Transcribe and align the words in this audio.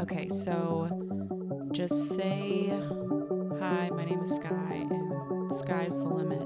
Okay, 0.00 0.28
so 0.28 0.88
just 1.72 2.14
say 2.14 2.68
hi. 3.58 3.90
My 3.90 4.04
name 4.04 4.20
is 4.22 4.36
Skye, 4.36 4.86
and 4.90 5.52
sky's 5.52 5.98
the 5.98 6.08
limit. 6.08 6.38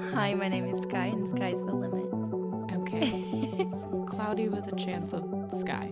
Hi, 0.12 0.34
my 0.34 0.48
name 0.48 0.68
is 0.68 0.82
Skye, 0.82 1.06
and 1.06 1.26
sky's 1.28 1.60
the 1.64 1.72
limit. 1.72 2.04
Okay, 2.74 3.10
it's 3.58 3.74
cloudy 4.10 4.48
with 4.48 4.66
a 4.70 4.76
chance 4.76 5.12
of 5.14 5.24
sky. 5.50 5.90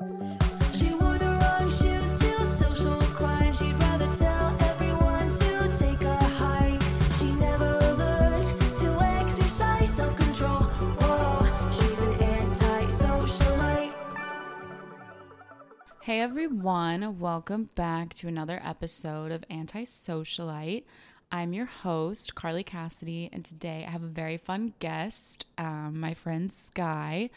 Hey 16.08 16.22
everyone, 16.22 17.18
welcome 17.18 17.68
back 17.74 18.14
to 18.14 18.28
another 18.28 18.62
episode 18.64 19.30
of 19.30 19.44
Anti 19.50 19.84
Socialite. 19.84 20.84
I'm 21.30 21.52
your 21.52 21.66
host, 21.66 22.34
Carly 22.34 22.62
Cassidy, 22.62 23.28
and 23.30 23.44
today 23.44 23.84
I 23.86 23.90
have 23.90 24.02
a 24.02 24.06
very 24.06 24.38
fun 24.38 24.72
guest, 24.78 25.44
um, 25.58 26.00
my 26.00 26.14
friend 26.14 26.50
Skye. 26.50 27.28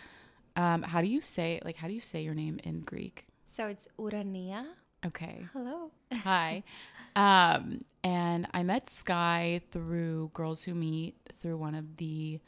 Um, 0.55 0.83
how 0.83 1.01
do 1.01 1.07
you 1.07 1.19
say 1.19 1.59
like 1.65 1.75
how 1.75 1.89
do 1.89 1.93
you 1.93 1.99
say 1.99 2.21
your 2.21 2.33
name 2.33 2.61
in 2.63 2.79
Greek? 2.79 3.25
So 3.43 3.67
it's 3.67 3.89
Urania. 3.99 4.65
Okay. 5.05 5.47
Hello. 5.51 5.91
Hi. 6.23 6.63
Um, 7.13 7.81
and 8.05 8.47
I 8.53 8.63
met 8.63 8.89
Skye 8.89 9.63
through 9.71 10.31
Girls 10.33 10.63
Who 10.63 10.75
Meet 10.75 11.17
through 11.35 11.57
one 11.57 11.75
of 11.75 11.97
the, 11.97 12.39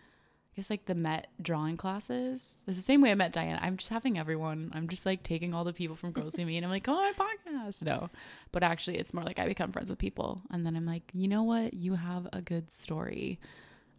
I 0.53 0.55
guess 0.57 0.70
like 0.70 0.85
the 0.85 0.93
Met 0.93 1.27
drawing 1.41 1.77
classes. 1.77 2.61
It's 2.67 2.77
the 2.77 2.84
same 2.84 3.02
way 3.02 3.09
I 3.09 3.16
met 3.16 3.34
Diana. 3.34 3.57
I'm 3.59 3.75
just 3.75 3.89
having 3.89 4.20
everyone. 4.20 4.71
I'm 4.75 4.88
just 4.88 5.03
like 5.03 5.23
taking 5.23 5.52
all 5.52 5.63
the 5.63 5.73
people 5.73 5.95
from 5.95 6.11
Girls 6.11 6.35
Who 6.35 6.45
Meet. 6.45 6.57
And 6.57 6.66
I'm 6.66 6.71
like, 6.71 6.84
come 6.84 6.95
on 6.95 7.11
my 7.17 7.25
podcast. 7.25 7.81
No, 7.84 8.11
but 8.52 8.61
actually, 8.61 8.97
it's 8.99 9.16
more 9.16 9.23
like 9.23 9.39
I 9.39 9.47
become 9.47 9.71
friends 9.71 9.89
with 9.89 9.97
people, 9.97 10.44
and 10.52 10.64
then 10.64 10.75
I'm 10.75 10.86
like, 10.86 11.03
you 11.11 11.27
know 11.27 11.42
what? 11.42 11.73
You 11.73 11.95
have 11.95 12.27
a 12.31 12.42
good 12.42 12.72
story. 12.72 13.39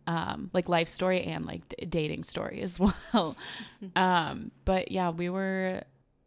Um, 0.06 0.50
like 0.52 0.68
life 0.68 0.88
story 0.88 1.22
and 1.22 1.46
like 1.46 1.66
d- 1.70 1.86
dating 1.86 2.24
story 2.24 2.60
as 2.60 2.78
well. 3.12 3.36
um, 3.96 4.52
but 4.64 4.92
yeah, 4.92 5.10
we 5.10 5.30
were 5.30 5.82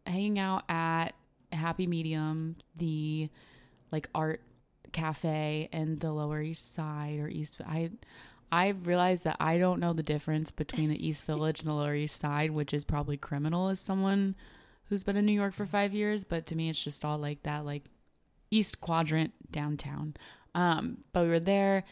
hanging 0.06 0.40
out 0.40 0.64
at 0.68 1.14
Happy 1.54 1.88
Medium, 1.88 2.58
the 2.76 3.30
like 3.92 4.10
art 4.14 4.42
cafe 4.92 5.70
in 5.72 6.00
the 6.00 6.12
Lower 6.12 6.42
East 6.42 6.74
Side 6.74 7.20
or 7.20 7.30
East. 7.30 7.62
I 7.66 7.92
I 8.52 8.70
realized 8.70 9.24
that 9.26 9.38
I 9.40 9.58
don't 9.58 9.80
know 9.80 9.94
the 9.94 10.04
difference 10.04 10.52
between 10.52 10.90
the 10.90 11.08
East 11.08 11.26
Village 11.26 11.60
and 11.60 11.68
the 11.68 11.74
Lower 11.74 11.96
East 11.96 12.20
Side, 12.20 12.52
which 12.52 12.74
is 12.74 12.86
probably 12.86 13.18
criminal 13.18 13.70
as 13.70 13.80
someone 13.80 14.36
who's 14.86 15.04
been 15.04 15.18
in 15.18 15.26
New 15.26 15.34
York 15.34 15.54
for 15.54 15.66
five 15.66 15.94
years. 15.94 16.24
But 16.24 16.46
to 16.48 16.56
me, 16.56 16.70
it's 16.70 16.84
just 16.84 17.04
all 17.04 17.18
like 17.18 17.44
that, 17.44 17.66
like 17.66 17.84
East 18.50 18.80
Quadrant 18.80 19.34
downtown. 19.52 20.14
Um, 20.56 21.00
but 21.14 21.24
we 21.24 21.30
were 21.30 21.40
there 21.40 21.84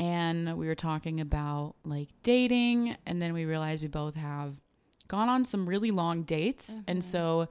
and 0.00 0.56
we 0.58 0.66
were 0.66 0.74
talking 0.74 1.20
about 1.20 1.76
like 1.84 2.08
dating, 2.22 2.96
and 3.06 3.22
then 3.22 3.32
we 3.32 3.44
realized 3.44 3.80
we 3.82 3.88
both 3.88 4.16
have 4.16 4.54
gone 5.06 5.28
on 5.28 5.44
some 5.44 5.68
really 5.68 5.90
long 5.92 6.24
dates, 6.24 6.80
and 6.88 7.02
so 7.02 7.48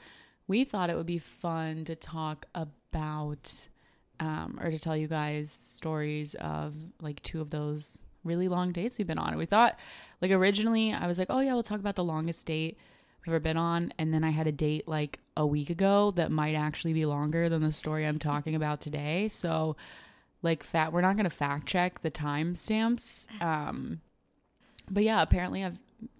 we 0.47 0.65
thought 0.65 0.89
it 0.89 0.97
would 0.97 1.05
be 1.05 1.19
fun 1.19 1.85
to 1.85 1.95
talk 1.95 2.45
about 2.53 3.67
um, 4.19 4.59
or 4.61 4.69
to 4.69 4.77
tell 4.77 4.95
you 4.95 5.07
guys 5.07 5.51
stories 5.51 6.35
of 6.35 6.75
like 7.01 7.23
two 7.23 7.41
of 7.41 7.49
those 7.49 8.02
really 8.23 8.47
long 8.47 8.71
dates 8.71 8.97
we've 8.97 9.07
been 9.07 9.17
on. 9.17 9.37
We 9.37 9.45
thought, 9.45 9.77
like, 10.21 10.31
originally 10.31 10.93
I 10.93 11.07
was 11.07 11.17
like, 11.19 11.27
oh, 11.29 11.39
yeah, 11.39 11.53
we'll 11.53 11.63
talk 11.63 11.79
about 11.79 11.95
the 11.95 12.03
longest 12.03 12.45
date 12.47 12.77
I've 13.21 13.29
ever 13.29 13.39
been 13.39 13.57
on. 13.57 13.93
And 13.97 14.13
then 14.13 14.23
I 14.23 14.31
had 14.31 14.47
a 14.47 14.51
date 14.51 14.87
like 14.87 15.19
a 15.35 15.45
week 15.45 15.69
ago 15.69 16.11
that 16.11 16.31
might 16.31 16.55
actually 16.55 16.93
be 16.93 17.05
longer 17.05 17.49
than 17.49 17.61
the 17.61 17.71
story 17.71 18.05
I'm 18.05 18.19
talking 18.19 18.55
about 18.55 18.81
today. 18.81 19.27
So, 19.27 19.75
like, 20.41 20.63
fat, 20.63 20.93
we're 20.93 21.01
not 21.01 21.15
going 21.15 21.29
to 21.29 21.35
fact 21.35 21.67
check 21.67 22.01
the 22.01 22.11
timestamps. 22.11 23.27
Um, 23.41 24.01
but 24.89 25.03
yeah, 25.03 25.21
apparently 25.21 25.63
I've 25.63 25.77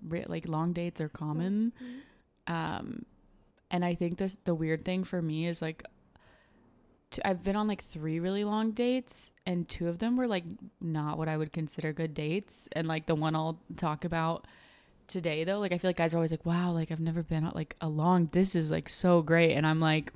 like 0.09 0.47
long 0.47 0.73
dates 0.73 1.01
are 1.01 1.09
common. 1.09 1.73
Um, 2.47 3.05
and 3.71 3.83
I 3.83 3.95
think 3.95 4.17
this 4.17 4.37
the 4.43 4.55
weird 4.55 4.85
thing 4.85 5.03
for 5.03 5.21
me 5.21 5.47
is 5.47 5.61
like 5.61 5.83
t- 7.13 7.21
I've 7.23 7.43
been 7.43 7.55
on 7.55 7.67
like 7.67 7.81
three 7.83 8.19
really 8.19 8.43
long 8.43 8.71
dates, 8.71 9.31
and 9.45 9.67
two 9.67 9.87
of 9.87 9.99
them 9.99 10.17
were 10.17 10.27
like 10.27 10.43
not 10.81 11.17
what 11.17 11.29
I 11.29 11.37
would 11.37 11.53
consider 11.53 11.93
good 11.93 12.13
dates. 12.13 12.67
And 12.73 12.87
like 12.87 13.05
the 13.05 13.15
one 13.15 13.35
I'll 13.35 13.59
talk 13.77 14.03
about 14.03 14.45
today, 15.07 15.43
though, 15.43 15.59
like 15.59 15.71
I 15.71 15.77
feel 15.77 15.89
like 15.89 15.97
guys 15.97 16.13
are 16.13 16.17
always 16.17 16.31
like, 16.31 16.45
"Wow, 16.45 16.71
like 16.71 16.91
I've 16.91 16.99
never 16.99 17.23
been 17.23 17.45
on 17.45 17.53
like 17.55 17.75
a 17.79 17.87
long. 17.87 18.29
This 18.31 18.55
is 18.55 18.69
like 18.69 18.89
so 18.89 19.21
great," 19.21 19.53
and 19.53 19.65
I'm 19.65 19.79
like, 19.79 20.11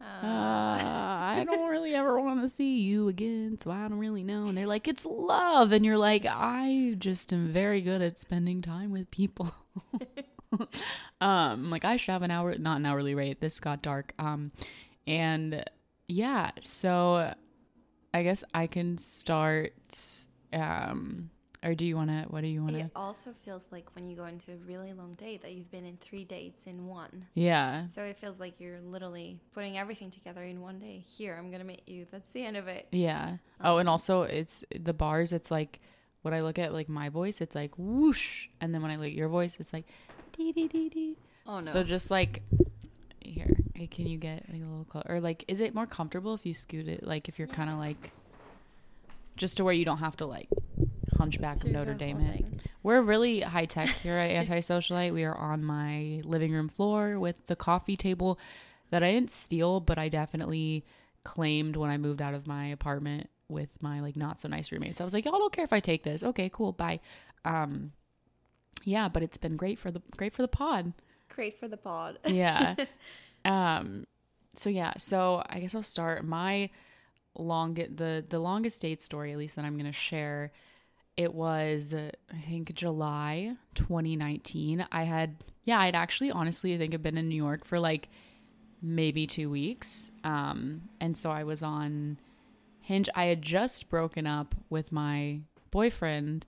uh, 0.00 0.26
I 0.26 1.44
don't 1.46 1.70
really 1.70 1.94
ever 1.94 2.20
want 2.20 2.42
to 2.42 2.48
see 2.48 2.80
you 2.80 3.08
again, 3.08 3.58
so 3.60 3.70
I 3.70 3.88
don't 3.88 3.98
really 3.98 4.22
know. 4.22 4.48
And 4.48 4.58
they're 4.58 4.66
like, 4.66 4.88
"It's 4.88 5.06
love," 5.10 5.72
and 5.72 5.84
you're 5.84 5.98
like, 5.98 6.26
"I 6.28 6.96
just 6.98 7.32
am 7.32 7.48
very 7.48 7.80
good 7.80 8.02
at 8.02 8.18
spending 8.18 8.60
time 8.62 8.90
with 8.90 9.10
people." 9.10 9.54
um 11.20 11.68
like 11.68 11.84
i 11.84 11.96
should 11.96 12.12
have 12.12 12.22
an 12.22 12.30
hour 12.30 12.56
not 12.58 12.76
an 12.76 12.86
hourly 12.86 13.12
rate 13.12 13.40
this 13.40 13.58
got 13.58 13.82
dark 13.82 14.14
um 14.20 14.52
and 15.06 15.64
yeah 16.08 16.50
so 16.62 17.32
i 18.12 18.22
guess 18.22 18.44
i 18.54 18.66
can 18.66 18.98
start 18.98 19.72
um 20.52 21.30
or 21.62 21.74
do 21.74 21.86
you 21.86 21.96
want 21.96 22.10
to 22.10 22.24
what 22.28 22.42
do 22.42 22.46
you 22.46 22.60
want 22.62 22.74
to 22.74 22.80
It 22.80 22.90
also 22.94 23.32
feels 23.42 23.62
like 23.70 23.86
when 23.94 24.06
you 24.10 24.16
go 24.16 24.26
into 24.26 24.52
a 24.52 24.56
really 24.56 24.92
long 24.92 25.14
date 25.14 25.40
that 25.42 25.52
you've 25.52 25.70
been 25.70 25.86
in 25.86 25.96
three 25.96 26.24
dates 26.24 26.64
in 26.66 26.86
one. 26.86 27.26
yeah 27.32 27.86
So 27.86 28.02
it 28.02 28.18
feels 28.18 28.38
like 28.38 28.60
you're 28.60 28.80
literally 28.82 29.40
putting 29.54 29.78
everything 29.78 30.10
together 30.10 30.42
in 30.42 30.60
one 30.60 30.78
day. 30.78 30.98
Here, 31.06 31.34
I'm 31.38 31.50
gonna 31.50 31.64
meet 31.64 31.88
you. 31.88 32.04
That's 32.10 32.28
the 32.30 32.44
end 32.44 32.58
of 32.58 32.68
it. 32.68 32.86
yeah 32.92 33.38
oh 33.62 33.78
and 33.78 33.88
also 33.88 34.22
it's 34.22 34.62
the 34.78 34.92
bars 34.92 35.32
it's 35.32 35.50
like 35.50 35.80
when 36.20 36.34
i 36.34 36.40
look 36.40 36.58
at 36.58 36.72
like 36.74 36.88
my 36.90 37.08
voice 37.08 37.40
it's 37.40 37.54
like 37.54 37.70
whoosh 37.78 38.48
and 38.60 38.74
then 38.74 38.82
when 38.82 38.90
i 38.90 38.96
look 38.96 39.06
at 39.06 39.12
your 39.14 39.28
voice 39.28 39.56
it's 39.58 39.72
like 39.72 39.86
dee 40.36 40.52
dee 40.52 40.68
dee 40.68 40.88
dee 40.90 41.16
Oh 41.46 41.60
no. 41.60 41.70
so 41.72 41.82
just 41.82 42.10
like 42.10 42.42
here 43.20 43.56
hey, 43.74 43.86
can 43.86 44.06
you 44.06 44.18
get 44.18 44.44
like, 44.50 44.62
a 44.62 44.64
little 44.64 44.84
close 44.84 45.04
or 45.08 45.20
like 45.20 45.44
is 45.48 45.60
it 45.60 45.74
more 45.74 45.86
comfortable 45.86 46.34
if 46.34 46.46
you 46.46 46.54
scoot 46.54 46.88
it 46.88 47.06
like 47.06 47.28
if 47.28 47.38
you're 47.38 47.48
kind 47.48 47.70
of 47.70 47.76
like 47.76 48.12
just 49.36 49.56
to 49.56 49.64
where 49.64 49.74
you 49.74 49.84
don't 49.84 49.98
have 49.98 50.16
to 50.16 50.26
like 50.26 50.48
hunchback 51.18 51.62
of 51.64 51.70
notre 51.70 51.94
dame 51.94 52.20
it 52.20 52.44
we're 52.82 53.00
really 53.00 53.40
high 53.40 53.64
tech 53.64 53.88
here 53.88 54.16
at 54.16 54.30
anti-socialite. 54.30 55.12
We 55.12 55.24
are 55.24 55.36
on 55.36 55.64
my 55.64 56.20
living 56.24 56.52
room 56.52 56.68
floor 56.68 57.18
with 57.18 57.36
the 57.46 57.56
coffee 57.56 57.96
table 57.96 58.38
that 58.90 59.02
i 59.02 59.10
didn't 59.12 59.30
steal 59.30 59.80
but 59.80 59.98
i 59.98 60.08
definitely 60.08 60.84
claimed 61.24 61.76
when 61.76 61.90
i 61.90 61.96
moved 61.96 62.22
out 62.22 62.34
of 62.34 62.46
my 62.46 62.66
apartment 62.66 63.28
with 63.48 63.82
my 63.82 64.00
like 64.00 64.16
not 64.16 64.40
so 64.40 64.48
nice 64.48 64.72
roommates. 64.72 65.00
I 65.00 65.04
was 65.04 65.14
like 65.14 65.24
y'all 65.24 65.38
don't 65.38 65.52
care 65.52 65.64
if 65.64 65.72
i 65.72 65.80
take 65.80 66.02
this. 66.02 66.22
Okay 66.22 66.50
cool 66.52 66.72
bye. 66.72 67.00
Um 67.44 67.92
yeah 68.84 69.08
but 69.08 69.22
it's 69.22 69.38
been 69.38 69.56
great 69.56 69.78
for 69.78 69.90
the 69.90 70.02
great 70.16 70.34
for 70.34 70.42
the 70.42 70.48
pod. 70.48 70.92
Great 71.28 71.58
for 71.58 71.68
the 71.68 71.76
pod. 71.76 72.18
yeah. 72.26 72.74
um 73.44 74.06
so 74.56 74.70
yeah, 74.70 74.92
so 74.98 75.42
I 75.48 75.58
guess 75.58 75.74
I'll 75.74 75.82
start 75.82 76.24
my 76.24 76.70
long 77.36 77.74
the 77.74 78.24
the 78.28 78.38
longest 78.38 78.82
date 78.82 79.02
story 79.02 79.32
at 79.32 79.38
least 79.38 79.56
that 79.56 79.64
I'm 79.64 79.76
to 79.78 79.92
share. 79.92 80.52
It 81.16 81.34
was 81.34 81.94
I 81.94 82.40
think 82.40 82.74
July 82.74 83.56
2019. 83.74 84.86
I 84.90 85.04
had 85.04 85.36
yeah, 85.64 85.80
I'd 85.80 85.96
actually 85.96 86.30
honestly 86.30 86.74
I 86.74 86.78
think 86.78 86.94
I've 86.94 87.02
been 87.02 87.18
in 87.18 87.28
New 87.28 87.42
York 87.42 87.64
for 87.64 87.78
like 87.78 88.08
maybe 88.82 89.26
2 89.26 89.50
weeks. 89.50 90.10
Um 90.22 90.82
and 91.00 91.16
so 91.16 91.30
I 91.30 91.44
was 91.44 91.62
on 91.62 92.18
Hinge. 92.80 93.08
I 93.14 93.24
had 93.26 93.40
just 93.40 93.88
broken 93.88 94.26
up 94.26 94.54
with 94.68 94.92
my 94.92 95.40
boyfriend 95.70 96.44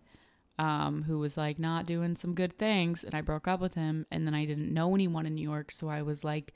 um, 0.58 1.04
who 1.04 1.18
was 1.18 1.36
like 1.36 1.58
not 1.58 1.86
doing 1.86 2.14
some 2.14 2.34
good 2.34 2.58
things, 2.58 3.04
and 3.04 3.14
I 3.14 3.22
broke 3.22 3.48
up 3.48 3.60
with 3.60 3.74
him. 3.74 4.06
And 4.10 4.26
then 4.26 4.34
I 4.34 4.44
didn't 4.44 4.72
know 4.72 4.94
anyone 4.94 5.24
in 5.24 5.34
New 5.34 5.42
York, 5.48 5.72
so 5.72 5.88
I 5.88 6.02
was 6.02 6.24
like 6.24 6.52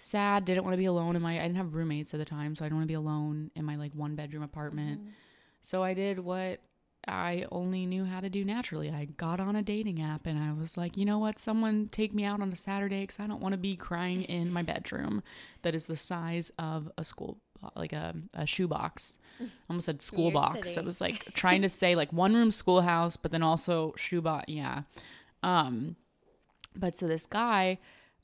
sad. 0.00 0.44
Didn't 0.44 0.64
want 0.64 0.74
to 0.74 0.78
be 0.78 0.86
alone 0.86 1.16
in 1.16 1.22
my. 1.22 1.38
I 1.38 1.42
didn't 1.42 1.56
have 1.56 1.74
roommates 1.74 2.14
at 2.14 2.18
the 2.18 2.24
time, 2.24 2.54
so 2.54 2.64
I 2.64 2.68
didn't 2.68 2.78
want 2.78 2.84
to 2.84 2.92
be 2.92 2.94
alone 2.94 3.50
in 3.54 3.64
my 3.64 3.76
like 3.76 3.94
one 3.94 4.14
bedroom 4.14 4.42
apartment. 4.42 5.00
So 5.62 5.82
I 5.82 5.94
did 5.94 6.18
what 6.18 6.60
I 7.06 7.46
only 7.50 7.86
knew 7.86 8.04
how 8.04 8.20
to 8.20 8.28
do 8.28 8.44
naturally. 8.44 8.90
I 8.90 9.06
got 9.16 9.40
on 9.40 9.56
a 9.56 9.62
dating 9.62 10.02
app, 10.02 10.26
and 10.26 10.38
I 10.42 10.52
was 10.52 10.76
like, 10.76 10.96
you 10.96 11.04
know 11.04 11.18
what? 11.18 11.38
Someone 11.38 11.88
take 11.90 12.14
me 12.14 12.24
out 12.24 12.40
on 12.40 12.52
a 12.52 12.56
Saturday 12.56 13.02
because 13.02 13.20
I 13.20 13.26
don't 13.26 13.40
want 13.40 13.52
to 13.52 13.58
be 13.58 13.76
crying 13.76 14.22
in 14.24 14.52
my 14.52 14.62
bedroom 14.62 15.22
that 15.62 15.74
is 15.74 15.86
the 15.86 15.96
size 15.96 16.50
of 16.58 16.90
a 16.98 17.04
school 17.04 17.38
like 17.76 17.92
a, 17.92 18.14
a 18.34 18.46
shoebox. 18.46 19.18
I 19.40 19.44
almost 19.70 19.86
said 19.86 20.02
school 20.02 20.24
Weird 20.24 20.34
box. 20.34 20.68
city. 20.68 20.80
It 20.80 20.86
was 20.86 21.00
like 21.00 21.32
trying 21.34 21.62
to 21.62 21.68
say 21.68 21.94
like 21.94 22.12
one 22.12 22.34
room 22.34 22.50
schoolhouse, 22.50 23.16
but 23.16 23.32
then 23.32 23.42
also 23.42 23.94
shoebox. 23.96 24.48
Yeah. 24.48 24.82
Um, 25.42 25.96
but 26.74 26.96
so 26.96 27.06
this 27.06 27.26
guy, 27.26 27.78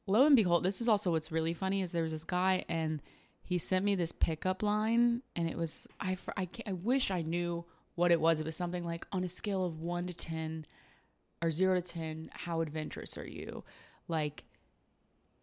lo 0.06 0.26
and 0.26 0.37
behold, 0.37 0.62
this 0.62 0.81
is 0.81 0.88
also 0.88 1.11
what's 1.11 1.32
really 1.32 1.55
funny 1.55 1.82
is 1.82 1.93
there 1.93 2.03
was 2.03 2.12
this 2.12 2.25
guy 2.25 2.64
and 2.69 3.03
he 3.43 3.58
sent 3.58 3.85
me 3.85 3.94
this 3.94 4.12
pickup 4.12 4.62
line 4.62 5.23
and 5.35 5.49
it 5.49 5.56
was 5.56 5.87
I 6.00 6.17
I, 6.37 6.49
I 6.67 6.73
wish 6.73 7.11
I 7.11 7.23
knew 7.23 7.64
what 7.94 8.11
it 8.11 8.20
was. 8.20 8.41
It 8.41 8.47
was 8.47 8.56
something 8.56 8.85
like 8.85 9.06
on 9.12 9.25
a 9.25 9.29
scale 9.29 9.64
of 9.64 9.81
one 9.81 10.06
to 10.06 10.14
ten 10.14 10.67
or 11.43 11.50
zero 11.50 11.75
to 11.75 11.82
ten, 11.82 12.31
how 12.32 12.61
adventurous 12.61 13.17
are 13.19 13.26
you? 13.26 13.64
Like 14.08 14.44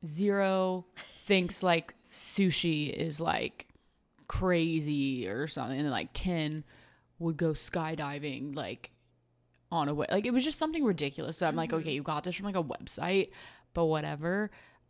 zero 0.06 0.86
thinks 0.98 1.63
like 1.63 1.94
sushi 2.12 2.92
is 2.92 3.19
like 3.19 3.68
crazy 4.27 5.27
or 5.27 5.48
something 5.48 5.77
and 5.77 5.86
then 5.86 5.92
like 5.92 6.09
10 6.13 6.63
would 7.19 7.38
go 7.38 7.51
skydiving 7.51 8.56
like 8.56 8.92
on 9.71 9.88
a 9.88 9.94
way 9.94 10.06
like 10.12 10.25
it 10.25 10.33
was 10.33 10.44
just 10.44 10.59
something 10.59 10.83
ridiculous 10.83 11.38
so 11.38 11.48
i'm 11.48 11.56
like 11.56 11.69
mm-hmm. 11.69 11.80
okay 11.80 11.94
you 11.94 12.04
got 12.04 12.24
this 12.24 12.36
from 12.36 12.45
like 12.45 12.56
a 12.56 12.63
website 12.63 13.30
but 13.73 13.85
whatever 13.85 14.49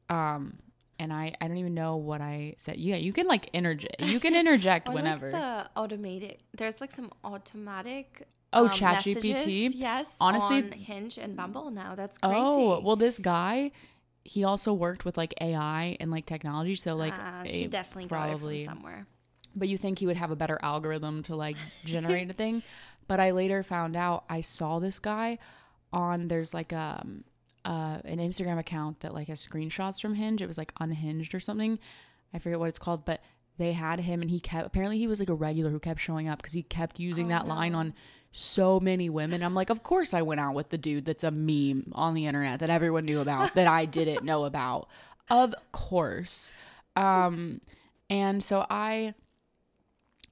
um 0.09 0.57
and 0.99 1.11
i 1.13 1.33
i 1.41 1.47
don't 1.47 1.57
even 1.57 1.73
know 1.73 1.95
what 1.97 2.21
i 2.21 2.53
said 2.57 2.77
yeah 2.77 2.95
you 2.95 3.11
can 3.13 3.25
like 3.27 3.49
interject 3.53 3.99
you 4.01 4.19
can 4.19 4.35
interject 4.43 4.87
Or 4.89 4.93
whenever 4.93 5.31
like 5.31 5.41
the 5.41 5.69
automated. 5.79 6.37
There's 6.55 6.79
like 6.81 6.91
some 6.91 7.11
automatic. 7.23 8.27
Oh, 8.55 8.65
um, 8.65 8.69
ChatGPT? 8.69 9.71
Yes. 9.73 10.15
Honestly- 10.21 10.57
on 10.63 10.71
Hinge 10.73 11.17
and 11.17 11.35
Bumble 11.35 11.71
now. 11.71 11.95
That's 11.95 12.17
crazy. 12.19 12.35
oh 12.37 12.79
well 12.81 12.95
this 12.95 13.17
guy 13.17 13.71
he 14.23 14.43
also 14.43 14.71
worked 14.71 15.03
with 15.03 15.17
like 15.17 15.33
ai 15.41 15.97
and 15.99 16.09
like 16.11 16.25
technology 16.25 16.75
so 16.75 16.95
like 16.95 17.13
Ah, 17.17 17.41
he 17.43 17.67
definitely 17.67 18.07
from 18.07 18.75
somewhere. 18.75 19.05
but 19.55 19.67
you 19.67 19.77
think 19.77 19.99
he 19.99 20.05
would 20.05 20.15
have 20.17 20.31
a 20.31 20.35
better 20.35 20.57
algorithm 20.61 21.23
to 21.23 21.35
like 21.35 21.57
generate 21.85 22.29
a 22.29 22.33
thing 22.33 22.63
but 23.07 23.19
i 23.19 23.31
later 23.31 23.63
found 23.63 23.97
out 23.97 24.23
i 24.29 24.39
saw 24.39 24.79
this 24.79 24.97
guy 24.99 25.37
on 25.91 26.27
there's 26.29 26.53
like 26.53 26.71
um 26.71 27.25
uh 27.65 27.99
an 28.03 28.17
instagram 28.19 28.59
account 28.59 28.99
that 29.01 29.13
like 29.13 29.27
has 29.27 29.45
screenshots 29.45 30.01
from 30.01 30.15
hinge. 30.15 30.41
It 30.41 30.47
was 30.47 30.57
like 30.57 30.73
unhinged 30.79 31.33
or 31.33 31.39
something. 31.39 31.79
I 32.33 32.39
forget 32.39 32.59
what 32.59 32.69
it's 32.69 32.79
called 32.79 33.05
but 33.05 33.21
they 33.57 33.73
had 33.73 33.99
him 33.99 34.21
and 34.21 34.31
he 34.31 34.39
kept 34.39 34.65
apparently 34.65 34.97
he 34.97 35.07
was 35.07 35.19
like 35.19 35.29
a 35.29 35.33
regular 35.33 35.69
who 35.69 35.79
kept 35.79 35.99
showing 35.99 36.27
up 36.27 36.39
because 36.39 36.53
he 36.53 36.63
kept 36.63 36.99
using 36.99 37.27
that 37.27 37.47
line 37.47 37.75
on 37.75 37.93
so 38.31 38.79
many 38.79 39.09
women. 39.09 39.43
I'm 39.43 39.53
like 39.53 39.69
of 39.69 39.83
course 39.83 40.13
i 40.13 40.21
went 40.21 40.41
out 40.41 40.55
with 40.55 40.69
the 40.69 40.77
dude 40.77 41.05
that's 41.05 41.23
a 41.23 41.31
meme 41.31 41.91
on 41.93 42.13
the 42.13 42.25
internet 42.25 42.59
that 42.59 42.69
everyone 42.69 43.05
knew 43.05 43.19
about 43.19 43.53
that 43.55 43.67
i 43.67 43.85
didn't 43.85 44.23
know 44.23 44.45
about. 44.45 44.89
Of 45.29 45.53
course. 45.71 46.51
Um 46.95 47.61
and 48.09 48.43
so 48.43 48.65
i 48.69 49.13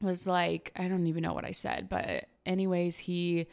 was 0.02 0.28
like 0.28 0.72
I 0.76 0.88
don't 0.88 1.08
even 1.08 1.24
know 1.24 1.34
what 1.34 1.46
I 1.46 1.52
said, 1.52 1.90
but 1.90 2.26
anyways, 2.46 2.98
he 2.98 3.48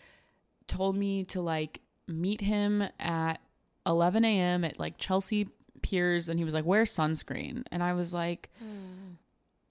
told 0.66 0.96
me 0.96 1.24
to 1.24 1.40
like 1.40 1.80
meet 2.06 2.40
him 2.40 2.82
at 2.98 3.40
11 3.88 4.24
a.m. 4.24 4.64
at 4.64 4.78
like 4.78 4.98
Chelsea 4.98 5.48
Piers, 5.82 6.28
and 6.28 6.38
he 6.38 6.44
was 6.44 6.54
like, 6.54 6.64
"Wear 6.64 6.84
sunscreen," 6.84 7.64
and 7.72 7.82
I 7.82 7.94
was 7.94 8.12
like, 8.14 8.50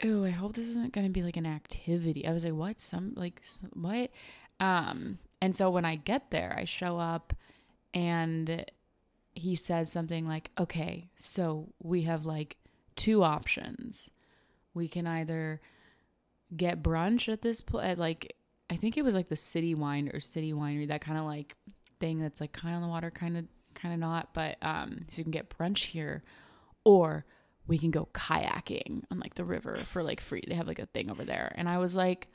"Ooh, 0.05 0.25
I 0.25 0.31
hope 0.31 0.53
this 0.55 0.67
isn't 0.67 0.91
gonna 0.93 1.09
be 1.09 1.23
like 1.23 1.37
an 1.37 1.45
activity." 1.45 2.27
I 2.27 2.33
was 2.33 2.43
like, 2.43 2.53
"What? 2.53 2.79
Some 2.79 3.13
like 3.15 3.41
what?" 3.73 4.09
Um, 4.59 5.19
and 5.41 5.55
so 5.55 5.69
when 5.69 5.85
I 5.85 5.95
get 5.95 6.31
there, 6.31 6.55
I 6.57 6.65
show 6.65 6.97
up, 6.97 7.33
and 7.93 8.65
he 9.35 9.55
says 9.55 9.91
something 9.91 10.25
like, 10.25 10.51
"Okay, 10.59 11.09
so 11.15 11.73
we 11.81 12.01
have 12.03 12.25
like 12.25 12.57
two 12.95 13.23
options. 13.23 14.09
We 14.73 14.87
can 14.87 15.07
either." 15.07 15.61
get 16.55 16.81
brunch 16.81 17.27
at 17.27 17.41
this 17.41 17.59
pl- 17.59 17.81
at 17.81 17.97
like 17.97 18.33
I 18.69 18.77
think 18.77 18.95
it 18.95 19.03
was 19.03 19.13
like 19.13 19.27
the 19.27 19.35
City 19.35 19.75
Wine 19.75 20.09
or 20.13 20.21
City 20.21 20.53
Winery, 20.53 20.87
that 20.87 21.01
kind 21.01 21.17
of 21.17 21.25
like 21.25 21.55
thing 21.99 22.19
that's 22.21 22.39
like 22.39 22.53
kind 22.53 22.73
of 22.73 22.81
on 22.81 22.87
the 22.87 22.87
water, 22.87 23.11
kind 23.11 23.37
of 23.37 23.45
kind 23.77 23.93
of 23.93 23.99
not, 23.99 24.33
but 24.33 24.57
um, 24.61 25.05
so 25.09 25.19
you 25.19 25.23
can 25.23 25.31
get 25.31 25.49
brunch 25.49 25.85
here, 25.85 26.23
or 26.83 27.25
we 27.67 27.77
can 27.77 27.91
go 27.91 28.07
kayaking 28.13 29.03
on 29.11 29.19
like 29.19 29.35
the 29.35 29.45
river 29.45 29.77
for 29.77 30.03
like 30.03 30.21
free. 30.21 30.43
They 30.47 30.55
have 30.55 30.67
like 30.67 30.79
a 30.79 30.85
thing 30.87 31.11
over 31.11 31.23
there, 31.23 31.53
and 31.55 31.69
I 31.69 31.77
was 31.77 31.95
like, 31.95 32.27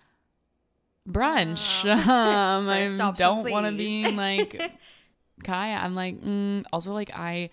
brunch. 1.08 1.84
um, 2.08 2.68
I 2.68 2.86
option, 2.86 3.14
don't 3.16 3.50
want 3.50 3.66
to 3.66 3.72
be 3.72 4.04
in 4.04 4.16
like 4.16 4.60
kayak. 5.44 5.82
I'm 5.82 5.94
like, 5.94 6.20
mm. 6.20 6.64
also 6.72 6.92
like 6.92 7.10
I 7.14 7.50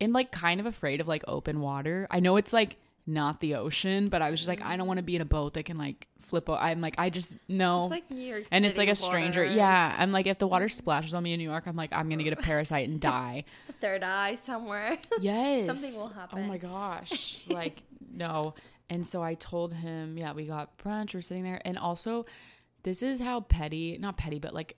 am 0.00 0.12
like 0.12 0.30
kind 0.30 0.60
of 0.60 0.66
afraid 0.66 1.00
of 1.00 1.08
like 1.08 1.24
open 1.26 1.60
water. 1.60 2.06
I 2.10 2.20
know 2.20 2.36
it's 2.36 2.52
like 2.52 2.76
not 3.08 3.40
the 3.40 3.54
ocean, 3.54 4.10
but 4.10 4.20
I 4.20 4.30
was 4.30 4.38
just 4.38 4.48
like, 4.48 4.62
I 4.62 4.76
don't 4.76 4.86
want 4.86 4.98
to 4.98 5.02
be 5.02 5.16
in 5.16 5.22
a 5.22 5.26
boat 5.26 5.54
that 5.54 5.64
can 5.64 5.78
like 5.78 6.06
flip. 6.20 6.48
O- 6.48 6.54
I'm 6.54 6.80
like, 6.80 6.94
I 6.98 7.08
just 7.10 7.36
no. 7.48 7.70
Just 7.70 7.90
like 7.90 8.10
New 8.10 8.22
York 8.22 8.44
and 8.52 8.66
it's 8.66 8.76
like 8.76 8.90
a 8.90 8.94
stranger. 8.94 9.42
waters. 9.42 9.56
Yeah, 9.56 9.96
I'm 9.98 10.12
like, 10.12 10.26
if 10.26 10.38
the 10.38 10.46
water 10.46 10.68
splashes 10.68 11.14
on 11.14 11.22
me 11.22 11.32
in 11.32 11.38
New 11.38 11.48
York, 11.48 11.64
I'm 11.66 11.74
like, 11.74 11.90
I'm 11.92 12.08
gonna 12.10 12.22
get 12.22 12.34
a 12.34 12.36
parasite 12.36 12.88
and 12.88 13.00
die. 13.00 13.44
Third 13.80 14.02
eye 14.04 14.38
somewhere. 14.42 14.98
Yes. 15.20 15.66
Something 15.66 15.94
will 15.94 16.08
happen. 16.08 16.40
Oh 16.40 16.42
my 16.46 16.58
gosh. 16.58 17.40
like, 17.48 17.82
no. 18.12 18.54
And 18.90 19.06
so 19.06 19.22
I 19.22 19.34
told 19.34 19.72
him, 19.72 20.16
yeah, 20.16 20.32
we 20.32 20.44
got 20.46 20.78
brunch. 20.78 21.14
We're 21.14 21.22
sitting 21.22 21.44
there. 21.44 21.60
And 21.64 21.76
also, 21.76 22.24
this 22.84 23.02
is 23.02 23.20
how 23.20 23.40
petty, 23.40 23.96
not 23.98 24.16
petty, 24.16 24.38
but 24.38 24.54
like, 24.54 24.76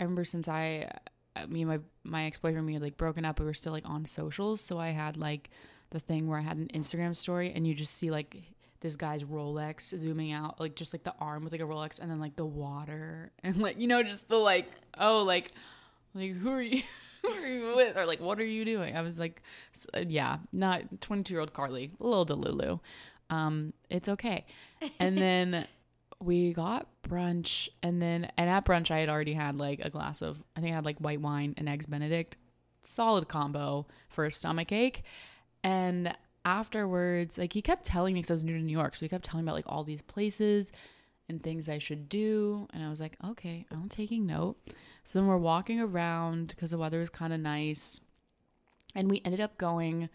I 0.00 0.04
remember 0.04 0.24
since 0.24 0.48
I, 0.48 0.90
I 1.34 1.46
me 1.46 1.62
and 1.62 1.70
my, 1.70 1.78
my 2.04 2.24
ex 2.24 2.38
boyfriend, 2.38 2.66
we 2.66 2.74
had 2.74 2.82
like 2.82 2.96
broken 2.96 3.24
up, 3.24 3.38
we 3.38 3.44
were 3.44 3.54
still 3.54 3.72
like 3.72 3.88
on 3.88 4.04
socials. 4.04 4.60
So 4.60 4.78
I 4.78 4.90
had 4.90 5.16
like 5.16 5.50
the 5.96 6.00
thing 6.00 6.28
where 6.28 6.38
I 6.38 6.42
had 6.42 6.58
an 6.58 6.68
Instagram 6.74 7.16
story 7.16 7.52
and 7.54 7.66
you 7.66 7.74
just 7.74 7.94
see 7.94 8.10
like 8.10 8.36
this 8.80 8.96
guy's 8.96 9.24
Rolex 9.24 9.98
zooming 9.98 10.30
out, 10.30 10.60
like 10.60 10.76
just 10.76 10.92
like 10.92 11.04
the 11.04 11.14
arm 11.18 11.42
with 11.42 11.52
like 11.52 11.62
a 11.62 11.64
Rolex 11.64 11.98
and 11.98 12.10
then 12.10 12.20
like 12.20 12.36
the 12.36 12.44
water 12.44 13.32
and 13.42 13.56
like, 13.56 13.80
you 13.80 13.86
know, 13.86 14.02
just 14.02 14.28
the 14.28 14.36
like, 14.36 14.68
oh, 14.98 15.22
like, 15.22 15.52
like 16.14 16.32
who 16.32 16.50
are 16.50 16.62
you? 16.62 16.82
Who 17.22 17.32
are 17.32 17.46
you 17.48 17.74
with? 17.74 17.96
Or 17.96 18.06
like, 18.06 18.20
what 18.20 18.38
are 18.38 18.44
you 18.44 18.64
doing? 18.64 18.96
I 18.96 19.02
was 19.02 19.18
like, 19.18 19.42
uh, 19.92 20.04
yeah, 20.06 20.36
not 20.52 21.00
22 21.00 21.34
year 21.34 21.40
old 21.40 21.52
Carly, 21.52 21.90
a 21.98 22.06
little 22.06 22.24
Delulu. 22.24 22.78
Um, 23.30 23.72
it's 23.90 24.08
okay. 24.08 24.46
And 25.00 25.18
then 25.18 25.66
we 26.22 26.52
got 26.52 26.86
brunch, 27.02 27.68
and 27.82 28.00
then 28.00 28.30
and 28.36 28.48
at 28.48 28.64
brunch 28.64 28.92
I 28.92 29.00
had 29.00 29.08
already 29.08 29.32
had 29.32 29.58
like 29.58 29.80
a 29.82 29.90
glass 29.90 30.22
of 30.22 30.40
I 30.54 30.60
think 30.60 30.70
I 30.70 30.76
had 30.76 30.84
like 30.84 30.98
white 30.98 31.20
wine 31.20 31.54
and 31.56 31.68
eggs 31.68 31.86
Benedict, 31.86 32.36
solid 32.84 33.26
combo 33.26 33.88
for 34.08 34.24
a 34.24 34.30
stomach 34.30 34.70
ache. 34.70 35.02
And 35.62 36.16
afterwards, 36.44 37.38
like 37.38 37.52
he 37.52 37.62
kept 37.62 37.84
telling 37.84 38.14
me 38.14 38.20
because 38.20 38.30
I 38.30 38.34
was 38.34 38.44
new 38.44 38.56
to 38.56 38.62
New 38.62 38.76
York, 38.76 38.94
so 38.96 39.04
he 39.04 39.08
kept 39.08 39.24
telling 39.24 39.44
me 39.44 39.50
about 39.50 39.56
like 39.56 39.64
all 39.68 39.84
these 39.84 40.02
places 40.02 40.72
and 41.28 41.42
things 41.42 41.68
I 41.68 41.78
should 41.78 42.08
do. 42.08 42.68
And 42.72 42.84
I 42.84 42.88
was 42.88 43.00
like, 43.00 43.16
okay, 43.24 43.66
I'm 43.70 43.88
taking 43.88 44.26
note. 44.26 44.56
So 45.04 45.18
then 45.18 45.28
we're 45.28 45.36
walking 45.36 45.80
around 45.80 46.48
because 46.48 46.70
the 46.70 46.78
weather 46.78 47.00
was 47.00 47.10
kind 47.10 47.32
of 47.32 47.40
nice. 47.40 48.00
And 48.94 49.10
we 49.10 49.22
ended 49.24 49.40
up 49.40 49.58
going 49.58 50.08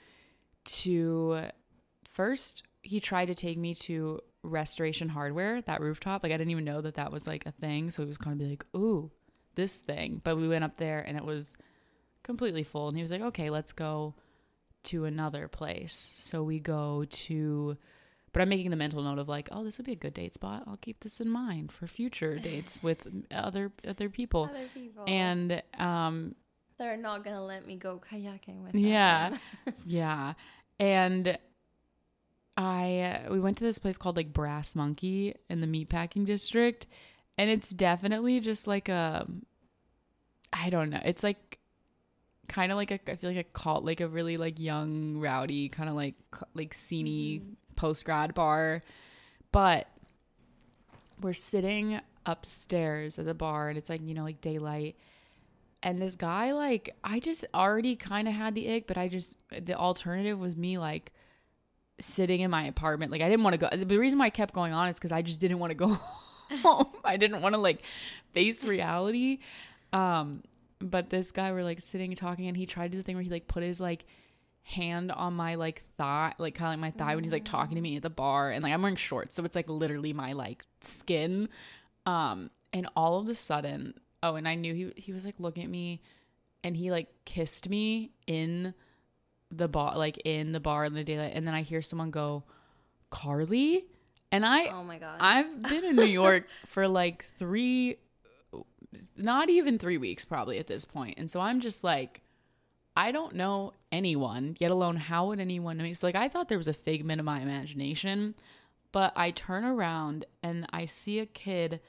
to 0.64 1.48
first, 2.08 2.64
he 2.82 3.00
tried 3.00 3.26
to 3.26 3.36
take 3.36 3.58
me 3.58 3.76
to 3.76 4.22
Restoration 4.44 5.10
Hardware, 5.10 5.62
that 5.62 5.82
rooftop. 5.82 6.24
Like, 6.24 6.32
I 6.32 6.38
didn't 6.38 6.52
even 6.52 6.66
know 6.66 6.82
that 6.82 6.96
that 6.96 7.12
was 7.12 7.28
like 7.28 7.46
a 7.46 7.52
thing. 7.52 7.92
So 7.92 8.04
he 8.04 8.08
was 8.08 8.18
kind 8.18 8.34
of 8.34 8.40
be 8.40 8.50
like, 8.50 8.66
ooh, 8.76 9.12
this 9.56 9.78
thing. 9.78 10.22
But 10.24 10.38
we 10.38 10.48
went 10.48 10.64
up 10.64 10.78
there 10.78 11.00
and 11.00 11.18
it 11.18 11.26
was 11.26 11.56
completely 12.24 12.64
full. 12.64 12.88
And 12.88 12.98
he 12.98 13.04
was 13.04 13.12
like, 13.12 13.22
okay, 13.22 13.50
let's 13.50 13.72
go 13.72 14.16
to 14.84 15.06
another 15.06 15.48
place. 15.48 16.12
So 16.16 16.44
we 16.44 16.60
go 16.60 17.06
to 17.10 17.78
but 18.34 18.42
I'm 18.42 18.50
making 18.50 18.70
the 18.70 18.78
mental 18.78 19.04
note 19.04 19.20
of 19.20 19.28
like, 19.28 19.50
oh, 19.52 19.64
this 19.64 19.78
would 19.78 19.86
be 19.86 19.92
a 19.92 19.96
good 19.98 20.14
date 20.14 20.34
spot. 20.34 20.64
I'll 20.66 20.78
keep 20.78 21.02
this 21.02 21.20
in 21.20 21.30
mind 21.30 21.72
for 21.72 21.86
future 21.86 22.38
dates 22.38 22.82
with 22.84 23.06
other 23.30 23.72
other 23.86 24.10
people. 24.10 24.50
Other 24.50 24.68
people. 24.74 25.04
And 25.08 25.62
um 25.78 26.36
they're 26.78 26.98
not 26.98 27.24
gonna 27.24 27.44
let 27.44 27.68
me 27.68 27.76
go 27.76 28.02
kayaking 28.12 28.64
with 28.64 28.76
yeah. 28.76 29.30
them. 29.30 29.40
yeah. 29.66 29.74
Yeah. 29.86 30.34
And 30.80 31.38
I 32.58 33.22
uh, 33.28 33.34
we 33.34 33.40
went 33.40 33.58
to 33.58 33.64
this 33.64 33.80
place 33.80 33.98
called 33.98 34.16
like 34.16 34.34
Brass 34.34 34.76
Monkey 34.76 35.36
in 35.50 35.62
the 35.62 35.68
meatpacking 35.68 36.26
district 36.26 36.88
and 37.38 37.50
it's 37.50 37.70
definitely 37.70 38.40
just 38.40 38.66
like 38.68 38.90
a 38.90 39.28
I 40.54 40.70
don't 40.70 40.90
know. 40.90 41.02
It's 41.04 41.24
like 41.24 41.51
kind 42.52 42.72
of 42.72 42.78
like 42.78 42.92
a 42.92 43.00
I 43.10 43.16
feel 43.16 43.30
like 43.30 43.40
a 43.40 43.50
cult 43.52 43.86
like 43.86 44.02
a 44.02 44.08
really 44.08 44.36
like 44.36 44.60
young 44.60 45.18
rowdy 45.18 45.70
kind 45.70 45.90
of 45.90 45.96
like 45.96 46.16
like 46.54 46.74
sceney 46.74 47.42
post 47.76 48.06
grad 48.06 48.34
bar. 48.34 48.82
But 49.52 49.88
we're 51.22 51.34
sitting 51.34 52.00
upstairs 52.26 53.18
at 53.20 53.26
the 53.26 53.34
bar 53.34 53.70
and 53.70 53.78
it's 53.78 53.90
like, 53.90 54.02
you 54.04 54.14
know, 54.14 54.24
like 54.24 54.42
daylight. 54.42 54.96
And 55.84 56.00
this 56.00 56.16
guy, 56.16 56.52
like, 56.52 56.96
I 57.04 57.20
just 57.20 57.44
already 57.56 57.96
kind 57.96 58.28
of 58.28 58.36
had 58.36 58.54
the 58.54 58.72
ick, 58.72 58.86
but 58.86 58.98
I 58.98 59.08
just, 59.08 59.36
the 59.50 59.74
alternative 59.74 60.40
was 60.40 60.56
me, 60.56 60.78
like, 60.78 61.12
sitting 62.00 62.42
in 62.42 62.52
my 62.52 62.66
apartment. 62.66 63.12
Like, 63.12 63.22
I 63.22 63.30
didn't 63.30 63.44
want 63.44 63.60
to 63.60 63.70
go. 63.70 63.76
The 63.76 63.98
reason 63.98 64.20
why 64.20 64.26
I 64.26 64.30
kept 64.30 64.54
going 64.54 64.74
on 64.74 64.90
is 64.90 64.98
because 64.98 65.12
I 65.12 65.24
just 65.24 65.40
didn't 65.40 65.58
want 65.58 65.72
to 65.72 65.76
go 65.76 65.98
home. 66.62 66.92
I 67.04 67.18
didn't 67.18 67.42
want 67.42 67.56
to, 67.56 67.62
like, 67.62 67.82
face 68.32 68.64
reality. 68.64 69.40
Um, 69.92 70.44
but 70.82 71.10
this 71.10 71.32
guy, 71.32 71.52
we're, 71.52 71.64
like, 71.64 71.82
sitting 71.82 72.12
and 72.12 72.18
talking, 72.18 72.48
and 72.48 72.58
he 72.58 72.66
tried 72.66 72.92
to 72.92 72.92
do 72.92 72.98
the 72.98 73.04
thing 73.04 73.16
where 73.16 73.24
he, 73.24 73.30
like, 73.30 73.48
put 73.48 73.64
his, 73.64 73.80
like, 73.80 74.06
hand 74.64 75.12
on 75.12 75.34
my 75.34 75.56
like 75.56 75.84
thigh 75.98 76.34
like 76.38 76.54
kind 76.56 76.68
of 76.68 76.80
like 76.80 76.80
my 76.80 76.92
thigh 76.92 77.16
when 77.16 77.24
he's 77.24 77.34
like 77.34 77.44
talking 77.44 77.76
to 77.76 77.82
me 77.82 77.98
at 77.98 78.04
the 78.04 78.10
bar 78.10 78.52
and 78.52 78.64
like 78.64 78.72
I'm 78.72 78.82
wearing 78.82 78.96
shorts 78.96 79.36
so 79.36 79.44
it's 79.44 79.56
like 79.56 79.68
literally 79.70 80.14
my 80.14 80.34
like 80.34 80.64
skin 80.82 81.50
um 82.06 82.52
and 82.72 82.88
all 82.96 83.20
of 83.20 83.28
a 83.28 83.36
sudden 83.36 83.96
oh 84.24 84.36
and 84.36 84.48
I 84.48 84.56
knew 84.56 84.74
he 84.74 84.94
he 84.96 85.14
was 85.14 85.26
like 85.26 85.36
looking 85.40 85.64
at 85.64 85.70
me 85.70 86.02
and 86.64 86.78
he 86.78 86.92
like 86.92 87.08
kissed 87.26 87.70
me 87.70 88.12
in 88.28 88.74
the 89.50 89.68
bar 89.68 89.98
like 89.98 90.22
in 90.24 90.52
the 90.52 90.60
bar 90.60 90.86
in 90.86 90.94
the 90.94 91.04
daylight 91.04 91.32
and 91.34 91.46
then 91.46 91.56
I 91.56 91.64
hear 91.64 91.82
someone 91.82 92.12
go 92.12 92.44
Carly 93.10 93.86
and 94.32 94.46
I 94.46 94.68
Oh 94.68 94.84
my 94.84 95.00
god. 95.00 95.18
I've 95.20 95.62
been 95.64 95.84
in 95.84 95.96
New 95.96 96.04
York 96.06 96.48
for 96.68 96.88
like 96.88 97.24
3 97.24 97.98
not 99.16 99.50
even 99.50 99.78
3 99.78 99.98
weeks 99.98 100.26
probably 100.26 100.58
at 100.58 100.68
this 100.68 100.86
point 100.86 101.18
and 101.18 101.30
so 101.30 101.40
I'm 101.40 101.60
just 101.60 101.84
like 101.84 102.22
I 102.96 103.12
don't 103.12 103.36
know 103.36 103.74
anyone, 103.92 104.58
yet 104.60 104.72
alone 104.72 104.98
how 104.98 105.28
would 105.28 105.40
anyone 105.40 105.78
know 105.78 105.84
me? 105.84 105.94
So 105.94 106.08
like 106.08 106.16
I 106.16 106.28
thought 106.28 106.50
there 106.50 106.58
was 106.58 106.68
a 106.68 106.74
figment 106.74 107.20
of 107.20 107.26
my 107.26 107.40
imagination, 107.40 108.36
but 108.92 109.14
I 109.16 109.32
turn 109.32 109.64
around 109.64 110.26
and 110.44 110.66
I 110.72 110.86
see 110.86 111.20
a 111.20 111.26
kid 111.26 111.80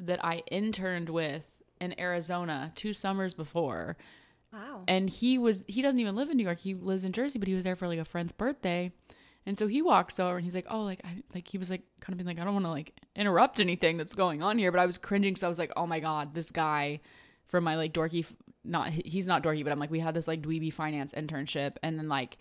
that 0.00 0.24
I 0.24 0.42
interned 0.50 1.10
with 1.10 1.62
in 1.80 1.98
Arizona 2.00 2.72
two 2.74 2.92
summers 2.92 3.34
before. 3.34 3.96
Wow. 4.52 4.84
And 4.88 5.10
he 5.10 5.36
was 5.36 5.62
he 5.66 5.82
doesn't 5.82 6.00
even 6.00 6.16
live 6.16 6.30
in 6.30 6.36
New 6.36 6.44
York. 6.44 6.60
He 6.60 6.74
lives 6.74 7.04
in 7.04 7.12
Jersey, 7.12 7.38
but 7.38 7.48
he 7.48 7.54
was 7.54 7.64
there 7.64 7.76
for 7.76 7.88
like 7.88 7.98
a 7.98 8.04
friend's 8.04 8.32
birthday. 8.32 8.92
And 9.46 9.58
so 9.58 9.66
he 9.66 9.82
walks 9.82 10.18
over 10.18 10.36
and 10.36 10.44
he's 10.44 10.54
like, 10.54 10.66
"Oh, 10.70 10.82
like 10.82 11.00
I 11.04 11.22
like 11.34 11.48
he 11.48 11.58
was 11.58 11.70
like 11.70 11.82
kind 12.00 12.12
of 12.12 12.18
being 12.18 12.26
like, 12.26 12.40
I 12.40 12.44
don't 12.44 12.54
want 12.54 12.66
to 12.66 12.70
like 12.70 12.94
interrupt 13.14 13.60
anything 13.60 13.96
that's 13.96 14.14
going 14.14 14.42
on 14.42 14.58
here, 14.58 14.72
but 14.72 14.80
I 14.80 14.86
was 14.86 14.98
cringing 14.98 15.34
cuz 15.34 15.42
I 15.42 15.48
was 15.48 15.58
like, 15.58 15.72
"Oh 15.76 15.86
my 15.86 16.00
god, 16.00 16.34
this 16.34 16.50
guy 16.50 17.00
from 17.46 17.64
my 17.64 17.76
like 17.76 17.92
dorky 17.92 18.26
not 18.64 18.90
he's 18.90 19.26
not 19.26 19.42
dorky, 19.42 19.62
but 19.62 19.72
I'm 19.72 19.78
like 19.78 19.90
we 19.90 20.00
had 20.00 20.14
this 20.14 20.28
like 20.28 20.40
dweeby 20.40 20.72
finance 20.72 21.12
internship 21.12 21.76
and 21.82 21.98
then 21.98 22.08
like 22.08 22.38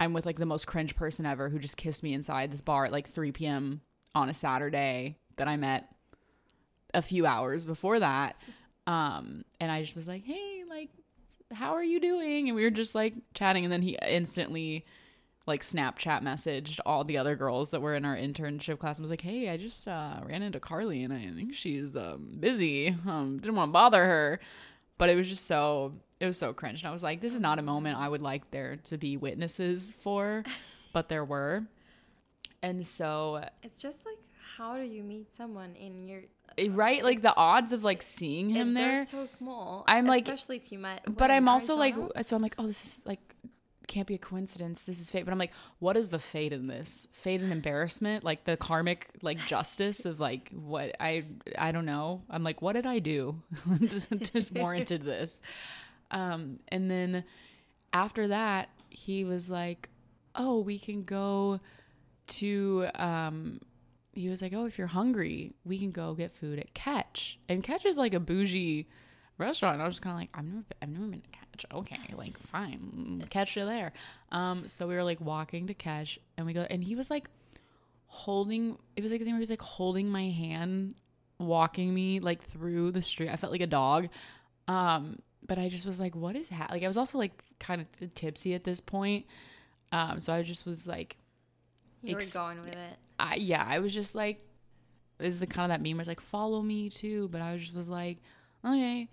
I'm 0.00 0.12
with 0.12 0.26
like 0.26 0.38
the 0.38 0.46
most 0.46 0.66
cringe 0.66 0.96
person 0.96 1.26
ever 1.26 1.48
who 1.48 1.58
just 1.58 1.76
kissed 1.76 2.02
me 2.02 2.14
inside 2.14 2.50
this 2.50 2.60
bar 2.60 2.84
at 2.84 2.92
like 2.92 3.08
3 3.08 3.32
p.m. 3.32 3.80
on 4.14 4.28
a 4.28 4.34
Saturday 4.34 5.18
that 5.36 5.48
I 5.48 5.56
met 5.56 5.88
a 6.92 7.02
few 7.02 7.26
hours 7.26 7.64
before 7.64 8.00
that. 8.00 8.36
Um, 8.86 9.44
and 9.60 9.70
I 9.70 9.82
just 9.82 9.96
was 9.96 10.08
like, 10.08 10.24
hey, 10.24 10.62
like, 10.68 10.90
how 11.52 11.74
are 11.74 11.84
you 11.84 12.00
doing? 12.00 12.48
And 12.48 12.56
we 12.56 12.64
were 12.64 12.70
just 12.70 12.94
like 12.94 13.14
chatting. 13.34 13.64
And 13.64 13.72
then 13.72 13.82
he 13.82 13.96
instantly 14.06 14.84
like 15.46 15.62
Snapchat 15.62 16.22
messaged 16.22 16.80
all 16.86 17.04
the 17.04 17.18
other 17.18 17.36
girls 17.36 17.70
that 17.72 17.82
were 17.82 17.94
in 17.94 18.04
our 18.04 18.16
internship 18.16 18.78
class 18.78 18.98
and 18.98 19.04
was 19.04 19.10
like, 19.10 19.20
hey, 19.20 19.50
I 19.50 19.56
just 19.56 19.86
uh, 19.86 20.20
ran 20.24 20.42
into 20.42 20.58
Carly 20.60 21.02
and 21.02 21.12
I 21.12 21.30
think 21.34 21.54
she's 21.54 21.94
um, 21.96 22.36
busy. 22.40 22.94
Um, 23.06 23.38
didn't 23.38 23.56
want 23.56 23.68
to 23.68 23.72
bother 23.72 24.04
her. 24.04 24.40
But 24.96 25.10
it 25.10 25.16
was 25.16 25.28
just 25.28 25.46
so, 25.46 25.92
it 26.20 26.26
was 26.26 26.38
so 26.38 26.52
cringe. 26.52 26.80
And 26.80 26.88
I 26.88 26.92
was 26.92 27.02
like, 27.02 27.20
this 27.20 27.34
is 27.34 27.40
not 27.40 27.58
a 27.58 27.62
moment 27.62 27.98
I 27.98 28.08
would 28.08 28.22
like 28.22 28.50
there 28.52 28.76
to 28.84 28.96
be 28.96 29.16
witnesses 29.16 29.94
for, 30.00 30.44
but 30.92 31.08
there 31.08 31.24
were. 31.24 31.64
And 32.62 32.86
so 32.86 33.44
It's 33.62 33.78
just 33.82 33.98
like, 34.06 34.16
how 34.56 34.76
do 34.76 34.84
you 34.84 35.02
meet 35.02 35.34
someone 35.34 35.74
in 35.76 36.06
your 36.06 36.22
Eh, 36.56 36.68
right 36.70 37.02
like 37.02 37.20
the 37.20 37.34
odds 37.36 37.72
of 37.72 37.82
like 37.82 38.00
seeing 38.00 38.48
him 38.48 38.74
there 38.74 39.04
so 39.04 39.26
small. 39.26 39.82
I'm 39.88 40.06
like- 40.06 40.28
especially 40.28 40.56
if 40.56 40.70
you 40.70 40.78
met. 40.78 41.02
but 41.16 41.28
i'm 41.30 41.48
also 41.48 41.74
like 41.74 41.96
so 42.22 42.36
i'm 42.36 42.42
like 42.42 42.54
oh 42.58 42.66
this 42.68 42.84
is 42.84 43.02
like 43.04 43.33
can't 43.86 44.06
be 44.06 44.14
a 44.14 44.18
coincidence 44.18 44.82
this 44.82 45.00
is 45.00 45.10
fate 45.10 45.24
but 45.24 45.32
i'm 45.32 45.38
like 45.38 45.52
what 45.78 45.96
is 45.96 46.10
the 46.10 46.18
fate 46.18 46.52
in 46.52 46.66
this? 46.66 47.06
Fate 47.12 47.40
and 47.40 47.52
embarrassment? 47.52 48.24
Like 48.24 48.44
the 48.44 48.56
karmic 48.56 49.08
like 49.22 49.38
justice 49.46 50.06
of 50.06 50.20
like 50.20 50.50
what 50.50 50.94
i 51.00 51.24
i 51.58 51.72
don't 51.72 51.86
know. 51.86 52.22
I'm 52.30 52.42
like 52.42 52.62
what 52.62 52.72
did 52.72 52.86
i 52.86 52.98
do 52.98 53.42
to 54.20 54.50
warranted 54.54 55.02
this? 55.02 55.42
Um 56.10 56.58
and 56.68 56.90
then 56.90 57.24
after 57.92 58.28
that 58.28 58.68
he 58.90 59.24
was 59.24 59.50
like 59.50 59.88
oh 60.34 60.60
we 60.60 60.78
can 60.78 61.04
go 61.04 61.60
to 62.26 62.86
um 62.94 63.60
he 64.12 64.28
was 64.28 64.40
like 64.40 64.52
oh 64.54 64.66
if 64.66 64.78
you're 64.78 64.86
hungry 64.86 65.52
we 65.64 65.78
can 65.78 65.90
go 65.90 66.14
get 66.14 66.32
food 66.32 66.58
at 66.58 66.72
catch 66.72 67.38
and 67.48 67.62
catch 67.62 67.84
is 67.84 67.96
like 67.96 68.14
a 68.14 68.20
bougie 68.20 68.88
restaurant 69.38 69.80
i 69.80 69.84
was 69.84 69.94
just 69.94 70.02
kind 70.02 70.14
of 70.14 70.20
like 70.20 70.30
i've 70.34 70.44
never 70.44 70.62
been, 70.62 70.76
i've 70.82 70.88
never 70.88 71.06
been 71.06 71.20
to 71.20 71.28
catch 71.28 71.66
okay 71.72 72.14
like 72.16 72.38
fine 72.38 73.24
catch 73.30 73.56
you 73.56 73.64
there. 73.64 73.92
Um 74.32 74.68
so 74.68 74.86
we 74.86 74.94
were 74.94 75.04
like 75.04 75.20
walking 75.20 75.66
to 75.68 75.74
catch 75.74 76.18
and 76.36 76.46
we 76.46 76.52
go 76.52 76.66
and 76.68 76.82
he 76.82 76.94
was 76.94 77.10
like 77.10 77.28
holding 78.06 78.76
it 78.96 79.02
was 79.02 79.10
like 79.10 79.20
the 79.20 79.24
thing 79.24 79.34
where 79.34 79.38
he 79.38 79.42
was 79.42 79.50
like 79.50 79.62
holding 79.62 80.08
my 80.08 80.28
hand 80.28 80.94
walking 81.38 81.92
me 81.92 82.20
like 82.20 82.44
through 82.44 82.92
the 82.92 83.02
street. 83.02 83.28
I 83.28 83.36
felt 83.36 83.52
like 83.52 83.60
a 83.60 83.66
dog. 83.66 84.08
Um 84.68 85.18
but 85.46 85.58
i 85.58 85.68
just 85.68 85.84
was 85.84 86.00
like 86.00 86.14
what 86.14 86.36
is 86.36 86.48
ha-? 86.48 86.68
like 86.70 86.82
i 86.82 86.86
was 86.86 86.96
also 86.96 87.18
like 87.18 87.32
kind 87.58 87.80
of 87.80 88.14
tipsy 88.14 88.54
at 88.54 88.64
this 88.64 88.80
point. 88.80 89.26
Um 89.92 90.20
so 90.20 90.32
i 90.32 90.42
just 90.42 90.64
was 90.64 90.86
like 90.86 91.16
you 92.04 92.16
were 92.16 92.22
going 92.34 92.58
with 92.58 92.68
it. 92.68 92.98
I 93.18 93.36
yeah, 93.36 93.64
I 93.66 93.78
was 93.78 93.94
just 93.94 94.14
like, 94.14 94.40
was 95.18 95.40
the 95.40 95.46
kind 95.46 95.70
of 95.70 95.76
that 95.76 95.82
meme 95.82 95.96
where 95.96 96.02
it's 96.02 96.08
like 96.08 96.20
follow 96.20 96.60
me 96.60 96.90
too, 96.90 97.28
but 97.28 97.40
I 97.40 97.56
just 97.56 97.74
was 97.74 97.88
like, 97.88 98.18
okay, 98.64 99.08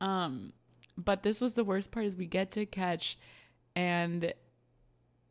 um, 0.00 0.52
but 0.96 1.22
this 1.22 1.40
was 1.40 1.54
the 1.54 1.64
worst 1.64 1.90
part 1.90 2.06
is 2.06 2.16
we 2.16 2.26
get 2.26 2.50
to 2.52 2.66
catch, 2.66 3.18
and 3.74 4.32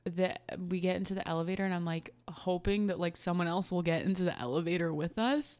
the 0.05 0.35
we 0.57 0.79
get 0.79 0.95
into 0.95 1.13
the 1.13 1.27
elevator 1.27 1.65
and 1.65 1.73
I'm 1.73 1.85
like 1.85 2.13
hoping 2.27 2.88
that 2.88 2.99
like 2.99 3.17
someone 3.17 3.47
else 3.47 3.71
will 3.71 3.81
get 3.81 4.03
into 4.03 4.23
the 4.23 4.39
elevator 4.39 4.93
with 4.93 5.19
us, 5.19 5.59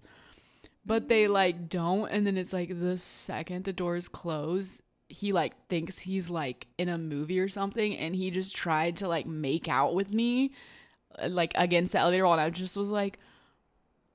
but 0.85 1.09
they 1.09 1.27
like 1.27 1.69
don't, 1.69 2.09
and 2.09 2.25
then 2.25 2.37
it's 2.37 2.53
like 2.53 2.79
the 2.79 2.97
second 2.97 3.65
the 3.65 3.73
doors 3.73 4.07
close. 4.07 4.81
He 5.07 5.33
like 5.33 5.67
thinks 5.67 5.99
he's 5.99 6.29
like 6.29 6.67
in 6.77 6.87
a 6.87 6.97
movie 6.97 7.39
or 7.39 7.49
something, 7.49 7.95
and 7.97 8.15
he 8.15 8.31
just 8.31 8.55
tried 8.55 8.97
to 8.97 9.07
like 9.07 9.25
make 9.25 9.67
out 9.67 9.93
with 9.93 10.13
me 10.13 10.51
like 11.27 11.51
against 11.55 11.93
the 11.93 11.99
elevator 11.99 12.23
wall 12.23 12.33
and 12.33 12.41
I 12.41 12.49
just 12.49 12.77
was 12.77 12.89
like 12.89 13.19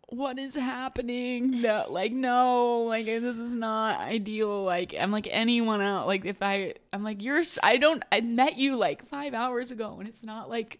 what 0.08 0.38
is 0.38 0.54
happening 0.54 1.62
no 1.62 1.86
like 1.88 2.12
no 2.12 2.82
like 2.82 3.06
this 3.06 3.38
is 3.38 3.54
not 3.54 4.00
ideal. 4.00 4.62
Like 4.62 4.94
i'm 4.98 5.10
like 5.10 5.28
anyone 5.30 5.80
else 5.80 6.06
like 6.06 6.24
if 6.24 6.42
i 6.42 6.74
i'm 6.92 7.02
like 7.02 7.22
you're 7.22 7.42
i 7.62 7.76
don't 7.76 8.02
i 8.12 8.20
met 8.20 8.56
you 8.58 8.76
like 8.76 9.06
five 9.08 9.34
hours 9.34 9.70
ago 9.70 9.96
and 9.98 10.08
it's 10.08 10.22
not 10.22 10.50
like 10.50 10.78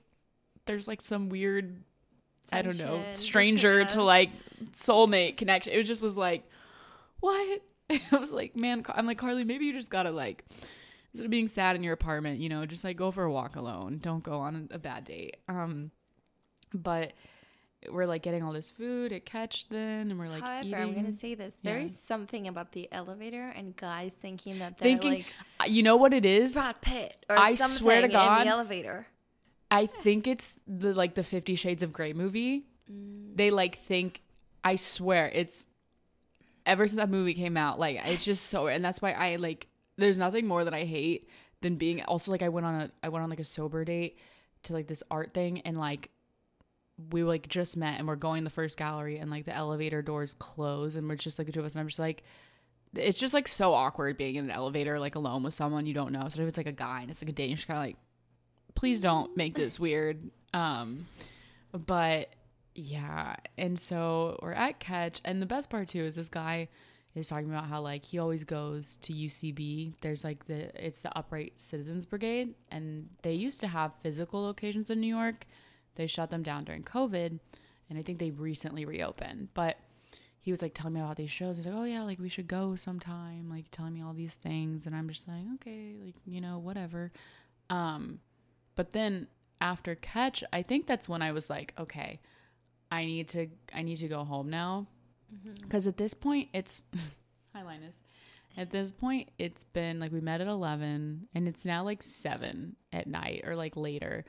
there's 0.67 0.87
like 0.87 1.03
some 1.03 1.29
weird 1.29 1.83
i 2.53 2.63
don't 2.63 2.79
know 2.79 3.03
stranger 3.13 3.85
to 3.87 4.03
like 4.03 4.31
soulmate 4.73 5.37
connection. 5.37 5.73
It 5.73 5.83
just 5.85 6.03
was 6.03 6.17
like 6.17 6.49
what? 7.21 7.63
I 7.91 8.01
was 8.13 8.33
like 8.33 8.57
man 8.57 8.85
i'm 8.95 9.07
like 9.07 9.19
carly 9.19 9.45
maybe 9.45 9.67
you 9.67 9.73
just 9.73 9.91
gotta 9.91 10.11
like 10.11 10.45
instead 11.13 11.25
of 11.25 11.31
being 11.31 11.49
sad 11.49 11.77
in 11.77 11.83
your 11.83 11.93
apartment 11.95 12.41
you 12.41 12.49
know 12.49 12.67
just 12.67 12.85
like 12.85 12.97
go 12.97 13.11
for 13.11 13.25
a 13.25 13.33
walk 13.33 13.57
alone. 13.57 13.99
Don't 14.03 14.23
go 14.23 14.39
on 14.41 14.69
a 14.71 14.79
bad 14.79 15.05
date. 15.05 15.37
Um 15.49 15.91
but 16.73 17.13
we're 17.91 18.07
like 18.07 18.23
getting 18.23 18.43
all 18.43 18.53
this 18.53 18.71
food 18.71 19.13
at 19.13 19.25
catch 19.27 19.69
then 19.69 20.11
and 20.11 20.19
we're 20.19 20.29
like 20.29 20.43
However, 20.43 20.67
eating. 20.69 20.75
I'm 20.75 20.95
gonna 20.95 21.13
say 21.13 21.35
this: 21.35 21.57
there 21.63 21.79
Yeah. 21.79 21.87
is 21.87 21.99
something 21.99 22.49
about 22.49 22.73
the 22.73 22.89
elevator 22.93 23.53
and 23.57 23.75
guys 23.77 24.15
thinking 24.15 24.59
that 24.61 24.79
they're 24.79 24.89
thinking 24.91 25.13
like 25.13 25.27
Uh, 25.61 25.65
you 25.65 25.83
know 25.83 25.97
what 25.97 26.13
it 26.13 26.25
is 26.25 26.55
Brad 26.55 26.81
Pitt 26.81 27.17
or 27.29 27.39
I 27.39 27.55
something 27.55 27.77
swear 27.77 28.01
to 28.01 28.07
in 28.07 28.13
God- 28.13 28.47
the 28.47 28.51
elevator. 28.51 29.07
i 29.71 29.87
think 29.87 30.27
it's 30.27 30.55
the 30.67 30.93
like 30.95 31.15
the 31.15 31.25
50 31.25 31.55
shades 31.57 31.83
of 31.83 31.93
gray 31.93 32.13
movie 32.13 32.65
Mm. 32.91 33.35
they 33.37 33.51
like 33.51 33.79
think 33.79 34.21
i 34.63 34.77
swear 34.77 35.31
it's 35.35 35.67
ever 36.67 36.87
since 36.87 36.99
that 36.99 37.09
movie 37.11 37.33
came 37.35 37.57
out 37.57 37.79
like 37.79 37.99
it's 38.07 38.25
just 38.25 38.45
so 38.47 38.67
and 38.67 38.85
that's 38.85 39.01
why 39.01 39.13
i 39.13 39.37
like 39.37 39.67
there's 39.97 40.19
nothing 40.19 40.47
more 40.47 40.65
that 40.65 40.75
i 40.75 40.85
hate 40.85 41.29
than 41.63 41.77
being 41.77 42.03
also 42.05 42.31
like 42.31 42.43
i 42.43 42.49
went 42.51 42.67
on 42.67 42.75
a 42.75 42.91
i 43.03 43.09
went 43.09 43.23
on 43.23 43.31
like 43.31 43.41
a 43.41 43.45
sober 43.45 43.85
date 43.87 44.19
to 44.65 44.75
like 44.75 44.87
this 44.87 45.03
art 45.11 45.33
thing 45.33 45.61
and 45.63 45.79
like 45.79 46.11
we 47.11 47.25
like 47.25 47.49
just 47.49 47.77
met 47.77 47.99
and 47.99 48.07
we're 48.07 48.17
going 48.17 48.45
the 48.45 48.51
first 48.51 48.77
gallery 48.77 49.19
and 49.19 49.31
like 49.31 49.45
the 49.45 49.55
elevator 49.55 50.01
doors 50.01 50.35
close 50.39 50.95
and 50.95 51.09
we're 51.09 51.17
just 51.17 51.39
like 51.39 51.47
the 51.47 51.53
two 51.53 51.61
of 51.61 51.67
us 51.67 51.75
and 51.75 51.81
i'm 51.81 51.89
just 51.89 51.99
like 51.99 52.23
it's 52.97 53.19
just 53.19 53.35
like 53.35 53.49
so 53.49 53.75
awkward 53.75 54.17
being 54.17 54.37
in 54.37 54.45
an 54.45 54.51
elevator 54.51 55.01
like 55.01 55.17
alone 55.17 55.43
with 55.43 55.55
someone 55.55 55.87
you 55.87 55.95
don't 55.95 56.13
know 56.13 56.29
so 56.29 56.41
if 56.41 56.49
it's 56.49 56.57
like 56.57 56.67
a 56.67 56.73
guy 56.73 57.03
and 57.03 57.11
it's 57.11 57.21
like 57.21 57.29
a 57.29 57.33
date 57.33 57.49
you're 57.49 57.57
just 57.57 57.67
kind 57.67 57.79
of 57.79 57.85
like 57.85 57.97
please 58.75 59.03
don't 59.03 59.37
make 59.37 59.55
this 59.55 59.79
weird. 59.79 60.31
Um 60.53 61.07
but 61.87 62.31
yeah 62.75 63.37
and 63.57 63.79
so 63.79 64.39
we're 64.43 64.53
at 64.53 64.81
catch 64.81 65.21
and 65.25 65.41
the 65.41 65.47
best 65.47 65.71
part 65.71 65.89
too 65.89 66.05
is 66.05 66.17
this 66.17 66.29
guy 66.29 66.69
is 67.15 67.29
talking 67.29 67.49
about 67.49 67.67
how 67.67 67.81
like 67.81 68.05
he 68.05 68.19
always 68.19 68.43
goes 68.43 68.99
to 69.01 69.13
ucb 69.13 69.93
there's 70.01 70.25
like 70.25 70.47
the 70.47 70.85
it's 70.85 71.01
the 71.01 71.17
upright 71.17 71.53
citizens 71.57 72.05
brigade 72.05 72.55
and 72.71 73.09
they 73.23 73.33
used 73.33 73.61
to 73.61 73.69
have 73.69 73.93
physical 74.03 74.43
locations 74.43 74.91
in 74.91 75.01
new 75.01 75.07
york 75.07 75.47
they 75.97 76.07
shut 76.07 76.31
them 76.31 76.43
down 76.43 76.65
during 76.65 76.83
covid 76.83 77.39
and 77.89 77.99
i 77.99 78.03
think 78.03 78.19
they 78.19 78.31
recently 78.31 78.85
reopened. 78.85 79.49
But 79.55 79.79
he 80.41 80.51
was 80.51 80.61
like 80.61 80.75
telling 80.75 80.93
me 80.93 81.01
about 81.01 81.17
these 81.17 81.31
shows. 81.31 81.57
He's 81.57 81.65
like 81.65 81.75
oh 81.75 81.85
yeah 81.85 82.03
like 82.03 82.19
we 82.19 82.29
should 82.29 82.49
go 82.49 82.77
sometime 82.77 83.49
like 83.51 83.71
telling 83.71 83.95
me 83.95 84.03
all 84.03 84.13
these 84.13 84.37
things. 84.37 84.87
And 84.87 84.95
i'm 84.95 85.09
just 85.09 85.27
like 85.27 85.45
okay 85.55 85.95
like 86.05 86.15
you 86.27 86.41
know 86.41 86.59
whatever. 86.59 87.13
Um 87.71 88.21
but 88.77 88.93
then 88.93 89.29
after 89.61 89.95
catch 89.95 90.45
i 90.53 90.61
think 90.61 90.87
that's 90.87 91.09
when 91.09 91.23
i 91.23 91.33
was 91.33 91.49
like 91.49 91.73
okay 91.79 92.21
i 92.91 93.07
need 93.07 93.29
to 93.29 93.47
i 93.73 93.83
need 93.83 93.97
to 93.97 94.09
go 94.09 94.25
home 94.25 94.51
now. 94.51 94.87
Because 95.63 95.87
at 95.87 95.97
this 95.97 96.13
point 96.15 96.49
it's 96.53 96.85
hi 97.55 97.63
linus. 97.63 98.03
At 98.57 98.71
this 98.71 98.93
point 98.93 99.31
it's 99.39 99.65
been 99.65 99.99
like 99.99 100.13
we 100.13 100.21
met 100.21 100.43
at 100.43 100.47
11 100.47 101.29
and 101.35 101.49
it's 101.49 101.65
now 101.65 101.85
like 101.85 102.03
7 102.03 102.77
at 102.93 103.07
night 103.07 103.45
or 103.47 103.57
like 103.57 103.77
later. 103.77 104.27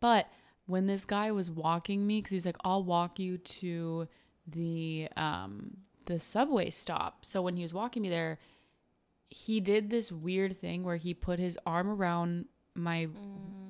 But 0.00 0.28
when 0.68 0.86
this 0.86 1.04
guy 1.04 1.32
was 1.32 1.50
walking 1.50 2.06
me 2.06 2.18
because 2.18 2.30
he 2.30 2.36
was 2.36 2.46
like 2.46 2.58
i'll 2.64 2.84
walk 2.84 3.18
you 3.18 3.38
to 3.38 4.06
the 4.46 5.08
um 5.16 5.76
the 6.08 6.18
subway 6.18 6.70
stop. 6.70 7.24
So 7.26 7.42
when 7.42 7.56
he 7.56 7.62
was 7.62 7.74
walking 7.74 8.02
me 8.02 8.08
there 8.08 8.38
he 9.30 9.60
did 9.60 9.90
this 9.90 10.10
weird 10.10 10.56
thing 10.56 10.82
where 10.82 10.96
he 10.96 11.12
put 11.12 11.38
his 11.38 11.58
arm 11.66 11.88
around 11.88 12.46
my 12.74 13.08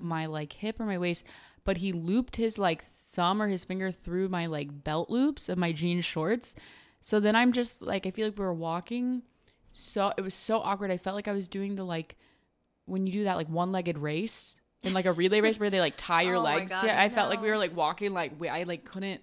my 0.00 0.26
like 0.26 0.52
hip 0.52 0.78
or 0.78 0.84
my 0.84 0.98
waist 0.98 1.24
but 1.64 1.78
he 1.78 1.92
looped 1.92 2.36
his 2.36 2.58
like 2.58 2.84
thumb 2.84 3.42
or 3.42 3.48
his 3.48 3.64
finger 3.64 3.90
through 3.90 4.28
my 4.28 4.46
like 4.46 4.84
belt 4.84 5.10
loops 5.10 5.48
of 5.48 5.58
my 5.58 5.72
jean 5.72 6.00
shorts. 6.00 6.54
So 7.00 7.20
then 7.20 7.34
i'm 7.34 7.52
just 7.52 7.82
like 7.82 8.06
i 8.06 8.10
feel 8.10 8.28
like 8.28 8.38
we 8.38 8.44
were 8.44 8.54
walking. 8.54 9.22
So 9.72 10.12
it 10.16 10.22
was 10.22 10.34
so 10.34 10.60
awkward. 10.60 10.90
I 10.90 10.96
felt 10.96 11.16
like 11.16 11.28
i 11.28 11.32
was 11.32 11.48
doing 11.48 11.74
the 11.74 11.84
like 11.84 12.16
when 12.84 13.06
you 13.06 13.12
do 13.12 13.24
that 13.24 13.36
like 13.36 13.48
one-legged 13.48 13.98
race 13.98 14.60
in 14.82 14.92
like 14.94 15.06
a 15.06 15.12
relay 15.12 15.40
race 15.40 15.58
where 15.58 15.70
they 15.70 15.80
like 15.80 15.94
tie 15.96 16.22
your 16.22 16.36
Oh 16.38 16.42
legs. 16.42 16.70
God, 16.70 16.84
yeah, 16.86 17.00
I 17.02 17.08
felt 17.08 17.30
like 17.30 17.42
we 17.42 17.48
were 17.48 17.58
like 17.58 17.74
walking 17.76 18.12
like 18.12 18.32
we, 18.38 18.48
I 18.48 18.62
like 18.64 18.84
couldn't 18.84 19.20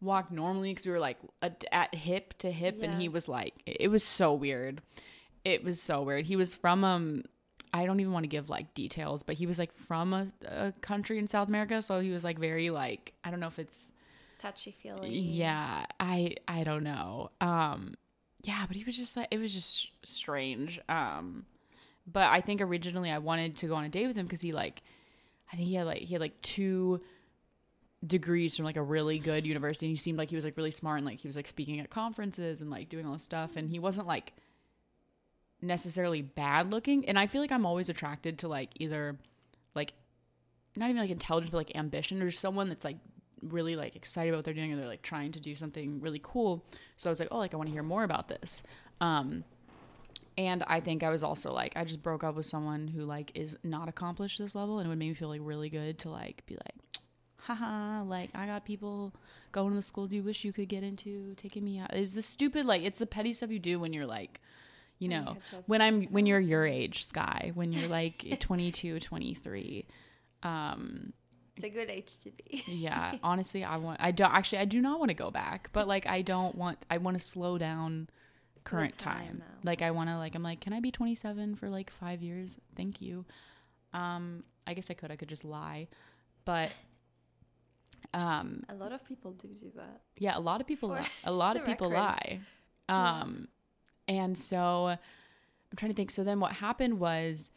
walk 0.00 0.30
normally 0.30 0.70
because 0.70 0.86
we 0.86 0.92
were 0.92 0.98
like 0.98 1.18
at, 1.42 1.64
at 1.72 1.94
hip 1.94 2.34
to 2.38 2.50
hip, 2.50 2.82
and 2.82 3.00
he 3.00 3.08
was 3.08 3.28
like 3.28 3.54
it 3.66 3.88
was 3.88 4.04
so 4.04 4.32
weird. 4.32 4.82
It 5.44 5.64
was 5.64 5.80
so 5.80 6.02
weird. 6.02 6.26
He 6.26 6.36
was 6.36 6.54
from 6.54 6.84
um. 6.84 7.24
I 7.72 7.86
don't 7.86 8.00
even 8.00 8.12
want 8.12 8.24
to 8.24 8.28
give 8.28 8.50
like 8.50 8.74
details, 8.74 9.22
but 9.22 9.36
he 9.36 9.46
was 9.46 9.56
like 9.56 9.72
from 9.72 10.12
a, 10.12 10.26
a 10.48 10.72
country 10.80 11.18
in 11.18 11.28
South 11.28 11.46
America, 11.46 11.80
so 11.82 12.00
he 12.00 12.10
was 12.10 12.24
like 12.24 12.36
very 12.36 12.68
like 12.70 13.12
I 13.22 13.30
don't 13.30 13.38
know 13.38 13.46
if 13.46 13.60
it's 13.60 13.92
Touchy 14.40 14.70
feely. 14.72 15.10
yeah 15.18 15.84
i 16.00 16.34
i 16.48 16.64
don't 16.64 16.82
know 16.82 17.30
um 17.42 17.94
yeah 18.42 18.64
but 18.66 18.74
he 18.74 18.84
was 18.84 18.96
just 18.96 19.14
like 19.14 19.28
it 19.30 19.36
was 19.38 19.52
just 19.52 19.88
strange 20.02 20.80
um 20.88 21.44
but 22.10 22.24
i 22.24 22.40
think 22.40 22.60
originally 22.60 23.10
i 23.10 23.18
wanted 23.18 23.56
to 23.56 23.66
go 23.66 23.74
on 23.74 23.84
a 23.84 23.88
date 23.88 24.06
with 24.06 24.16
him 24.16 24.26
because 24.26 24.40
he 24.40 24.52
like 24.52 24.82
i 25.52 25.56
think 25.56 25.68
he 25.68 25.74
had 25.74 25.86
like 25.86 25.98
he 25.98 26.14
had 26.14 26.20
like 26.20 26.40
two 26.42 27.00
degrees 28.06 28.56
from 28.56 28.64
like 28.64 28.76
a 28.76 28.82
really 28.82 29.18
good 29.18 29.46
university 29.46 29.86
and 29.86 29.90
he 29.90 30.00
seemed 30.00 30.16
like 30.16 30.30
he 30.30 30.36
was 30.36 30.44
like 30.44 30.56
really 30.56 30.70
smart 30.70 30.98
and 30.98 31.06
like 31.06 31.20
he 31.20 31.28
was 31.28 31.36
like 31.36 31.46
speaking 31.46 31.80
at 31.80 31.90
conferences 31.90 32.60
and 32.60 32.70
like 32.70 32.88
doing 32.88 33.06
all 33.06 33.12
this 33.12 33.22
stuff 33.22 33.56
and 33.56 33.68
he 33.68 33.78
wasn't 33.78 34.06
like 34.06 34.32
necessarily 35.60 36.22
bad 36.22 36.70
looking 36.70 37.06
and 37.06 37.18
i 37.18 37.26
feel 37.26 37.42
like 37.42 37.52
i'm 37.52 37.66
always 37.66 37.90
attracted 37.90 38.38
to 38.38 38.48
like 38.48 38.70
either 38.76 39.18
like 39.74 39.92
not 40.76 40.88
even 40.88 41.02
like 41.02 41.10
intelligence 41.10 41.50
but 41.50 41.58
like 41.58 41.76
ambition 41.76 42.22
or 42.22 42.30
someone 42.30 42.70
that's 42.70 42.84
like 42.84 42.96
really 43.42 43.76
like 43.76 43.96
excited 43.96 44.30
about 44.30 44.38
what 44.38 44.44
they're 44.46 44.54
doing 44.54 44.72
or 44.72 44.76
they're 44.76 44.86
like 44.86 45.02
trying 45.02 45.32
to 45.32 45.40
do 45.40 45.54
something 45.54 46.00
really 46.00 46.20
cool 46.22 46.64
so 46.96 47.08
i 47.08 47.10
was 47.10 47.20
like 47.20 47.28
oh 47.30 47.38
like 47.38 47.52
i 47.52 47.56
want 47.56 47.68
to 47.68 47.72
hear 47.72 47.82
more 47.82 48.04
about 48.04 48.28
this. 48.28 48.62
Um 49.00 49.44
and 50.38 50.62
i 50.66 50.80
think 50.80 51.02
i 51.02 51.10
was 51.10 51.22
also 51.22 51.52
like 51.52 51.72
i 51.76 51.84
just 51.84 52.02
broke 52.02 52.22
up 52.24 52.34
with 52.34 52.46
someone 52.46 52.88
who 52.88 53.04
like 53.04 53.30
is 53.34 53.56
not 53.62 53.88
accomplished 53.88 54.38
this 54.38 54.54
level 54.54 54.78
and 54.78 54.86
it 54.86 54.88
would 54.88 54.98
make 54.98 55.08
me 55.08 55.14
feel 55.14 55.28
like 55.28 55.40
really 55.42 55.68
good 55.68 55.98
to 55.98 56.08
like 56.10 56.44
be 56.46 56.54
like 56.54 56.74
haha 57.38 58.02
like 58.04 58.30
i 58.34 58.46
got 58.46 58.64
people 58.64 59.14
going 59.52 59.70
to 59.70 59.76
the 59.76 59.82
schools 59.82 60.12
you 60.12 60.22
wish 60.22 60.44
you 60.44 60.52
could 60.52 60.68
get 60.68 60.82
into 60.84 61.34
taking 61.34 61.64
me 61.64 61.78
out 61.78 61.92
it's 61.94 62.14
the 62.14 62.22
stupid 62.22 62.66
like 62.66 62.82
it's 62.82 62.98
the 62.98 63.06
petty 63.06 63.32
stuff 63.32 63.50
you 63.50 63.58
do 63.58 63.78
when 63.80 63.92
you're 63.92 64.06
like 64.06 64.40
you 64.98 65.08
know 65.08 65.36
when 65.66 65.80
i'm 65.80 66.04
when 66.04 66.26
you're 66.26 66.38
your 66.38 66.66
age 66.66 67.04
Skye 67.04 67.50
when 67.54 67.72
you're 67.72 67.88
like 67.88 68.24
22 68.40 69.00
23 69.00 69.86
um 70.42 71.12
It's 71.56 71.64
a 71.64 71.68
good 71.70 71.90
age 71.90 72.18
to 72.20 72.30
be. 72.30 72.62
yeah 72.66 73.14
honestly 73.22 73.64
i 73.64 73.76
want 73.76 73.98
i 74.00 74.10
don't 74.10 74.32
actually 74.32 74.58
i 74.58 74.64
do 74.66 74.80
not 74.80 74.98
want 74.98 75.08
to 75.10 75.14
go 75.14 75.30
back 75.30 75.70
but 75.72 75.88
like 75.88 76.06
i 76.06 76.22
don't 76.22 76.54
want 76.54 76.84
i 76.90 76.98
want 76.98 77.18
to 77.18 77.24
slow 77.24 77.58
down 77.58 78.08
current 78.64 78.96
time 78.98 79.26
time, 79.26 79.42
like 79.64 79.82
i 79.82 79.90
want 79.90 80.08
to 80.10 80.16
like 80.16 80.34
i'm 80.34 80.42
like 80.42 80.60
can 80.60 80.72
i 80.72 80.80
be 80.80 80.90
27 80.90 81.54
for 81.56 81.68
like 81.70 81.90
five 81.90 82.22
years? 82.22 82.58
Thank 82.76 83.00
you. 83.00 83.24
Um 83.94 84.44
i 84.66 84.74
guess 84.74 84.90
i 84.90 84.94
could 84.94 85.10
i 85.10 85.16
could 85.16 85.28
just 85.28 85.44
lie 85.44 85.88
but 86.44 86.70
um 88.14 88.62
A 88.68 88.74
lot 88.74 88.92
of 88.92 89.04
people 89.04 89.32
do 89.32 89.48
do 89.48 89.70
that. 89.76 90.00
yeah 90.18 90.36
a 90.36 90.40
lot 90.40 90.60
of 90.60 90.66
people 90.66 90.90
li- 90.90 91.06
a 91.24 91.32
lot 91.32 91.56
of 91.56 91.64
people 91.64 91.90
records. 91.90 92.06
lie. 92.06 92.40
Um 92.88 93.48
and 94.08 94.36
so 94.36 94.86
i'm 94.88 95.76
trying 95.76 95.90
to 95.92 95.96
think 95.96 96.10
so 96.10 96.24
then 96.24 96.40
what 96.40 96.52
happened 96.52 96.98
was 96.98 97.50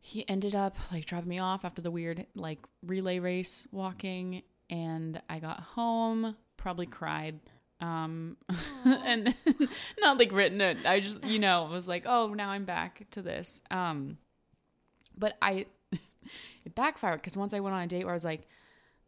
he 0.00 0.26
ended 0.28 0.54
up 0.54 0.76
like 0.90 1.04
dropping 1.04 1.28
me 1.28 1.38
off 1.38 1.64
after 1.64 1.82
the 1.82 1.90
weird 1.90 2.26
like 2.34 2.58
relay 2.86 3.18
race 3.18 3.66
walking 3.70 4.42
and 4.70 5.20
i 5.28 5.38
got 5.38 5.60
home 5.60 6.34
probably 6.56 6.86
cried 6.86 7.38
um 7.80 8.36
and 8.84 9.34
not 10.00 10.18
like 10.18 10.32
written 10.32 10.60
it 10.60 10.84
i 10.86 11.00
just 11.00 11.24
you 11.24 11.38
know 11.38 11.64
was 11.64 11.88
like 11.88 12.04
oh 12.06 12.28
now 12.34 12.50
i'm 12.50 12.64
back 12.64 13.06
to 13.10 13.22
this 13.22 13.60
um 13.70 14.18
but 15.16 15.36
i 15.40 15.64
it 16.64 16.74
backfired 16.74 17.20
because 17.20 17.36
once 17.36 17.54
i 17.54 17.60
went 17.60 17.74
on 17.74 17.82
a 17.82 17.86
date 17.86 18.04
where 18.04 18.12
i 18.12 18.14
was 18.14 18.24
like 18.24 18.46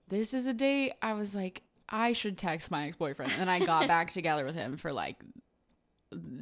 this 0.09 0.33
is 0.35 0.47
a 0.47 0.55
date 0.55 0.93
i 1.03 1.13
was 1.13 1.35
like 1.35 1.63
i 1.89 2.13
should 2.13 2.39
text 2.39 2.71
my 2.71 2.87
ex-boyfriend 2.87 3.33
and 3.39 3.51
i 3.51 3.59
got 3.65 3.87
back 3.89 4.11
together 4.11 4.45
with 4.45 4.55
him 4.55 4.77
for 4.77 4.93
like 4.93 5.17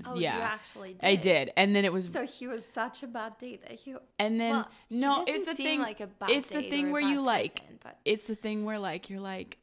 Oh, 0.04 0.16
you 0.16 0.22
yeah 0.22 0.38
actually 0.38 0.94
did. 0.94 1.04
i 1.04 1.14
did 1.14 1.52
and 1.56 1.76
then 1.76 1.84
it 1.84 1.92
was 1.92 2.10
So 2.10 2.26
he 2.26 2.48
was 2.48 2.66
such 2.66 3.04
a 3.04 3.06
bad 3.06 3.38
date 3.38 3.62
that 3.62 3.78
he. 3.78 3.94
and 4.18 4.40
then 4.40 4.50
well, 4.50 4.68
no 4.90 5.24
it's 5.28 5.46
the 5.46 5.54
thing 5.54 5.78
Like 5.78 6.00
a 6.00 6.08
bad 6.08 6.30
it's 6.30 6.48
the 6.48 6.62
thing 6.62 6.90
where 6.90 7.00
you 7.00 7.20
like 7.20 7.62
but 7.80 7.96
it's 8.04 8.26
the 8.26 8.34
thing 8.34 8.64
where 8.64 8.78
like 8.80 9.08
you're 9.10 9.20
like 9.20 9.58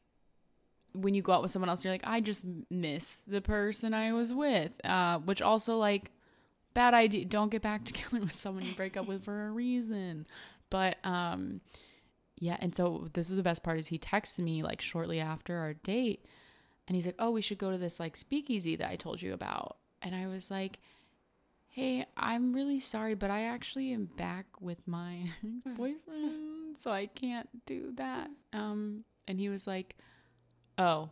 when 0.94 1.14
you 1.14 1.22
go 1.22 1.32
out 1.32 1.42
with 1.42 1.50
someone 1.50 1.68
else 1.68 1.84
you're 1.84 1.92
like 1.92 2.02
i 2.04 2.20
just 2.20 2.44
miss 2.70 3.16
the 3.26 3.40
person 3.40 3.94
i 3.94 4.12
was 4.12 4.32
with 4.32 4.72
uh 4.84 5.18
which 5.18 5.42
also 5.42 5.76
like 5.76 6.10
bad 6.78 6.94
idea. 6.94 7.24
Don't 7.24 7.50
get 7.50 7.62
back 7.62 7.84
together 7.84 8.20
with 8.20 8.32
someone 8.32 8.64
you 8.64 8.72
break 8.74 8.96
up 8.96 9.06
with 9.06 9.24
for 9.24 9.46
a 9.46 9.50
reason. 9.50 10.26
But 10.70 10.98
um 11.04 11.60
yeah 12.40 12.56
and 12.60 12.72
so 12.74 13.08
this 13.14 13.28
was 13.28 13.36
the 13.36 13.42
best 13.42 13.64
part 13.64 13.80
is 13.80 13.88
he 13.88 13.98
texted 13.98 14.44
me 14.44 14.62
like 14.62 14.80
shortly 14.80 15.18
after 15.18 15.58
our 15.58 15.74
date 15.74 16.24
and 16.86 16.94
he's 16.94 17.04
like 17.04 17.16
oh 17.18 17.32
we 17.32 17.40
should 17.40 17.58
go 17.58 17.72
to 17.72 17.78
this 17.78 17.98
like 17.98 18.16
speakeasy 18.16 18.76
that 18.76 18.88
i 18.88 18.94
told 18.94 19.20
you 19.20 19.32
about. 19.32 19.76
And 20.02 20.14
i 20.14 20.28
was 20.28 20.48
like 20.50 20.78
hey 21.66 22.06
i'm 22.16 22.52
really 22.52 22.78
sorry 22.78 23.14
but 23.14 23.28
i 23.28 23.42
actually 23.42 23.92
am 23.92 24.08
back 24.16 24.46
with 24.60 24.86
my 24.86 25.32
boyfriend 25.76 26.78
so 26.78 26.92
i 26.92 27.06
can't 27.06 27.48
do 27.66 27.92
that. 27.96 28.30
Um 28.52 29.04
and 29.26 29.40
he 29.40 29.48
was 29.48 29.66
like 29.66 29.96
oh 30.78 31.10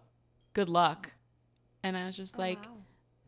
good 0.55 0.69
luck. 0.69 1.13
And 1.83 1.97
i 1.97 2.07
was 2.07 2.17
just 2.17 2.37
Oh, 2.39 2.43
like 2.43 2.63
wow. 2.65 2.77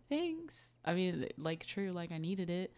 thanks. 0.08 0.70
I 0.84 0.94
mean 0.94 1.26
like 1.36 1.66
true 1.66 1.92
like 1.92 2.12
i 2.12 2.18
needed 2.18 2.48
it. 2.50 2.72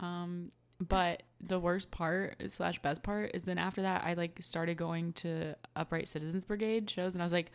Um 0.00 0.52
but 0.78 1.22
the 1.40 1.58
worst 1.58 1.90
part 1.90 2.36
slash 2.48 2.80
best 2.82 3.02
part 3.02 3.30
is 3.34 3.44
then 3.44 3.56
after 3.58 3.80
that 3.82 4.04
i 4.04 4.12
like 4.12 4.36
started 4.42 4.76
going 4.76 5.14
to 5.14 5.54
upright 5.74 6.06
citizens 6.06 6.44
brigade 6.44 6.90
shows 6.90 7.14
and 7.14 7.22
i 7.22 7.24
was 7.24 7.32
like 7.32 7.50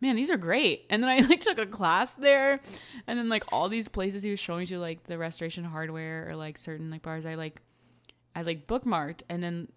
man 0.00 0.14
these 0.16 0.30
are 0.30 0.36
great. 0.36 0.86
And 0.90 1.02
then 1.02 1.10
i 1.10 1.18
like 1.28 1.40
took 1.40 1.58
a 1.58 1.66
class 1.66 2.14
there. 2.14 2.60
And 3.06 3.18
then 3.18 3.28
like 3.28 3.44
all 3.52 3.68
these 3.68 3.88
places 3.88 4.22
he 4.22 4.30
was 4.30 4.40
showing 4.40 4.66
to 4.66 4.78
like 4.78 5.04
the 5.04 5.18
restoration 5.18 5.64
hardware 5.64 6.28
or 6.30 6.36
like 6.36 6.58
certain 6.58 6.90
like 6.90 7.02
bars 7.02 7.26
i 7.26 7.34
like 7.34 7.60
i 8.34 8.42
like 8.42 8.66
bookmarked. 8.66 9.22
And 9.28 9.42
then 9.42 9.68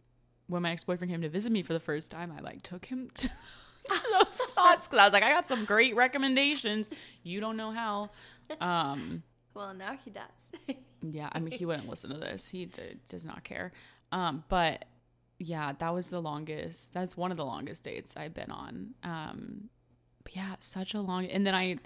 when 0.47 0.61
my 0.61 0.71
ex-boyfriend 0.71 1.11
came 1.11 1.21
to 1.21 1.29
visit 1.29 1.51
me 1.51 1.61
for 1.63 1.73
the 1.73 1.79
first 1.79 2.09
time 2.11 2.31
i 2.35 2.41
like 2.41 2.61
took 2.63 2.85
him 2.85 3.09
to 3.15 3.29
those 3.89 4.27
spots 4.49 4.87
because 4.87 4.99
i 4.99 5.03
was 5.05 5.13
like 5.13 5.23
i 5.23 5.29
got 5.31 5.45
some 5.47 5.65
great 5.65 5.95
recommendations 5.95 6.89
you 7.23 7.39
don't 7.39 7.57
know 7.57 7.71
how 7.71 8.09
um 8.61 9.23
Well, 9.53 9.73
now 9.73 9.97
he 10.03 10.11
does. 10.11 10.75
yeah, 11.01 11.29
I 11.31 11.39
mean, 11.39 11.51
he 11.57 11.65
wouldn't 11.65 11.87
listen 11.89 12.11
to 12.11 12.17
this. 12.17 12.47
He 12.49 12.65
d- 12.65 12.99
does 13.09 13.25
not 13.25 13.43
care. 13.45 13.71
Um, 14.11 14.43
but 14.49 14.85
yeah, 15.39 15.71
that 15.79 15.93
was 15.93 16.09
the 16.09 16.21
longest. 16.21 16.93
That's 16.93 17.15
one 17.15 17.31
of 17.31 17.37
the 17.37 17.45
longest 17.45 17.85
dates 17.85 18.13
I've 18.17 18.33
been 18.33 18.51
on. 18.51 18.93
Um, 19.01 19.69
but 20.23 20.35
yeah, 20.35 20.55
such 20.59 20.93
a 20.93 20.99
long. 21.01 21.25
And 21.27 21.47
then 21.47 21.55
I, 21.55 21.77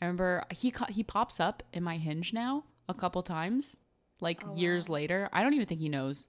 I 0.00 0.04
remember 0.06 0.44
he 0.52 0.70
co- 0.70 0.86
he 0.88 1.02
pops 1.02 1.40
up 1.40 1.62
in 1.72 1.82
my 1.82 1.96
Hinge 1.96 2.32
now 2.32 2.62
a 2.88 2.94
couple 2.94 3.22
times, 3.22 3.76
like 4.20 4.42
Oh, 4.46 4.54
years 4.56 4.88
wow. 4.88 4.94
later. 4.94 5.28
I 5.32 5.42
don't 5.42 5.54
even 5.54 5.66
think 5.66 5.80
he 5.80 5.88
knows 5.88 6.28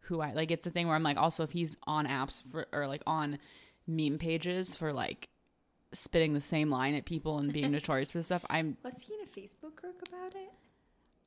who 0.00 0.20
I 0.20 0.34
like. 0.34 0.50
It's 0.50 0.64
the 0.64 0.70
thing 0.70 0.86
where 0.86 0.94
I'm 0.96 1.02
like, 1.02 1.16
also 1.16 1.42
if 1.44 1.50
he's 1.52 1.76
on 1.86 2.06
apps 2.06 2.42
for 2.52 2.66
or 2.72 2.86
like 2.86 3.02
on 3.06 3.38
meme 3.86 4.18
pages 4.18 4.74
for 4.74 4.92
like 4.92 5.28
spitting 5.92 6.34
the 6.34 6.40
same 6.40 6.70
line 6.70 6.94
at 6.94 7.04
people 7.04 7.38
and 7.38 7.52
being 7.52 7.70
notorious 7.72 8.10
for 8.10 8.22
stuff, 8.22 8.44
I'm 8.50 8.76
Was 8.82 9.02
he 9.02 9.14
in 9.14 9.20
a 9.20 9.26
Facebook 9.26 9.76
group 9.76 10.02
about 10.08 10.34
it? 10.34 10.52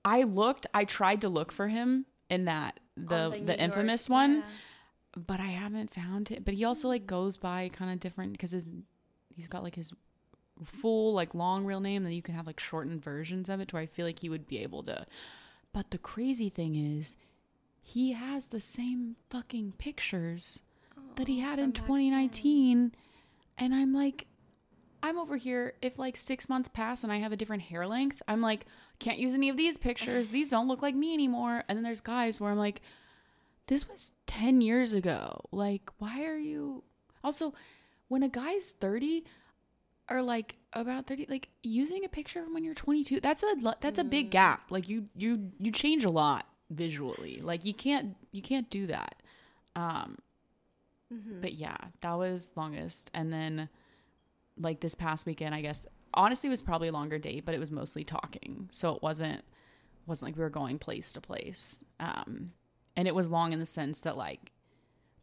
I 0.06 0.24
looked. 0.24 0.68
I 0.74 0.86
tried 0.86 1.22
to 1.22 1.30
look 1.30 1.52
for 1.52 1.68
him 1.68 2.06
in 2.30 2.46
that 2.46 2.80
the 2.96 3.16
On 3.16 3.32
the, 3.32 3.38
New 3.40 3.46
York- 3.46 3.60
infamous 3.60 4.10
one, 4.10 4.38
yeah. 4.38 4.44
but 5.28 5.40
I 5.40 5.48
haven't 5.48 5.94
found 5.94 6.32
it. 6.32 6.46
But 6.46 6.54
he 6.54 6.64
also 6.64 6.88
like 6.88 7.02
hmm. 7.02 7.08
goes 7.08 7.38
by 7.38 7.70
kind 7.70 7.92
of 7.92 8.00
different 8.00 8.34
because 8.34 8.52
his 8.52 8.68
he's 9.36 9.48
got 9.48 9.64
like 9.64 9.76
his 9.76 9.94
full 10.64 11.14
like 11.14 11.34
long 11.36 11.66
real 11.66 11.80
name, 11.80 12.06
and 12.06 12.14
you 12.14 12.22
can 12.22 12.36
have 12.36 12.48
like 12.48 12.60
shortened 12.60 13.04
versions 13.04 13.50
of 13.50 13.60
it. 13.60 13.70
To 13.70 13.76
where 13.76 13.84
I 13.84 13.88
feel 13.88 14.06
like 14.06 14.20
he 14.20 14.30
would 14.30 14.48
be 14.48 14.60
able 14.60 14.84
to. 14.84 15.06
But 15.74 15.92
the 15.92 15.98
crazy 15.98 16.50
thing 16.50 16.76
is, 16.76 17.16
he 17.82 18.14
has 18.14 18.48
the 18.48 18.60
same 18.60 19.16
fucking 19.30 19.74
pictures 19.78 20.64
that 21.20 21.28
he 21.28 21.40
had 21.40 21.60
in 21.60 21.72
back 21.72 21.82
then. 21.82 21.88
2019, 21.88 22.92
and 23.58 23.76
I'm 23.76 23.94
like. 23.94 24.26
I'm 25.02 25.18
over 25.18 25.38
here. 25.38 25.76
If 25.82 25.98
like 25.98 26.18
six 26.18 26.50
months 26.50 26.68
pass 26.68 27.06
and 27.06 27.14
I 27.14 27.20
have 27.20 27.32
a 27.32 27.38
different 27.38 27.64
hair 27.64 27.88
length, 27.88 28.22
I'm 28.28 28.42
like, 28.42 28.66
can't 29.00 29.18
use 29.18 29.34
any 29.34 29.48
of 29.48 29.56
these 29.56 29.78
pictures. 29.78 30.28
These 30.32 30.50
don't 30.50 30.68
look 30.68 30.82
like 30.82 30.94
me 30.94 31.14
anymore. 31.14 31.64
And 31.70 31.78
then 31.78 31.84
there's 31.84 32.02
guys 32.02 32.40
where 32.40 32.52
I'm 32.52 32.58
like, 32.58 32.82
this 33.68 33.88
was 33.88 34.12
10 34.28 34.62
years 34.62 34.94
ago. 34.94 35.46
Like, 35.52 35.90
why 36.00 36.26
are 36.26 36.38
you. 36.38 36.84
Also, 37.24 37.54
when 38.08 38.24
a 38.24 38.30
guy's 38.30 38.72
30 38.72 39.24
or 40.10 40.22
like 40.22 40.56
about 40.74 41.08
30, 41.08 41.28
like 41.30 41.50
using 41.64 42.04
a 42.04 42.10
picture 42.10 42.44
from 42.44 42.54
when 42.54 42.64
you're 42.64 42.74
22, 42.74 43.20
that's 43.22 43.44
a 43.44 43.56
that's 43.80 44.00
a 44.00 44.04
big 44.04 44.32
gap. 44.32 44.72
Like 44.72 44.90
you 44.90 45.06
you 45.16 45.52
you 45.60 45.72
change 45.72 46.04
a 46.04 46.10
lot 46.10 46.46
visually. 46.70 47.40
Like 47.42 47.64
you 47.64 47.74
can't 47.74 48.16
you 48.32 48.42
can't 48.42 48.70
do 48.70 48.88
that. 48.88 49.22
Um 49.76 50.18
Mm-hmm. 51.14 51.42
but 51.42 51.54
yeah, 51.54 51.78
that 52.02 52.14
was 52.14 52.52
longest. 52.56 53.10
And 53.14 53.34
then 53.34 53.70
like 54.58 54.80
this 54.80 54.94
past 54.96 55.26
weekend, 55.26 55.56
I 55.56 55.62
guess 55.62 55.88
honestly 56.14 56.48
it 56.48 56.52
was 56.52 56.62
probably 56.62 56.90
a 56.90 56.92
longer 56.92 57.18
date, 57.18 57.46
but 57.46 57.56
it 57.56 57.60
was 57.60 57.72
mostly 57.72 58.04
talking. 58.04 58.70
So 58.72 58.96
it 58.96 59.02
wasn't 59.02 59.44
wasn't 60.06 60.30
like 60.30 60.38
we 60.38 60.44
were 60.44 60.50
going 60.50 60.78
place 60.80 61.12
to 61.14 61.22
place. 61.22 61.84
Um 62.00 62.52
and 62.96 63.08
it 63.08 63.16
was 63.16 63.30
long 63.30 63.54
in 63.54 63.60
the 63.60 63.66
sense 63.66 64.02
that 64.02 64.18
like 64.18 64.52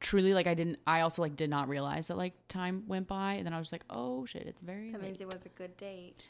truly 0.01 0.35
like 0.35 0.47
I 0.47 0.55
didn't 0.55 0.79
I 0.87 1.01
also 1.03 1.23
like 1.23 1.37
did 1.37 1.51
not 1.51 1.69
realize 1.69 2.09
that 2.09 2.17
like 2.17 2.35
time 2.49 2.85
went 2.87 3.07
by 3.07 3.35
and 3.35 3.47
then 3.47 3.55
I 3.55 3.59
was 3.59 3.71
like, 3.71 3.85
"Oh 3.89 4.27
shit, 4.27 4.43
it's 4.47 4.61
very 4.63 4.91
That 4.91 5.03
means 5.03 5.21
it 5.21 5.27
was 5.27 5.45
a 5.47 5.51
good 5.51 5.77
date. 5.77 6.25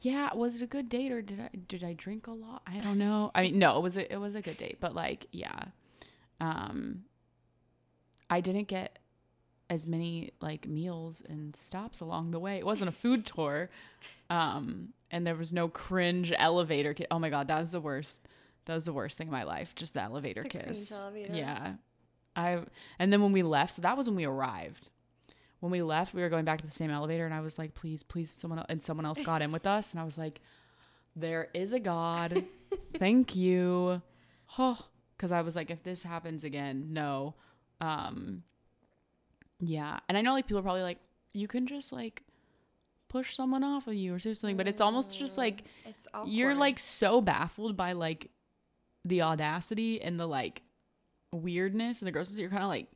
Yeah, 0.00 0.34
was 0.34 0.56
it 0.56 0.62
a 0.62 0.66
good 0.66 0.88
date 0.88 1.12
or 1.12 1.22
did 1.22 1.40
I 1.40 1.50
did 1.68 1.84
I 1.84 1.92
drink 1.92 2.26
a 2.26 2.32
lot? 2.32 2.62
I 2.66 2.80
don't 2.80 2.98
know. 2.98 3.30
I 3.34 3.42
mean, 3.42 3.58
no, 3.58 3.78
it 3.78 3.82
was 3.82 3.96
a, 3.96 4.12
it 4.12 4.16
was 4.16 4.34
a 4.34 4.40
good 4.42 4.56
date, 4.56 4.78
but 4.80 4.94
like, 4.94 5.26
yeah. 5.30 5.66
Um 6.40 7.04
I 8.30 8.40
didn't 8.40 8.68
get 8.68 8.98
as 9.70 9.86
many 9.86 10.32
like 10.40 10.66
meals 10.68 11.22
and 11.28 11.54
stops 11.56 12.00
along 12.00 12.30
the 12.30 12.38
way. 12.38 12.58
It 12.58 12.66
wasn't 12.66 12.88
a 12.88 12.92
food 12.92 13.24
tour. 13.26 13.70
Um 14.30 14.90
and 15.10 15.26
there 15.26 15.34
was 15.34 15.52
no 15.52 15.68
cringe 15.68 16.32
elevator 16.36 16.94
ki- 16.94 17.06
Oh 17.10 17.18
my 17.18 17.30
god, 17.30 17.48
that 17.48 17.60
was 17.60 17.72
the 17.72 17.80
worst. 17.80 18.26
That 18.66 18.74
was 18.74 18.84
the 18.86 18.92
worst 18.92 19.18
thing 19.18 19.28
in 19.28 19.32
my 19.32 19.42
life, 19.44 19.74
just 19.74 19.94
the 19.94 20.02
elevator 20.02 20.42
The 20.42 20.48
kiss. 20.48 20.90
elevator. 20.92 21.34
Yeah. 21.34 21.74
I 22.36 22.60
and 22.98 23.12
then 23.12 23.22
when 23.22 23.32
we 23.32 23.42
left, 23.42 23.74
so 23.74 23.82
that 23.82 23.96
was 23.96 24.06
when 24.08 24.16
we 24.16 24.24
arrived. 24.24 24.88
When 25.60 25.70
we 25.70 25.82
left, 25.82 26.12
we 26.14 26.20
were 26.20 26.28
going 26.28 26.44
back 26.44 26.60
to 26.60 26.66
the 26.66 26.72
same 26.72 26.90
elevator, 26.90 27.24
and 27.24 27.32
I 27.32 27.40
was 27.40 27.58
like, 27.58 27.74
"Please, 27.74 28.02
please, 28.02 28.28
someone 28.30 28.58
else." 28.58 28.66
And 28.68 28.82
someone 28.82 29.06
else 29.06 29.22
got 29.22 29.40
in 29.40 29.50
with 29.50 29.66
us, 29.66 29.92
and 29.92 30.00
I 30.00 30.04
was 30.04 30.18
like, 30.18 30.40
"There 31.16 31.48
is 31.54 31.72
a 31.72 31.80
God, 31.80 32.44
thank 32.98 33.34
you." 33.34 34.02
Oh, 34.58 34.78
because 35.16 35.32
I 35.32 35.40
was 35.40 35.56
like, 35.56 35.70
if 35.70 35.82
this 35.82 36.02
happens 36.02 36.44
again, 36.44 36.88
no. 36.92 37.34
Um, 37.80 38.42
yeah, 39.60 39.98
and 40.08 40.16
I 40.18 40.20
know 40.20 40.32
like 40.32 40.46
people 40.46 40.58
are 40.58 40.62
probably 40.62 40.82
like, 40.82 40.98
you 41.32 41.48
can 41.48 41.66
just 41.66 41.92
like 41.92 42.22
push 43.08 43.36
someone 43.36 43.62
off 43.64 43.86
of 43.86 43.94
you 43.94 44.14
or 44.14 44.18
something, 44.18 44.56
but 44.56 44.66
it's 44.68 44.80
almost 44.80 45.18
just 45.18 45.38
like 45.38 45.64
It's 45.84 46.06
awkward. 46.12 46.32
you're 46.32 46.54
like 46.54 46.78
so 46.78 47.20
baffled 47.20 47.76
by 47.76 47.92
like 47.92 48.30
the 49.04 49.22
audacity 49.22 50.00
and 50.02 50.18
the 50.18 50.26
like 50.26 50.62
weirdness 51.32 52.00
and 52.00 52.06
the 52.06 52.12
grossness 52.12 52.38
you're 52.38 52.50
kind 52.50 52.62
of 52.62 52.68
like 52.68 52.86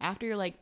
after. 0.00 0.26
You're 0.26 0.36
like 0.36 0.58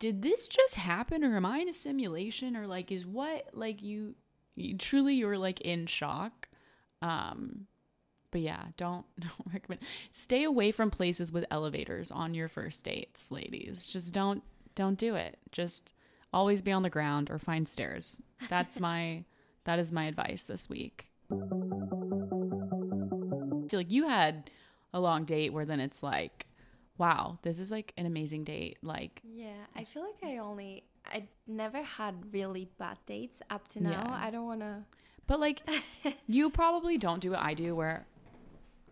did 0.00 0.22
this 0.22 0.46
just 0.48 0.76
happen 0.76 1.24
or 1.24 1.36
am 1.36 1.44
i 1.44 1.58
in 1.58 1.68
a 1.68 1.72
simulation 1.74 2.56
or 2.56 2.68
like 2.68 2.92
is 2.92 3.04
what 3.04 3.48
like 3.52 3.82
you, 3.82 4.14
you 4.54 4.76
truly 4.76 5.14
you're 5.14 5.38
like 5.38 5.60
in 5.62 5.86
shock? 5.86 6.48
Um 7.02 7.66
but 8.30 8.40
yeah 8.40 8.64
don't 8.76 9.04
don't 9.20 9.52
recommend 9.52 9.80
stay 10.10 10.44
away 10.44 10.70
from 10.70 10.90
places 10.90 11.32
with 11.32 11.44
elevators 11.50 12.10
on 12.10 12.34
your 12.34 12.48
first 12.48 12.84
dates 12.84 13.30
ladies 13.30 13.86
just 13.86 14.12
don't 14.14 14.42
don't 14.74 14.98
do 14.98 15.14
it 15.14 15.38
just 15.52 15.94
always 16.32 16.60
be 16.62 16.72
on 16.72 16.82
the 16.82 16.90
ground 16.90 17.30
or 17.30 17.38
find 17.38 17.68
stairs 17.68 18.20
that's 18.48 18.78
my 18.88 19.24
that 19.64 19.78
is 19.78 19.90
my 19.92 20.04
advice 20.04 20.44
this 20.46 20.68
week 20.68 21.06
I 21.30 21.34
feel 23.68 23.80
like 23.80 23.92
you 23.92 24.08
had 24.08 24.50
a 24.94 25.00
long 25.00 25.24
date 25.24 25.52
where 25.52 25.66
then 25.66 25.80
it's 25.80 26.02
like, 26.02 26.46
wow, 26.96 27.38
this 27.42 27.58
is 27.58 27.70
like 27.70 27.92
an 27.98 28.06
amazing 28.06 28.44
date. 28.44 28.78
Like, 28.82 29.20
Yeah, 29.22 29.52
I 29.76 29.84
feel 29.84 30.02
like 30.02 30.22
I 30.22 30.38
only 30.38 30.84
I 31.04 31.24
never 31.46 31.82
had 31.82 32.32
really 32.32 32.68
bad 32.78 32.96
dates 33.06 33.42
up 33.50 33.68
to 33.68 33.82
now. 33.82 33.90
Yeah. 33.90 34.18
I 34.26 34.30
don't 34.30 34.46
want 34.46 34.60
to. 34.60 34.84
but 35.26 35.38
like, 35.40 35.60
you 36.26 36.48
probably 36.50 36.96
don't 36.98 37.20
do 37.20 37.32
what 37.32 37.40
I 37.40 37.52
do 37.54 37.74
where 37.74 38.06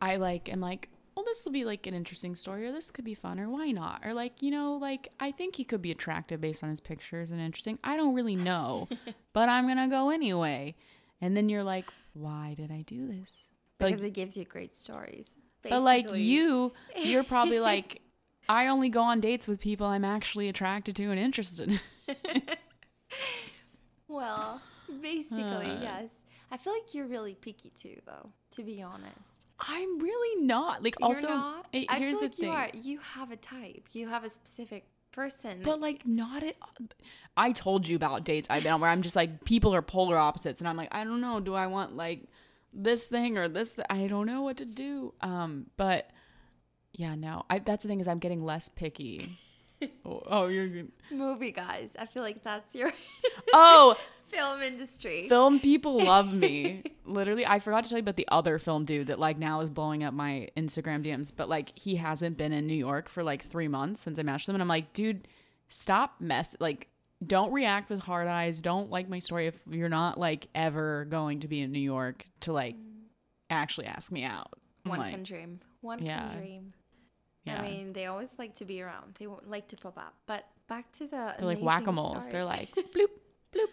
I 0.01 0.17
like 0.17 0.49
am 0.49 0.61
like, 0.61 0.89
well, 1.15 1.25
this 1.25 1.45
will 1.45 1.53
be 1.53 1.65
like 1.65 1.87
an 1.87 1.95
interesting 1.95 2.35
story 2.37 2.67
or 2.67 2.73
this 2.73 2.91
could 2.91 3.05
be 3.05 3.15
fun 3.15 3.41
or 3.41 3.49
why 3.49 3.71
not? 3.71 4.03
Or 4.05 4.13
like, 4.13 4.43
you 4.43 4.51
know, 4.51 4.77
like 4.77 5.09
I 5.19 5.33
think 5.33 5.57
he 5.57 5.65
could 5.65 5.83
be 5.83 5.91
attractive 5.91 6.41
based 6.41 6.63
on 6.63 6.71
his 6.71 6.81
pictures 6.81 7.31
and 7.31 7.41
interesting. 7.41 7.79
I 7.83 7.97
don't 7.97 8.15
really 8.15 8.37
know, 8.37 8.89
but 9.33 9.49
I'm 9.49 9.67
to 9.75 9.89
go 9.89 10.11
anyway. 10.11 10.75
And 11.21 11.37
then 11.37 11.49
you're 11.49 11.65
like, 11.65 11.87
why 12.13 12.55
did 12.55 12.71
I 12.71 12.83
do 12.83 13.07
this? 13.09 13.47
But, 13.79 13.87
Because 13.87 14.03
like, 14.03 14.09
it 14.09 14.15
gives 14.15 14.37
you 14.37 14.45
great 14.45 14.75
stories. 14.75 15.37
But 15.63 15.83
like 15.83 16.13
you, 16.13 16.73
you're 16.97 17.25
probably 17.25 17.61
like, 17.73 18.03
I 18.49 18.69
only 18.69 18.91
go 18.91 19.03
on 19.03 19.21
dates 19.21 19.49
with 19.49 19.61
people 19.61 19.87
I'm 19.87 20.05
actually 20.05 20.49
attracted 20.49 20.95
to 20.97 21.11
and 21.11 21.19
interested 21.19 21.71
in. 21.71 21.81
Well, 24.09 24.61
basically, 25.03 25.71
Uh. 25.71 25.81
yes. 25.83 26.11
I 26.51 26.57
feel 26.57 26.73
like 26.73 26.95
you're 26.95 27.07
really 27.07 27.35
picky 27.35 27.71
too, 27.71 28.01
though. 28.07 28.31
To 28.53 28.63
be 28.63 28.81
honest. 28.83 29.46
I'm 29.61 29.99
really 29.99 30.45
not. 30.45 30.83
Like, 30.85 30.97
You're 31.01 31.09
also, 31.09 31.29
not? 31.29 31.67
eh, 31.73 31.85
I 31.89 31.99
here's 31.99 32.21
feel 32.21 32.21
the 32.21 32.27
like 32.27 32.35
thing. 32.35 32.45
you 32.49 32.55
are. 32.55 32.69
You 32.75 32.99
have 33.15 33.31
a 33.31 33.37
type. 33.37 33.89
You 33.93 34.09
have 34.09 34.25
a 34.25 34.31
specific 34.31 34.87
person. 35.13 35.61
But 35.63 35.81
like, 35.81 36.07
not 36.07 36.43
it. 36.43 36.57
I 37.37 37.53
told 37.53 37.89
you 37.89 37.97
about 37.97 38.25
dates 38.25 38.49
I've 38.51 38.63
been 38.63 38.73
on 38.73 38.81
where 38.81 38.91
I'm 38.91 39.03
just 39.03 39.17
like, 39.17 39.45
people 39.45 39.75
are 39.75 39.83
polar 39.83 40.19
opposites, 40.19 40.61
and 40.61 40.69
I'm 40.69 40.77
like, 40.77 40.95
I 40.95 41.05
don't 41.05 41.21
know. 41.21 41.41
Do 41.41 41.55
I 41.55 41.67
want 41.67 41.97
like 41.97 42.25
this 42.73 43.07
thing 43.07 43.39
or 43.39 43.49
this? 43.49 43.75
Th- 43.75 43.87
I 43.89 44.07
don't 44.07 44.27
know 44.27 44.43
what 44.43 44.59
to 44.59 44.65
do. 44.67 45.15
Um, 45.23 45.67
but 45.77 46.11
yeah, 46.93 47.15
no. 47.15 47.45
I 47.49 47.59
that's 47.59 47.83
the 47.85 47.89
thing 47.89 48.01
is 48.01 48.09
I'm 48.09 48.19
getting 48.19 48.45
less 48.45 48.69
picky. 48.69 49.39
oh, 50.05 50.23
oh, 50.27 50.47
you're 50.49 50.69
good. 50.69 50.93
movie 51.11 51.51
guys, 51.53 51.97
I 51.99 52.07
feel 52.07 52.23
like 52.23 52.43
that's 52.45 52.75
your 52.75 52.93
Oh, 53.55 53.97
film 54.27 54.63
industry. 54.63 55.29
film 55.29 55.61
people 55.61 55.99
love 56.05 56.33
me. 56.33 56.83
Literally, 57.05 57.47
I 57.47 57.59
forgot 57.61 57.85
to 57.85 57.91
tell 57.91 57.99
you 57.99 58.03
about 58.03 58.17
the 58.17 58.29
other 58.29 58.59
film 58.59 58.85
dude 58.85 59.07
that 59.09 59.19
like 59.19 59.39
now 59.39 59.61
is 59.61 59.71
blowing 59.71 60.03
up 60.05 60.13
my 60.15 60.49
Instagram 60.57 61.05
DMs, 61.05 61.33
but 61.35 61.49
like 61.49 61.73
he 61.79 61.97
hasn't 61.97 62.37
been 62.37 62.53
in 62.53 62.67
New 62.67 62.75
York 62.75 63.09
for 63.09 63.23
like 63.23 63.45
three 63.45 63.69
months 63.69 64.01
since 64.03 64.19
I 64.19 64.23
matched 64.23 64.47
them, 64.47 64.57
and 64.57 64.63
I'm 64.63 64.69
like, 64.69 64.93
dude, 64.93 65.29
stop 65.69 66.17
mess 66.21 66.55
like. 66.61 66.89
Don't 67.27 67.51
react 67.51 67.89
with 67.89 68.01
hard 68.01 68.29
eyes. 68.29 68.61
Don't 68.61 68.91
like 68.91 69.09
my 69.09 69.21
story 69.21 69.47
if 69.47 69.59
you're 69.71 69.89
not 69.89 70.21
like 70.21 70.49
ever 70.55 71.07
going 71.09 71.41
to 71.41 71.49
be 71.49 71.63
in 71.63 71.73
New 71.73 71.79
York 71.81 72.27
to 72.41 72.53
like 72.53 72.77
actually 73.49 73.87
ask 73.87 74.13
me 74.13 74.23
out. 74.23 74.53
I'm 74.85 74.91
One 74.91 74.99
like, 74.99 75.15
can 75.15 75.23
dream. 75.23 75.61
One 75.81 76.05
Yeah. 76.05 76.29
can 76.29 76.39
dream. 76.39 76.75
yeah. 77.45 77.59
I 77.59 77.63
mean, 77.63 77.95
they 77.95 78.05
always 78.05 78.35
like 78.39 78.57
to 78.57 78.67
be 78.67 78.83
around. 78.83 79.15
They 79.19 79.27
won't 79.27 79.49
like 79.49 79.67
to 79.69 79.77
pop 79.77 79.97
up. 79.97 80.13
But 80.27 80.45
back 80.69 80.93
to 80.99 81.07
the 81.07 81.35
They're 81.39 81.47
like 81.47 81.61
whack 81.63 81.87
a 81.87 81.93
moles. 81.93 82.29
They're 82.29 82.45
like 82.45 82.75
bloop 82.75 83.09
bloop. 83.51 83.71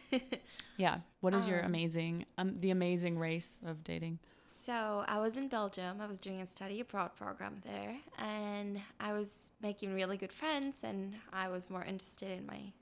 yeah. 0.76 0.98
What 1.20 1.34
is 1.34 1.46
your 1.48 1.60
Um, 1.60 1.66
amazing, 1.66 2.26
um, 2.38 2.60
the 2.60 2.70
amazing 2.70 3.18
race 3.18 3.60
of 3.64 3.82
dating? 3.84 4.18
So 4.48 5.04
I 5.08 5.18
was 5.18 5.36
in 5.36 5.48
Belgium. 5.48 6.00
I 6.00 6.06
was 6.06 6.18
doing 6.20 6.40
a 6.40 6.46
study 6.46 6.80
abroad 6.80 7.16
program 7.16 7.62
there, 7.64 7.96
and 8.18 8.80
I 9.00 9.12
was 9.12 9.52
making 9.60 9.94
really 9.94 10.16
good 10.16 10.32
friends. 10.32 10.84
And 10.84 11.14
I 11.32 11.48
was 11.48 11.68
more 11.70 11.84
interested 11.84 12.30
in 12.38 12.46
my, 12.46 12.72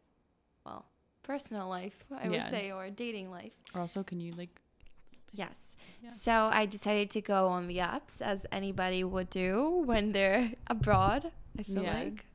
well, 0.65 0.85
personal 1.23 1.69
life, 1.69 2.05
I 2.11 2.25
Yeah. 2.25 2.31
would 2.31 2.51
say, 2.51 2.71
or 2.73 2.91
dating 2.91 3.31
life. 3.31 3.53
Or 3.75 3.81
also, 3.83 4.03
can 4.03 4.21
you 4.21 4.33
like 4.35 4.61
Yes. 5.33 5.77
Yeah. 6.03 6.11
So 6.11 6.33
I 6.53 6.67
decided 6.67 7.09
to 7.13 7.21
go 7.21 7.47
on 7.47 7.69
the 7.69 7.77
apps, 7.79 8.21
as 8.21 8.47
anybody 8.51 9.05
would 9.05 9.31
do 9.31 9.83
when 9.87 10.11
they're 10.11 10.55
abroad. 10.67 11.31
I 11.57 11.63
feel 11.63 11.85
Yeah. 11.85 11.95
like. 12.03 12.27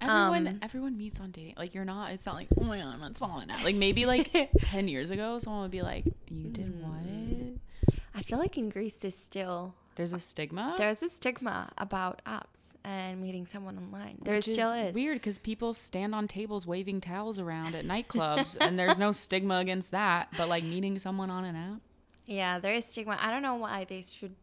Everyone, 0.00 0.46
Um, 0.46 0.58
everyone 0.62 0.96
meets 0.96 1.18
on 1.20 1.30
dating. 1.32 1.54
Like 1.58 1.74
you're 1.74 1.84
not. 1.84 2.10
It's 2.12 2.24
not 2.26 2.34
like 2.36 2.48
oh 2.60 2.64
my 2.64 2.78
god, 2.78 2.86
I'm 2.94 3.00
not 3.00 3.16
swallowing 3.16 3.48
that. 3.48 3.64
Like 3.64 3.74
maybe 3.76 4.06
like 4.06 4.30
ten 4.62 4.88
years 4.88 5.10
ago, 5.10 5.38
someone 5.38 5.62
would 5.62 5.70
be 5.70 5.82
like, 5.82 6.04
"You 6.30 6.48
did 6.50 6.72
Mm. 6.80 6.82
what?" 6.82 7.94
I 8.14 8.22
feel 8.22 8.38
like 8.38 8.56
in 8.58 8.68
Greece, 8.68 8.96
there's 8.96 9.16
still 9.16 9.74
There's 9.94 10.12
a 10.12 10.18
stigma. 10.20 10.74
there's 10.78 11.02
a 11.02 11.08
stigma 11.08 11.70
about 11.78 12.20
apps 12.26 12.74
and 12.84 13.20
meeting 13.20 13.46
someone 13.46 13.76
online. 13.78 14.18
There 14.22 14.34
which 14.36 14.48
still 14.48 14.72
is. 14.72 14.94
weird 14.94 15.18
because 15.18 15.38
people 15.38 15.72
stand 15.74 16.14
on 16.14 16.26
tables 16.28 16.66
waving 16.66 17.00
towels 17.00 17.38
around 17.38 17.74
at 17.74 17.84
nightclubs, 17.84 18.56
and 18.60 18.78
there's 18.78 18.98
no 18.98 19.12
stigma 19.12 19.58
against 19.58 19.90
that. 19.92 20.28
But 20.36 20.48
like 20.48 20.64
meeting 20.64 20.98
someone 20.98 21.30
on 21.30 21.44
an 21.44 21.56
app, 21.56 21.80
Yeah, 22.26 22.58
there 22.58 22.74
is 22.74 22.84
stigma. 22.86 23.16
I 23.20 23.30
don't 23.30 23.42
know 23.42 23.54
why 23.56 23.84
they 23.84 24.02
should 24.02 24.34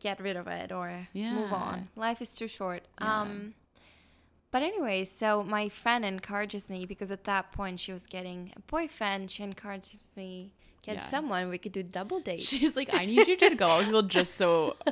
get 0.00 0.20
rid 0.20 0.36
of 0.36 0.46
it 0.46 0.72
or 0.72 1.08
move 1.14 1.52
on. 1.52 1.88
Life 1.96 2.20
is 2.22 2.34
too 2.34 2.48
short. 2.48 2.82
Yeah. 3.00 3.20
Um 3.22 3.54
but 4.52 4.62
anyway, 4.62 5.04
so 5.04 5.42
my 5.42 5.68
friend 5.68 6.04
encourages 6.04 6.70
me 6.70 6.86
because 6.86 7.10
at 7.10 7.24
that 7.24 7.50
point 7.52 7.80
she 7.80 7.92
was 7.92 8.06
getting 8.06 8.52
a 8.56 8.60
boyfriend. 8.60 9.30
She 9.30 9.42
encourages 9.42 10.08
me 10.16 10.52
get 10.84 10.96
Yeah. 10.96 11.06
someone 11.06 11.48
we 11.48 11.58
could 11.58 11.72
do 11.72 11.82
double 11.82 12.20
dates. 12.20 12.44
she's 12.48 12.76
like, 12.76 12.92
"I 12.94 13.04
need 13.06 13.26
you 13.28 13.36
to 13.36 13.54
go 13.54 13.66
out 13.68 13.78
with 13.78 13.86
people 13.86 14.02
just 14.02 14.34
so 14.34 14.76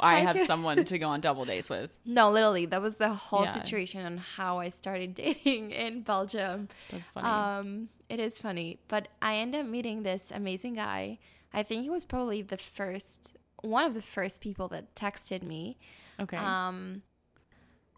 I 0.00 0.16
I 0.16 0.18
have 0.20 0.36
could- 0.36 0.46
someone 0.52 0.84
to 0.84 0.98
go 0.98 1.08
on 1.08 1.20
double 1.20 1.44
dates 1.44 1.68
with." 1.70 1.90
no, 2.04 2.30
literally, 2.30 2.66
that 2.66 2.82
was 2.82 2.94
the 2.96 3.10
whole 3.14 3.44
Yeah. 3.44 3.52
situation 3.54 4.04
on 4.06 4.16
how 4.18 4.58
I 4.58 4.68
started 4.70 5.14
dating 5.14 5.70
in 5.72 6.02
Belgium. 6.02 6.68
That's 6.90 7.08
funny. 7.08 7.26
Um, 7.28 7.88
it 8.08 8.20
is 8.20 8.38
funny, 8.38 8.78
but 8.88 9.08
I 9.22 9.36
ended 9.36 9.60
up 9.62 9.66
meeting 9.66 10.02
this 10.02 10.30
amazing 10.30 10.74
guy. 10.74 11.18
I 11.54 11.62
think 11.62 11.82
he 11.84 11.90
was 11.90 12.04
probably 12.04 12.42
the 12.42 12.56
first, 12.58 13.36
one 13.62 13.84
of 13.84 13.94
the 13.94 14.02
first 14.02 14.42
people 14.42 14.68
that 14.68 14.94
texted 14.94 15.42
me. 15.42 15.78
okay. 16.20 16.36
Um, 16.36 17.02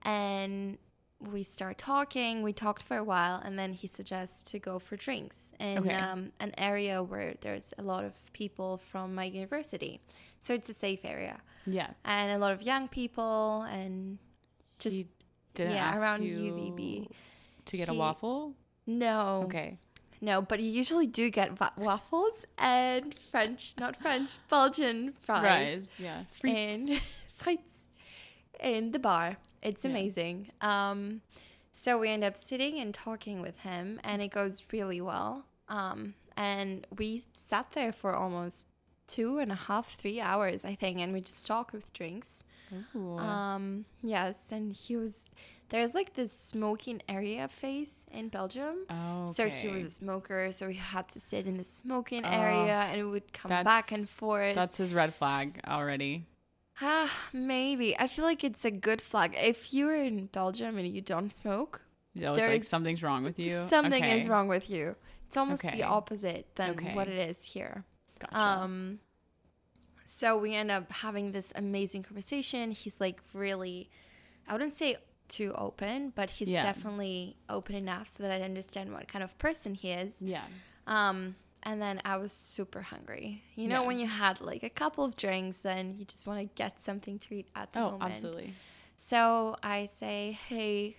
and 0.02 0.78
we 1.20 1.42
start 1.42 1.78
talking. 1.78 2.42
We 2.42 2.52
talked 2.52 2.82
for 2.84 2.96
a 2.96 3.04
while, 3.04 3.40
and 3.44 3.58
then 3.58 3.72
he 3.72 3.88
suggests 3.88 4.42
to 4.52 4.58
go 4.58 4.78
for 4.78 4.96
drinks 4.96 5.52
in 5.58 5.78
Okay. 5.78 5.94
um, 5.94 6.32
an 6.40 6.52
area 6.56 7.02
where 7.02 7.34
there's 7.40 7.74
a 7.78 7.82
lot 7.82 8.04
of 8.04 8.14
people 8.32 8.78
from 8.78 9.14
my 9.14 9.24
university, 9.24 10.00
so 10.40 10.54
it's 10.54 10.68
a 10.68 10.74
safe 10.74 11.04
area 11.04 11.40
yeah. 11.66 11.90
and 12.04 12.30
a 12.30 12.38
lot 12.38 12.52
of 12.52 12.62
young 12.62 12.86
people 12.88 13.62
and 13.62 14.18
just 14.78 14.94
He 14.94 15.08
didn't 15.54 15.74
yeah 15.74 15.98
around 16.00 16.22
you 16.22 16.38
UVB. 16.52 17.08
to 17.66 17.76
get 17.76 17.88
a 17.88 17.94
waffle. 17.94 18.54
No, 18.86 19.42
Okay. 19.46 19.78
no, 20.20 20.40
but 20.40 20.60
you 20.60 20.70
usually 20.70 21.06
do 21.08 21.30
get 21.30 21.58
wa- 21.60 21.72
waffles 21.76 22.46
and 22.58 23.12
French, 23.32 23.74
not 23.80 23.96
French, 23.96 24.36
Belgian 24.48 25.14
fries. 25.20 25.42
Fries. 25.42 25.90
Yeah. 25.98 26.22
Frites. 26.32 26.56
and 26.56 26.88
frites. 27.42 27.86
in 28.60 28.92
the 28.92 28.98
bar. 29.00 29.36
It's 29.62 29.84
Yeah. 29.84 29.90
amazing. 29.90 30.50
Um, 30.60 31.22
so 31.72 31.98
we 31.98 32.08
end 32.08 32.24
up 32.24 32.36
sitting 32.36 32.78
and 32.80 32.92
talking 32.92 33.40
with 33.40 33.58
him, 33.60 34.00
and 34.04 34.20
it 34.22 34.28
goes 34.28 34.62
really 34.72 35.00
well. 35.00 35.44
Um, 35.68 36.14
and 36.36 36.86
we 36.96 37.24
sat 37.34 37.72
there 37.72 37.92
for 37.92 38.14
almost 38.14 38.66
two 39.06 39.38
and 39.38 39.50
a 39.50 39.54
half, 39.54 39.94
three 39.96 40.20
hours, 40.20 40.64
I 40.64 40.74
think, 40.74 40.98
and 40.98 41.12
we 41.12 41.20
just 41.20 41.46
talked 41.46 41.72
with 41.72 41.92
drinks. 41.92 42.44
Ooh. 42.94 43.18
Um, 43.18 43.84
yes, 44.02 44.52
and 44.52 44.72
he 44.72 44.96
was 44.96 45.24
there's 45.70 45.94
like 45.94 46.14
this 46.14 46.32
smoking 46.32 47.02
area 47.10 47.46
face 47.48 48.06
in 48.10 48.28
Belgium. 48.28 48.86
oh, 48.88 49.30
So 49.30 49.48
he 49.50 49.68
was 49.68 49.84
a 49.84 49.90
smoker, 49.90 50.50
so 50.52 50.68
he 50.68 50.76
had 50.78 51.08
to 51.10 51.20
sit 51.20 51.46
in 51.46 51.58
the 51.58 51.64
smoking 51.64 52.24
Oh, 52.24 52.28
area, 52.30 52.80
and 52.90 52.98
it 53.00 53.04
would 53.04 53.32
come 53.34 53.50
back 53.50 53.92
and 53.92 54.08
forth. 54.08 54.54
That's 54.54 54.78
his 54.78 54.94
red 54.94 55.14
flag 55.14 55.60
already. 55.66 56.24
Ah, 56.80 57.10
maybe. 57.32 57.98
I 57.98 58.06
feel 58.06 58.24
like 58.24 58.44
it's 58.44 58.64
a 58.64 58.70
good 58.70 59.02
flag. 59.02 59.34
If 59.36 59.72
you're 59.74 59.96
in 59.96 60.26
Belgium 60.26 60.78
and 60.78 60.86
you 60.88 61.00
don't 61.00 61.32
smoke, 61.32 61.82
Oh, 62.22 62.34
it's 62.34 62.46
like 62.46 62.64
something's 62.64 63.02
wrong 63.02 63.22
with 63.24 63.38
you. 63.38 63.64
something 63.68 64.04
is 64.04 64.28
wrong 64.28 64.48
with 64.48 64.68
you. 64.70 64.96
It's 65.26 65.36
almost 65.36 65.64
Okay. 65.64 65.76
the 65.76 65.84
opposite 65.84 66.54
than 66.56 66.70
Okay. 66.70 66.94
what 66.94 67.08
it 67.08 67.18
is 67.30 67.44
here. 67.44 67.84
Gotcha. 68.18 68.36
Um, 68.38 69.00
so 70.06 70.38
we 70.38 70.54
end 70.54 70.70
up 70.70 70.90
having 70.90 71.32
this 71.32 71.52
amazing 71.54 72.02
conversation. 72.02 72.70
He's 72.72 73.00
like 73.00 73.20
really, 73.32 73.90
I 74.48 74.52
wouldn't 74.52 74.74
say 74.74 74.96
too 75.28 75.52
open, 75.54 76.10
but 76.14 76.30
he's 76.30 76.48
Yeah. 76.48 76.62
definitely 76.62 77.36
open 77.48 77.74
enough 77.74 78.08
so 78.08 78.22
that 78.22 78.32
I 78.32 78.42
understand 78.42 78.92
what 78.92 79.06
kind 79.08 79.22
of 79.22 79.36
person 79.38 79.74
he 79.74 79.90
is. 79.90 80.22
yeah. 80.22 80.44
Um, 80.86 81.36
and 81.62 81.80
then 81.82 82.00
I 82.04 82.16
was 82.16 82.32
super 82.32 82.82
hungry. 82.82 83.42
You 83.54 83.68
know, 83.68 83.82
Yeah. 83.82 83.86
when 83.88 83.98
you 83.98 84.06
had 84.06 84.40
like 84.40 84.62
a 84.62 84.70
couple 84.70 85.04
of 85.04 85.16
drinks 85.16 85.64
and 85.64 85.98
you 85.98 86.04
just 86.04 86.26
want 86.26 86.40
to 86.40 86.46
get 86.62 86.82
something 86.82 87.18
to 87.20 87.34
eat 87.36 87.48
at 87.54 87.72
the 87.72 87.80
Oh, 87.80 87.90
moment. 87.92 88.02
absolutely. 88.12 88.54
So 88.96 89.56
I 89.62 89.86
say, 89.86 90.38
hey, 90.48 90.96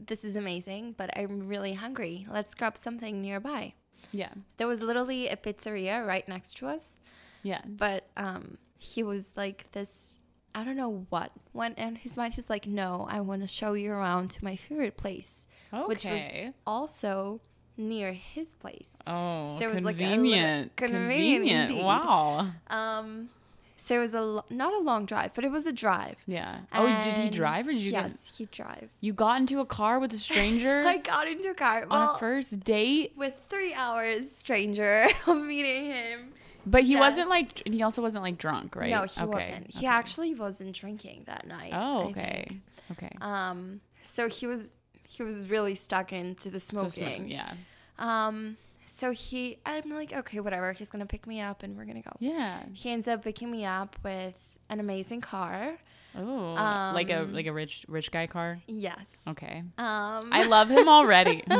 this 0.00 0.24
is 0.24 0.36
amazing, 0.36 0.94
but 0.96 1.16
I'm 1.16 1.44
really 1.44 1.74
hungry. 1.74 2.26
Let's 2.30 2.54
grab 2.54 2.76
something 2.76 3.20
nearby. 3.22 3.74
Yeah. 4.12 4.30
There 4.56 4.66
was 4.66 4.80
literally 4.80 5.28
a 5.28 5.36
pizzeria 5.36 6.06
right 6.06 6.28
next 6.28 6.56
to 6.58 6.66
us, 6.68 7.00
Yeah. 7.42 7.62
but 7.64 8.08
um, 8.16 8.58
he 8.78 9.02
was 9.02 9.32
like 9.36 9.70
this. 9.72 10.24
I 10.56 10.62
don't 10.62 10.76
know 10.76 11.04
what 11.10 11.32
went 11.52 11.78
in 11.78 11.96
his 11.96 12.16
mind. 12.16 12.34
He's 12.34 12.48
like, 12.48 12.66
no, 12.66 13.06
I 13.10 13.20
want 13.20 13.42
to 13.42 13.48
show 13.48 13.72
you 13.72 13.90
around 13.90 14.30
to 14.32 14.44
my 14.44 14.54
favorite 14.54 14.96
place, 14.96 15.48
Okay. 15.72 15.84
which 15.86 16.04
was 16.04 16.52
also 16.66 17.40
near 17.76 18.12
his 18.12 18.54
place. 18.54 18.96
oh, 19.06 19.56
so 19.58 19.70
it 19.70 19.74
was 19.76 19.84
like 19.84 19.98
convenient. 19.98 20.74
convenient 20.76 21.08
convenient. 21.10 21.70
indeed. 21.72 21.84
Wow. 21.84 22.48
Um, 22.68 23.28
so 23.76 23.96
it 23.96 24.00
was 24.00 24.14
a 24.14 24.20
lo- 24.22 24.44
not 24.48 24.72
a 24.72 24.78
long 24.78 25.04
drive, 25.04 25.32
but 25.34 25.44
it 25.44 25.50
was 25.50 25.66
a 25.66 25.72
drive. 25.72 26.16
Yeah. 26.26 26.60
Oh, 26.72 26.86
did 27.04 27.14
he 27.14 27.28
drive 27.28 27.66
or 27.66 27.72
did 27.72 27.80
you 27.80 27.90
get? 27.90 28.04
Yes, 28.10 28.34
he 28.38 28.46
drive. 28.46 28.88
You 29.00 29.12
got 29.12 29.40
into 29.40 29.60
a 29.60 29.66
car 29.66 29.98
with 29.98 30.12
a 30.14 30.18
stranger 30.18 30.84
I 30.86 30.96
got 30.98 31.28
into 31.28 31.50
a 31.50 31.54
car. 31.54 31.86
on 31.90 32.14
a 32.14 32.18
first 32.18 32.60
date, 32.60 33.12
with 33.16 33.34
three 33.50 33.74
hours 33.74 34.30
stranger 34.32 35.08
of 35.26 35.36
meeting 35.42 35.86
him. 35.86 36.32
but 36.64 36.84
he 36.84 36.92
Yes. 36.92 37.00
wasn't 37.00 37.28
like. 37.28 37.60
He 37.66 37.82
also 37.82 38.00
wasn't 38.00 38.22
like 38.24 38.38
drunk, 38.38 38.74
right? 38.76 38.90
No, 38.90 39.02
he 39.02 39.20
Okay, 39.20 39.24
wasn't. 39.26 39.70
He 39.70 39.78
okay. 39.80 39.86
actually 39.86 40.34
wasn't 40.34 40.72
drinking 40.72 41.24
that 41.26 41.46
night. 41.46 41.72
Oh, 41.74 42.08
okay. 42.10 42.46
Okay. 42.92 43.10
Um, 43.20 43.80
so 44.02 44.28
he 44.28 44.46
was 44.46 44.70
he 45.16 45.22
was 45.22 45.48
really 45.48 45.74
stuck 45.74 46.12
into 46.12 46.50
the 46.50 46.60
smoking. 46.60 46.90
smoke- 46.90 47.30
yeah. 47.30 47.54
Um, 47.98 48.56
so 48.86 49.10
he, 49.12 49.58
I'm 49.66 49.90
like, 49.90 50.12
okay, 50.12 50.40
whatever. 50.40 50.72
He's 50.72 50.90
gonna 50.90 51.06
pick 51.06 51.26
me 51.26 51.40
up, 51.40 51.62
and 51.62 51.76
we're 51.76 51.84
gonna 51.84 52.02
go. 52.02 52.12
Yeah. 52.20 52.62
He 52.72 52.90
ends 52.90 53.06
up 53.08 53.22
picking 53.22 53.50
me 53.50 53.64
up 53.64 53.96
with 54.02 54.34
an 54.70 54.80
amazing 54.80 55.20
car. 55.20 55.78
Oh, 56.16 56.54
like 56.94 57.10
a 57.10 57.22
Um, 57.22 57.32
like 57.32 57.46
a 57.46 57.52
rich 57.52 57.84
rich 57.88 58.10
guy 58.12 58.26
car. 58.28 58.60
Yes. 58.68 59.24
Okay. 59.28 59.64
Um, 59.78 60.30
I 60.32 60.46
love 60.46 60.68
him 60.70 60.88
already. 60.88 61.42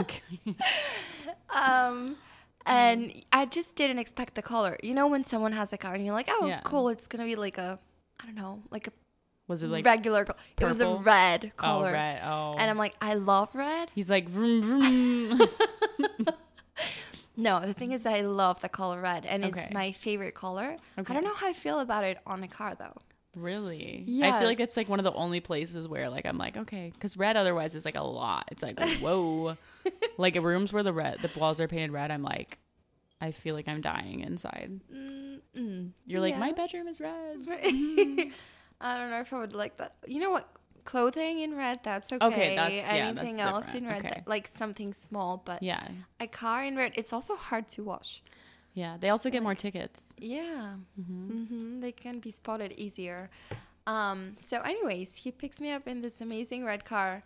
Um, 1.55 2.17
and 2.67 3.13
I 3.33 3.47
just 3.47 3.77
didn't 3.77 3.99
expect 3.99 4.35
the 4.35 4.43
color. 4.43 4.79
You 4.83 4.95
know, 4.95 5.07
when 5.07 5.25
someone 5.25 5.53
has 5.53 5.73
a 5.73 5.79
car 5.79 5.95
and 5.95 6.05
you're 6.05 6.15
like, 6.15 6.29
oh, 6.31 6.47
Yeah. 6.47 6.61
cool, 6.65 6.89
it's 6.89 7.07
gonna 7.07 7.25
be 7.25 7.37
like 7.37 7.59
a, 7.59 7.79
I 8.21 8.27
don't 8.27 8.35
know, 8.35 8.63
like 8.71 8.87
a 8.89 8.93
Was 9.47 9.63
it 9.63 9.69
like 9.69 9.85
regular. 9.85 10.25
co- 10.25 10.35
It 10.61 10.65
was 10.65 10.81
a 10.81 10.85
purple? 10.85 11.03
red 11.03 11.53
oh 11.55 11.57
color, 11.57 11.93
red? 11.93 12.23
Oh. 12.25 12.55
and 12.59 12.71
I'm 12.71 12.79
like, 12.79 12.95
I 13.01 13.15
love 13.15 13.55
red. 13.55 13.91
He's 13.95 14.09
like 14.11 14.29
vroom 14.29 14.63
vroom. 14.63 15.41
No, 17.37 17.59
the 17.59 17.73
thing 17.75 17.91
is, 17.91 18.07
I 18.07 18.21
love 18.21 18.61
the 18.61 18.69
color 18.69 19.01
red, 19.01 19.27
and 19.27 19.45
Okay. 19.45 19.61
it's 19.61 19.73
my 19.73 19.91
favorite 19.91 20.37
color. 20.37 20.77
I 20.97 21.03
don't 21.03 21.25
know 21.25 21.35
how 21.35 21.49
I 21.49 21.53
feel 21.53 21.81
about 21.81 22.05
it 22.05 22.19
on 22.29 22.45
a 22.45 22.49
car 22.49 22.77
though. 22.79 22.97
really? 23.35 24.05
Yeah. 24.07 24.37
I 24.37 24.39
feel 24.39 24.47
like 24.47 24.61
it's 24.61 24.77
like 24.77 24.89
one 24.89 25.01
of 25.01 25.05
the 25.05 25.13
only 25.15 25.41
places 25.41 25.89
where 25.89 26.09
like 26.09 26.27
I'm 26.27 26.39
like 26.39 26.57
okay, 26.57 26.93
because 26.95 27.17
red 27.17 27.37
otherwise 27.37 27.75
is 27.75 27.85
like 27.85 27.97
a 27.97 28.05
lot. 28.05 28.45
It's 28.53 28.63
like 28.63 28.79
whoa, 29.01 29.57
like 30.17 30.37
rooms 30.37 30.73
where 30.73 30.85
the 30.85 30.93
red 30.93 31.23
the 31.23 31.31
walls 31.37 31.59
are 31.61 31.67
painted 31.67 31.91
red. 31.91 32.13
I'm 32.13 32.23
like, 32.23 32.59
I 33.21 33.33
feel 33.33 33.57
like 33.57 33.67
I'm 33.67 33.81
dying 33.81 34.21
inside. 34.21 34.79
Mm-mm. 34.95 35.91
You're 36.07 36.21
like 36.21 36.39
my 36.39 36.53
bedroom 36.53 36.87
is 36.87 37.01
red. 37.01 37.39
Mm-hmm. 37.49 38.31
I 38.81 38.99
don't 38.99 39.11
know 39.11 39.21
if 39.21 39.33
I 39.33 39.39
would 39.41 39.53
like 39.55 39.77
that. 39.79 39.95
You 40.07 40.21
know 40.21 40.31
what? 40.31 40.49
Clothing 40.85 41.41
in 41.41 41.57
red, 41.57 41.81
that's 41.83 42.13
okay. 42.13 42.27
Okay, 42.27 42.55
that's- 42.57 42.85
yeah, 42.87 43.07
Anything 43.09 43.37
that's 43.39 43.49
else 43.51 43.75
in 43.75 43.87
red, 43.87 44.01
Okay. 44.01 44.11
that- 44.17 44.29
like 44.29 44.47
something 44.49 44.93
small, 44.93 45.39
but 45.45 45.63
Yeah, 45.63 45.89
a 46.21 46.27
car 46.27 46.63
in 46.63 46.77
red, 46.77 46.93
it's 46.97 47.13
also 47.13 47.37
hard 47.37 47.69
to 47.71 47.83
wash. 47.83 48.23
yeah. 48.75 48.97
They 49.01 49.09
also 49.09 49.31
get 49.31 49.43
more 49.43 49.55
tickets. 49.55 50.03
Yeah. 50.19 50.75
hmm 50.97 51.81
They 51.81 51.93
can 51.93 52.21
be 52.21 52.31
spotted 52.33 52.73
easier. 52.73 53.31
Um, 53.87 54.37
so, 54.41 54.61
anyways, 54.61 55.17
he 55.17 55.31
picks 55.31 55.59
me 55.61 55.71
up 55.73 55.87
in 55.89 56.03
this 56.03 56.21
amazing 56.21 56.65
red 56.65 56.85
car, 56.85 57.23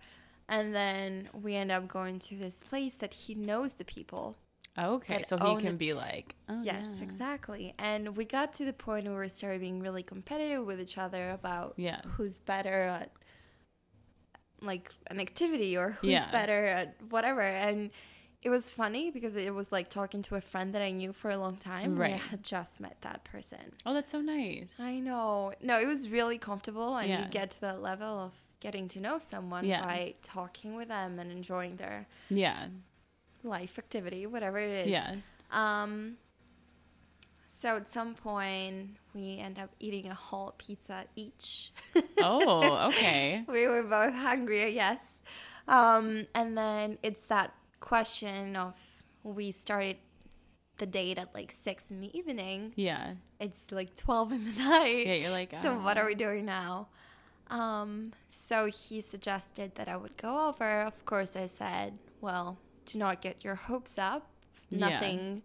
and 0.49 0.75
then 0.75 1.29
we 1.33 1.55
end 1.57 1.71
up 1.73 1.89
going 1.89 2.19
to 2.21 2.37
this 2.37 2.63
place 2.63 2.95
that 2.97 3.15
he 3.15 3.35
knows 3.35 3.75
the 3.75 3.85
people. 3.85 4.37
Okay, 4.79 5.23
so 5.25 5.37
he 5.37 5.43
oh, 5.45 5.57
can 5.57 5.75
it. 5.75 5.79
be 5.79 5.93
like, 5.93 6.35
oh, 6.49 6.63
yes, 6.63 6.99
yeah. 6.99 7.03
exactly. 7.05 7.75
And 7.79 8.17
we 8.17 8.25
got 8.25 8.53
to 8.55 8.65
the 8.65 8.73
point 8.73 9.07
where 9.07 9.21
we 9.21 9.29
started 9.29 9.61
being 9.61 9.81
really 9.81 10.03
competitive 10.03 10.65
with 10.65 10.81
each 10.81 10.97
other 10.99 11.31
about 11.31 11.75
Yeah. 11.77 12.01
who's 12.07 12.41
better 12.41 12.83
at 12.83 13.11
like 14.61 14.91
an 15.09 15.21
activity 15.21 15.77
or 15.77 15.91
who's 16.01 16.11
Yeah. 16.11 16.31
better 16.31 16.67
at 16.67 16.97
whatever. 17.11 17.41
And 17.43 17.91
it 18.43 18.51
was 18.51 18.69
funny 18.71 19.11
because 19.11 19.37
it 19.37 19.55
was 19.55 19.71
like 19.73 19.89
talking 19.89 20.23
to 20.23 20.37
a 20.37 20.41
friend 20.41 20.73
that 20.75 20.83
I 20.83 20.91
knew 20.91 21.13
for 21.13 21.31
a 21.31 21.37
long 21.39 21.57
time. 21.57 21.97
Right. 21.97 22.15
I 22.15 22.17
had 22.17 22.43
just 22.43 22.81
met 22.81 22.97
that 23.03 23.25
person. 23.25 23.73
Oh, 23.87 23.95
that's 23.95 24.11
so 24.13 24.21
nice. 24.21 24.79
I 24.81 24.99
know. 25.01 25.53
No, 25.63 25.79
it 25.81 25.87
was 25.87 26.09
really 26.09 26.39
comfortable, 26.39 26.97
and 26.97 27.09
Yeah. 27.09 27.25
you 27.25 27.29
get 27.31 27.51
to 27.53 27.61
that 27.63 27.83
level 27.83 28.07
of 28.21 28.33
getting 28.61 28.89
to 28.89 29.01
know 29.01 29.19
someone 29.21 29.65
Yeah. 29.65 29.85
by 29.85 30.15
talking 30.23 30.75
with 30.75 30.89
them 30.89 31.19
and 31.21 31.31
enjoying 31.31 31.77
their 31.77 32.07
yeah, 32.29 32.69
life 33.43 33.79
activity, 33.79 34.27
whatever 34.27 34.59
it 34.59 34.87
is. 34.87 34.89
yeah. 34.89 35.17
Um. 35.51 36.17
So 37.51 37.77
at 37.77 37.91
some 37.93 38.15
point, 38.15 38.91
we 39.15 39.39
end 39.39 39.59
up 39.59 39.71
eating 39.81 40.07
a 40.09 40.15
whole 40.15 40.55
pizza 40.59 41.07
each. 41.17 41.73
Oh, 42.19 42.87
okay. 42.89 43.43
we 43.49 43.67
were 43.67 43.83
both 43.83 44.15
hungry, 44.15 44.71
yes. 44.73 45.23
Um, 45.67 46.27
and 46.37 46.57
then 46.57 46.99
it's 47.03 47.23
that 47.23 47.53
question 47.81 48.55
of 48.55 48.75
we 49.25 49.51
started 49.51 49.97
the 50.79 50.87
date 50.87 51.19
at 51.19 51.35
like 51.35 51.51
six 51.53 51.91
in 51.91 52.01
the 52.01 52.17
evening. 52.17 52.73
Yeah. 52.77 53.15
It's 53.41 53.73
like 53.73 53.97
twelve 53.97 54.31
in 54.31 54.45
the 54.45 54.53
night. 54.63 55.07
Yeah, 55.07 55.15
you're 55.15 55.31
like, 55.31 55.53
so 55.61 55.75
what 55.75 55.97
"Ah." 55.99 56.03
are 56.03 56.07
we 56.07 56.15
doing 56.15 56.45
now? 56.45 56.87
Um, 57.51 58.13
so 58.37 58.67
he 58.67 59.01
suggested 59.01 59.75
that 59.75 59.89
I 59.89 59.97
would 59.97 60.17
go 60.17 60.49
over. 60.49 60.83
Of 60.83 61.05
course, 61.07 61.35
I 61.35 61.47
said, 61.47 61.99
well, 62.21 62.57
do 62.91 62.99
not 62.99 63.21
get 63.21 63.45
your 63.45 63.55
hopes 63.55 63.99
up. 63.99 64.27
Yeah. 64.71 64.89
Nothing. 64.89 65.43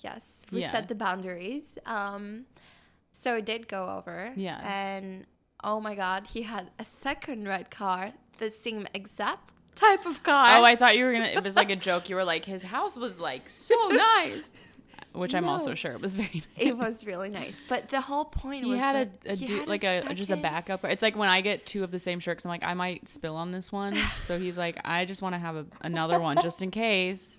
Yes, 0.00 0.44
we 0.50 0.60
Yeah. 0.62 0.72
set 0.72 0.88
the 0.88 0.94
boundaries. 0.94 1.78
Um, 1.86 2.46
so 3.12 3.36
it 3.36 3.44
did 3.44 3.68
go 3.68 3.82
over. 3.96 4.32
Yeah. 4.36 4.60
And 4.64 5.26
oh 5.62 5.80
my 5.80 5.94
God, 5.94 6.26
he 6.28 6.42
had 6.42 6.70
a 6.78 6.84
second 6.84 7.46
red 7.48 7.70
car, 7.70 8.12
the 8.38 8.50
same 8.50 8.86
exact 8.94 9.50
type 9.74 10.06
of 10.06 10.22
car. 10.22 10.56
Oh, 10.58 10.64
I 10.64 10.74
thought 10.76 10.96
you 10.96 11.04
were 11.04 11.12
gonna. 11.12 11.26
It 11.26 11.44
was 11.44 11.56
like 11.56 11.70
a 11.70 11.76
joke. 11.76 12.08
You 12.08 12.16
were 12.16 12.24
like, 12.24 12.44
his 12.44 12.62
house 12.62 12.96
was 12.96 13.20
like 13.20 13.48
so 13.50 13.74
nice, 13.90 14.54
which 15.12 15.34
I'm 15.34 15.48
also 15.48 15.74
sure 15.74 15.92
it 15.92 16.00
was 16.00 16.14
very. 16.14 16.28
Nice. 16.34 16.48
it 16.56 16.76
was 16.76 17.04
really 17.06 17.30
nice. 17.30 17.62
But 17.68 17.88
the 17.88 18.00
whole 18.00 18.24
point 18.24 18.64
He 18.64 18.70
was 18.70 18.78
had 18.78 18.94
that 19.24 19.30
a, 19.30 19.32
a 19.32 19.34
he 19.36 19.58
had 19.58 19.68
like 19.68 19.84
a, 19.84 20.14
just 20.14 20.30
a 20.30 20.36
backup. 20.36 20.84
It's 20.84 21.02
like 21.02 21.16
when 21.16 21.28
I 21.28 21.40
get 21.40 21.66
two 21.66 21.82
of 21.84 21.90
the 21.90 21.98
same 21.98 22.20
shirts, 22.20 22.44
I'm 22.44 22.48
like, 22.50 22.62
I 22.64 22.74
might 22.74 23.08
spill 23.08 23.36
on 23.36 23.50
this 23.52 23.70
one. 23.72 23.96
So 24.24 24.38
he's 24.38 24.56
like, 24.56 24.78
I 24.84 25.04
just 25.06 25.22
want 25.22 25.34
to 25.34 25.38
have 25.40 25.56
a, 25.56 25.66
another 25.82 26.20
one 26.20 26.40
just 26.40 26.62
in 26.62 26.70
case. 26.70 27.38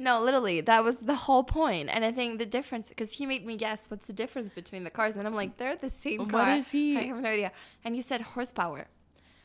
No, 0.00 0.20
literally, 0.22 0.60
that 0.60 0.84
was 0.84 0.96
the 0.96 1.14
whole 1.14 1.42
point. 1.44 1.88
And 1.92 2.04
I 2.04 2.12
think 2.12 2.38
the 2.38 2.46
difference, 2.46 2.88
because 2.88 3.12
he 3.12 3.26
made 3.26 3.44
me 3.44 3.56
guess 3.56 3.90
what's 3.90 4.06
the 4.06 4.12
difference 4.12 4.54
between 4.54 4.84
the 4.84 4.90
cars, 4.90 5.16
and 5.16 5.26
I'm 5.26 5.34
like, 5.34 5.56
they're 5.56 5.74
the 5.76 5.90
same 5.90 6.18
What 6.20 6.30
car. 6.30 6.56
is 6.56 6.70
he- 6.70 6.96
I 7.00 7.02
have 7.02 7.20
no 7.20 7.28
idea. 7.28 7.52
And 7.84 7.94
he 7.96 8.02
said 8.02 8.20
horsepower. 8.20 8.86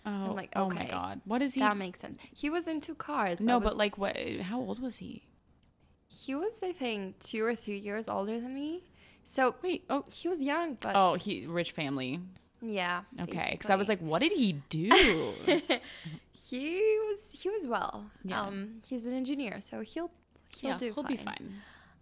Oh, 0.06 0.34
like, 0.36 0.52
oh 0.56 0.70
my 0.70 0.86
god, 0.86 1.22
what 1.26 1.42
is 1.42 1.54
he? 1.54 1.62
That 1.62 1.78
makes 1.78 2.00
sense. 2.02 2.18
He 2.32 2.50
was 2.50 2.68
into 2.68 2.94
cars. 2.94 3.40
no, 3.40 3.58
That 3.60 3.66
but 3.66 3.78
like, 3.78 3.98
what? 3.98 4.18
How 4.42 4.60
old 4.60 4.82
was 4.82 4.98
he? 4.98 5.24
He 6.14 6.36
was, 6.36 6.62
I 6.64 6.72
think, 6.72 7.20
two 7.20 7.44
or 7.46 7.56
three 7.56 7.78
years 7.78 8.08
older 8.08 8.40
than 8.40 8.54
me. 8.54 8.84
So 9.26 9.56
Wait, 9.62 9.86
oh, 9.90 10.06
he 10.10 10.28
was 10.28 10.42
young, 10.42 10.78
but 10.82 10.96
oh, 10.96 11.16
he 11.16 11.46
rich 11.48 11.72
family. 11.72 12.20
Yeah. 12.62 13.02
Okay, 13.20 13.50
because 13.52 13.70
I 13.70 13.76
was 13.76 13.90
like, 13.90 14.00
what 14.00 14.22
did 14.22 14.32
he 14.32 14.54
do? 14.70 14.90
he 16.32 16.80
was 16.80 17.30
he 17.32 17.50
was 17.50 17.68
well. 17.68 18.06
Yeah. 18.24 18.42
Um, 18.42 18.82
he's 18.88 19.06
an 19.06 19.14
engineer, 19.14 19.60
so 19.60 19.82
he'll 19.82 20.12
he'll 20.58 20.72
yeah, 20.72 20.78
do 20.78 20.86
he'll 20.94 21.04
fine. 21.04 21.06
be 21.06 21.18
fine. 21.18 21.54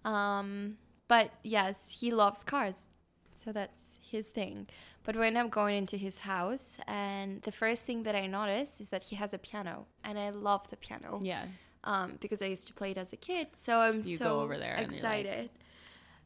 Um, 0.06 0.78
but 1.08 1.32
yes, 1.44 1.98
he 2.00 2.12
loves 2.12 2.44
cars, 2.44 2.90
so 3.34 3.52
that's 3.52 3.98
his 4.02 4.28
thing. 4.28 4.68
But 5.04 5.16
when 5.16 5.36
I'm 5.36 5.50
going 5.50 5.78
into 5.78 5.98
his 5.98 6.20
house, 6.20 6.78
and 6.88 7.42
the 7.42 7.52
first 7.52 7.86
thing 7.86 8.04
that 8.04 8.14
I 8.14 8.28
notice 8.28 8.80
is 8.80 8.90
that 8.90 9.04
he 9.04 9.16
has 9.16 9.34
a 9.34 9.40
piano, 9.40 9.88
and 10.04 10.20
I 10.20 10.30
love 10.30 10.70
the 10.70 10.78
piano. 10.78 11.20
Yeah, 11.24 11.46
Um, 11.84 12.18
because 12.20 12.42
I 12.42 12.46
used 12.46 12.68
to 12.68 12.74
play 12.74 12.92
it 12.92 12.98
as 12.98 13.12
a 13.12 13.18
kid, 13.18 13.48
so 13.56 13.80
I'm 13.80 14.02
You 14.04 14.18
so 14.18 14.26
go 14.26 14.40
over 14.42 14.58
there 14.58 14.76
and 14.76 14.88
like- 14.88 14.96
excited. 14.96 15.50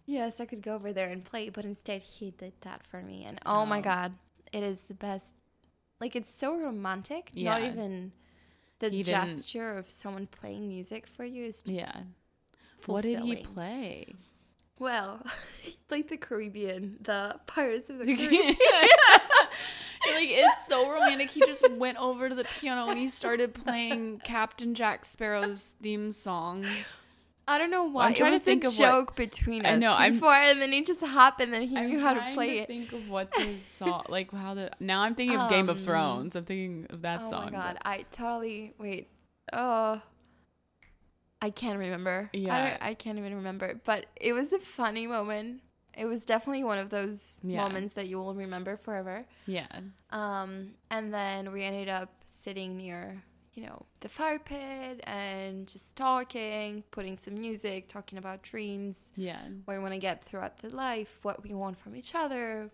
Yes, 0.05 0.39
I 0.39 0.45
could 0.45 0.61
go 0.61 0.75
over 0.75 0.91
there 0.93 1.09
and 1.09 1.23
play, 1.25 1.49
but 1.49 1.65
instead 1.65 2.03
he 2.03 2.31
did 2.31 2.53
that 2.61 2.85
for 2.85 3.01
me, 3.01 3.23
and 3.25 3.39
oh 3.45 3.65
my 3.65 3.79
Oh. 3.79 3.81
god, 3.81 4.13
it 4.51 4.61
is 4.63 4.81
the 4.81 4.93
best. 4.93 5.33
Like 5.99 6.15
it's 6.15 6.29
so 6.29 6.55
romantic. 6.57 7.31
Not 7.33 7.61
Yeah. 7.61 7.71
even 7.71 8.11
the 8.79 8.89
He 8.89 9.01
didn't- 9.01 9.29
gesture 9.29 9.77
of 9.77 9.89
someone 9.89 10.27
playing 10.27 10.67
music 10.67 11.07
for 11.07 11.23
you 11.23 11.45
is 11.45 11.63
just 11.63 11.73
yeah. 11.73 12.01
What 12.85 13.01
did 13.03 13.21
he 13.21 13.37
play? 13.37 14.13
Well, 14.77 15.25
he 15.61 15.77
played 15.87 16.09
the 16.09 16.17
Caribbean, 16.17 16.97
the 17.01 17.39
Pirates 17.47 17.89
of 17.89 17.97
the 17.99 18.05
Caribbean. 18.15 18.55
like 20.15 20.29
it's 20.31 20.67
so 20.67 20.89
romantic. 20.91 21.29
He 21.31 21.41
just 21.41 21.69
went 21.71 21.97
over 21.97 22.29
to 22.29 22.35
the 22.35 22.45
piano 22.59 22.89
and 22.89 22.97
he 22.99 23.07
started 23.07 23.53
playing 23.53 24.19
Captain 24.23 24.73
Jack 24.75 25.05
Sparrow's 25.05 25.75
theme 25.81 26.11
song. 26.11 26.65
I 27.47 27.59
don't 27.59 27.69
know 27.69 27.83
why. 27.83 28.07
I'm 28.07 28.13
trying 28.15 28.29
it 28.29 28.31
to 28.31 28.35
was 28.37 28.43
think 28.43 28.63
a 28.63 28.67
of 28.67 28.73
what- 28.73 28.85
joke 28.85 29.15
between 29.15 29.65
us 29.67 29.73
I 29.73 29.75
know, 29.75 29.93
I'm- 29.93 30.13
before, 30.13 30.33
and 30.33 30.59
then 30.61 30.73
it 30.73 30.85
just 30.87 31.01
happened, 31.01 31.53
and 31.53 31.63
he 31.69 31.77
I'm 31.77 31.89
knew 31.89 31.99
how 31.99 32.13
to 32.15 32.33
play 32.33 32.57
it. 32.57 32.63
I 32.63 32.65
think 32.65 32.91
of 32.91 33.07
what 33.07 33.31
the 33.33 33.59
song, 33.59 34.03
like 34.09 34.31
how 34.31 34.55
the. 34.55 34.71
Now 34.79 35.01
I'm 35.01 35.13
thinking 35.13 35.37
of 35.37 35.49
Game 35.51 35.69
of 35.69 35.77
Um, 35.77 35.83
Thrones. 35.83 36.35
I'm 36.35 36.43
thinking 36.45 36.87
of 36.89 37.03
that 37.03 37.21
oh 37.25 37.29
song. 37.29 37.45
my 37.45 37.51
god, 37.51 37.77
but- 37.83 37.87
I 37.87 38.05
totally 38.11 38.73
wait. 38.79 39.09
Oh, 39.53 40.01
I 41.41 41.51
can't 41.51 41.77
remember. 41.77 42.31
I, 42.33 42.37
Yeah. 42.37 42.69
don't, 42.71 42.81
I 42.81 42.93
can't 42.95 43.19
even 43.19 43.35
remember. 43.35 43.79
But 43.85 44.07
it 44.15 44.33
was 44.33 44.51
a 44.51 44.57
funny 44.59 45.05
moment. 45.05 45.61
It 45.97 46.05
was 46.05 46.25
definitely 46.25 46.63
one 46.63 46.77
of 46.79 46.89
those 46.89 47.39
Yeah. 47.43 47.61
moments 47.61 47.93
that 47.93 48.07
you 48.07 48.17
will 48.17 48.33
remember 48.35 48.75
forever. 48.77 49.25
Yeah. 49.47 49.67
Um, 50.11 50.75
and 50.91 51.13
then 51.13 51.51
we 51.51 51.63
ended 51.63 51.89
up 51.89 52.09
sitting 52.27 52.75
near, 52.77 53.23
you 53.53 53.65
know, 53.65 53.85
the 54.01 54.09
fire 54.09 54.39
pit 54.39 54.99
and 55.05 55.67
just 55.67 55.95
talking, 55.95 56.83
putting 56.91 57.15
some 57.17 57.35
music, 57.35 57.87
talking 57.87 58.17
about 58.17 58.41
dreams, 58.41 59.11
Yeah. 59.15 59.41
what 59.65 59.75
we 59.75 59.79
want 59.79 59.93
to 59.93 59.99
get 59.99 60.23
throughout 60.23 60.57
the 60.57 60.69
life, 60.69 61.19
what 61.23 61.41
we 61.43 61.53
want 61.53 61.77
from 61.77 61.95
each 61.95 62.13
other, 62.13 62.69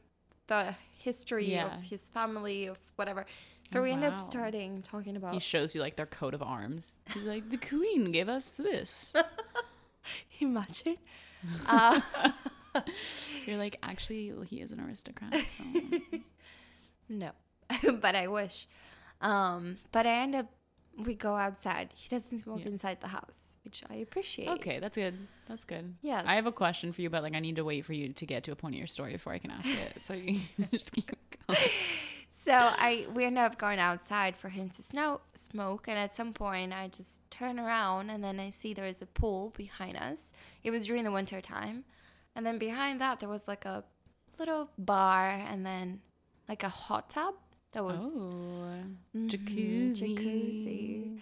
the 0.47 0.75
history 0.97 1.51
Yeah. 1.51 1.75
of 1.75 1.84
his 1.84 2.10
family, 2.10 2.65
of 2.65 2.79
whatever. 2.95 3.25
So 3.69 3.79
Oh, 3.79 3.84
we 3.84 3.91
ended 3.91 4.10
wow. 4.10 4.15
up 4.17 4.21
starting 4.21 4.81
talking 4.81 5.15
about 5.15 5.34
He 5.36 5.39
shows 5.39 5.75
you 5.75 5.81
like 5.81 5.95
their 5.95 6.07
coat 6.07 6.34
of 6.34 6.41
arms. 6.41 6.99
He's 7.13 7.25
like, 7.25 7.49
the 7.49 7.57
queen 7.57 8.12
gave 8.12 8.27
us 8.27 8.51
this. 8.53 9.13
imagine. 10.39 10.97
uh, 11.67 12.01
You're 13.45 13.57
like, 13.57 13.77
actually, 13.84 14.31
he 14.47 14.62
is 14.62 14.71
an 14.71 14.79
aristocrat. 14.79 15.34
So. 15.34 15.99
no, 17.10 17.31
but 18.01 18.15
I 18.15 18.27
wish. 18.27 18.67
Um, 19.21 19.77
but 19.91 20.05
I 20.07 20.21
end 20.21 20.36
up 20.36 20.47
we 20.97 21.13
go 21.15 21.36
outside. 21.36 21.89
He 21.95 22.10
doesn't 22.10 22.39
smoke 22.39 22.60
Yeah. 22.60 22.67
inside 22.67 22.99
the 22.99 23.07
house, 23.07 23.55
which 23.63 23.81
I 23.89 23.95
appreciate. 23.95 24.49
okay, 24.49 24.79
that's 24.79 24.97
good. 24.97 25.15
That's 25.47 25.63
good. 25.63 25.95
Yes. 26.01 26.25
I 26.27 26.36
have 26.36 26.45
a 26.47 26.51
question 26.51 26.91
for 26.91 27.01
you, 27.01 27.10
but 27.10 27.23
like 27.23 27.34
I 27.34 27.39
need 27.39 27.55
to 27.55 27.63
wait 27.63 27.86
for 27.86 27.93
you 27.93 28.12
to 28.13 28.25
get 28.25 28.43
to 28.43 28.51
a 28.51 28.55
point 28.55 28.75
of 28.75 28.79
your 28.79 28.88
story 28.88 29.13
before 29.13 29.31
I 29.34 29.38
can 29.39 29.51
ask 29.51 29.69
it. 29.69 30.01
So 30.01 30.13
you 30.13 30.39
just 30.71 30.91
keep 30.91 31.10
going. 31.47 31.60
So 32.29 32.53
I 32.53 33.05
we 33.13 33.23
end 33.23 33.38
up 33.38 33.57
going 33.60 33.77
outside 33.79 34.36
for 34.36 34.49
him 34.49 34.69
to 34.71 34.81
snow, 34.84 35.21
smoke, 35.36 35.88
and 35.88 35.97
at 35.97 36.13
some 36.13 36.34
point 36.34 36.73
I 36.73 36.88
just 36.88 37.21
turn 37.29 37.60
around 37.60 38.10
and 38.10 38.23
then 38.23 38.39
I 38.39 38.49
see 38.49 38.73
there 38.73 38.86
is 38.86 39.01
a 39.01 39.05
pool 39.05 39.53
behind 39.55 39.95
us. 39.95 40.34
It 40.63 40.71
was 40.71 40.88
during 40.88 41.03
the 41.03 41.12
winter 41.12 41.39
time, 41.39 41.86
and 42.36 42.46
then 42.46 42.58
behind 42.58 43.02
that 43.02 43.20
there 43.20 43.30
was 43.30 43.41
like 43.48 43.65
a 43.65 43.84
little 44.39 44.70
bar 44.78 45.30
and 45.30 45.65
then 45.65 46.02
like 46.50 46.63
a 46.63 46.70
hot 46.70 47.10
tub 47.10 47.36
that 47.74 47.84
was 47.84 48.02
Oh, 48.04 48.74
Mhm, 49.15 49.30
jacuzzi. 49.30 50.17
jacuzzi 50.17 51.22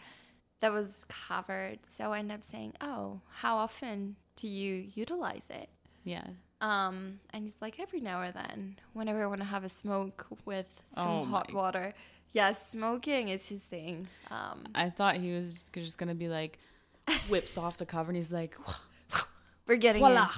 that 0.61 0.71
was 0.71 1.05
covered. 1.07 1.79
So 1.87 2.11
I 2.13 2.19
end 2.19 2.31
up 2.31 2.43
saying, 2.43 2.73
"Oh, 2.81 3.21
how 3.29 3.57
often 3.57 4.15
do 4.35 4.47
you 4.47 4.87
utilize 4.95 5.47
it?" 5.49 5.69
Yeah. 6.03 6.25
Um, 6.61 7.21
and 7.31 7.43
he's 7.45 7.61
like, 7.61 7.79
every 7.79 8.01
now 8.01 8.21
and 8.21 8.33
then, 8.33 8.79
whenever 8.91 9.23
I 9.23 9.27
want 9.27 9.39
to 9.39 9.45
have 9.45 9.63
a 9.63 9.69
smoke 9.69 10.25
with 10.45 10.65
some 10.93 11.07
Oh 11.07 11.23
hot 11.25 11.53
water. 11.53 11.93
Yeah, 12.31 12.51
smoking 12.53 13.29
is 13.29 13.47
his 13.47 13.63
thing. 13.63 14.07
Um, 14.29 14.67
I 14.75 14.89
thought 14.89 15.15
he 15.15 15.31
was 15.31 15.63
just 15.73 15.97
gonna 15.97 16.15
be 16.15 16.27
like, 16.27 16.59
whips 17.29 17.57
off 17.57 17.77
the 17.77 17.85
cover 17.85 18.09
and 18.09 18.17
he's 18.17 18.31
like, 18.33 18.57
we're 19.67 19.77
getting 19.77 20.01
voila. 20.01 20.23
in. 20.25 20.29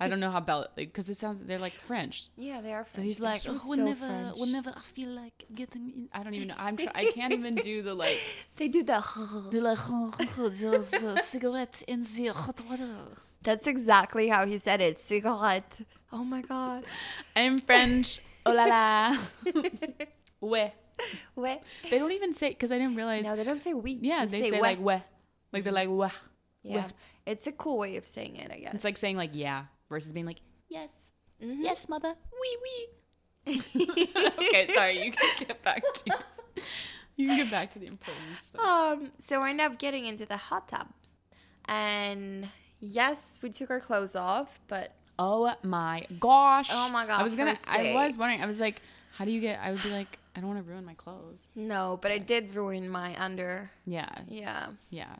I 0.00 0.08
don't 0.08 0.20
know 0.20 0.30
how 0.30 0.40
Bell, 0.40 0.66
because 0.74 1.08
it 1.08 1.16
sounds 1.16 1.42
they're 1.42 1.58
like 1.58 1.74
French. 1.74 2.28
Yeah, 2.36 2.60
they 2.60 2.72
are 2.72 2.84
French. 2.84 2.94
So 2.94 3.00
oh, 3.00 3.04
he's 3.04 3.20
like, 3.20 3.42
oh, 3.46 3.52
was 3.52 3.62
so 3.62 3.70
whenever, 3.70 4.32
whenever 4.36 4.72
I 4.76 4.80
feel 4.80 5.10
like 5.10 5.44
getting, 5.54 5.90
in, 5.90 6.08
I 6.12 6.22
don't 6.22 6.34
even 6.34 6.48
know. 6.48 6.54
I'm, 6.58 6.76
try- 6.76 6.92
I 6.94 7.12
can't 7.12 7.32
even 7.32 7.54
do 7.56 7.82
the 7.82 7.94
like, 7.94 8.18
They 8.56 8.68
do 8.68 8.82
the. 8.82 9.02
the 9.50 9.60
like, 9.60 11.18
cigarette 11.22 11.82
in 11.86 12.02
the 12.02 12.28
hot 12.28 12.60
water. 12.68 12.88
That's 13.42 13.66
exactly 13.66 14.28
how 14.28 14.46
he 14.46 14.58
said 14.58 14.80
it. 14.80 14.98
Cigarette. 14.98 15.80
Oh 16.12 16.24
my 16.24 16.42
god. 16.42 16.84
I'm 17.36 17.60
French. 17.60 18.20
Oh 18.46 18.52
la 18.52 18.64
la. 18.64 19.16
ouais. 20.40 20.72
What? 21.34 21.62
They 21.88 21.98
don't 21.98 22.12
even 22.12 22.34
say 22.34 22.50
because 22.50 22.70
I 22.72 22.78
didn't 22.78 22.96
realize. 22.96 23.24
No, 23.24 23.36
they 23.36 23.44
don't 23.44 23.62
say 23.62 23.74
we. 23.74 23.98
yeah, 24.02 24.24
they, 24.26 24.42
say, 24.42 24.50
"ouais." 24.50 24.60
like 24.60 24.78
ouais, 24.80 25.02
like 25.52 25.64
they're 25.64 25.72
like 25.72 25.88
wah. 25.88 26.10
Yeah, 26.62 26.88
it's 27.26 27.46
a 27.46 27.52
cool 27.52 27.78
way 27.78 27.96
of 27.96 28.06
saying 28.06 28.36
it, 28.36 28.50
I 28.52 28.58
guess. 28.58 28.74
It's 28.74 28.84
like 28.84 28.98
saying 28.98 29.16
like 29.16 29.30
yeah 29.32 29.64
versus 29.88 30.12
being 30.12 30.26
like 30.26 30.40
yes, 30.68 30.96
Mhm. 31.42 31.62
yes, 31.62 31.88
mother, 31.88 32.14
wee 32.40 32.56
wee. 32.64 32.88
okay, 34.38 34.72
sorry. 34.74 35.04
You 35.04 35.12
can 35.12 35.30
get 35.46 35.62
back 35.62 35.82
to 35.82 36.02
yours. 36.06 36.40
You 37.16 37.26
can 37.28 37.36
get 37.38 37.50
back 37.50 37.70
to 37.72 37.78
the 37.78 37.86
important 37.86 38.22
stuff. 38.48 38.62
Um, 38.64 39.12
so 39.18 39.40
I 39.40 39.50
end 39.50 39.60
up 39.60 39.78
getting 39.78 40.06
into 40.06 40.26
the 40.26 40.36
hot 40.36 40.68
tub. 40.68 40.88
And 41.66 42.48
yes, 42.80 43.38
we 43.42 43.50
took 43.50 43.70
our 43.70 43.80
clothes 43.80 44.16
off, 44.16 44.58
but 44.68 44.94
Oh 45.18 45.52
my 45.62 46.06
gosh. 46.18 46.68
Oh 46.72 46.88
my 46.90 47.06
God, 47.06 47.20
I 47.20 47.22
was 47.22 47.34
gonna. 47.34 47.56
I 47.68 47.92
was 47.94 48.16
wondering. 48.16 48.42
I 48.42 48.46
was 48.46 48.58
like, 48.60 48.80
how 49.16 49.24
do 49.24 49.30
you 49.30 49.40
get? 49.40 49.60
I 49.60 49.70
would 49.70 49.82
be 49.82 49.90
like, 49.90 50.18
I 50.34 50.40
don't 50.40 50.48
want 50.48 50.64
to 50.64 50.70
ruin 50.70 50.84
my 50.84 50.94
clothes. 50.94 51.42
no, 51.54 51.98
but 52.00 52.10
I 52.10 52.18
did 52.18 52.54
ruin 52.54 52.88
my 52.88 53.14
under. 53.22 53.70
Yeah, 53.84 54.08
Yeah. 54.28 54.68
yeah. 54.90 55.16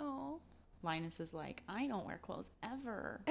Oh. 0.00 0.40
Linus 0.82 1.20
is 1.20 1.32
like, 1.34 1.62
I 1.68 1.86
don't 1.86 2.06
wear 2.06 2.18
clothes 2.22 2.50
ever. 2.62 3.20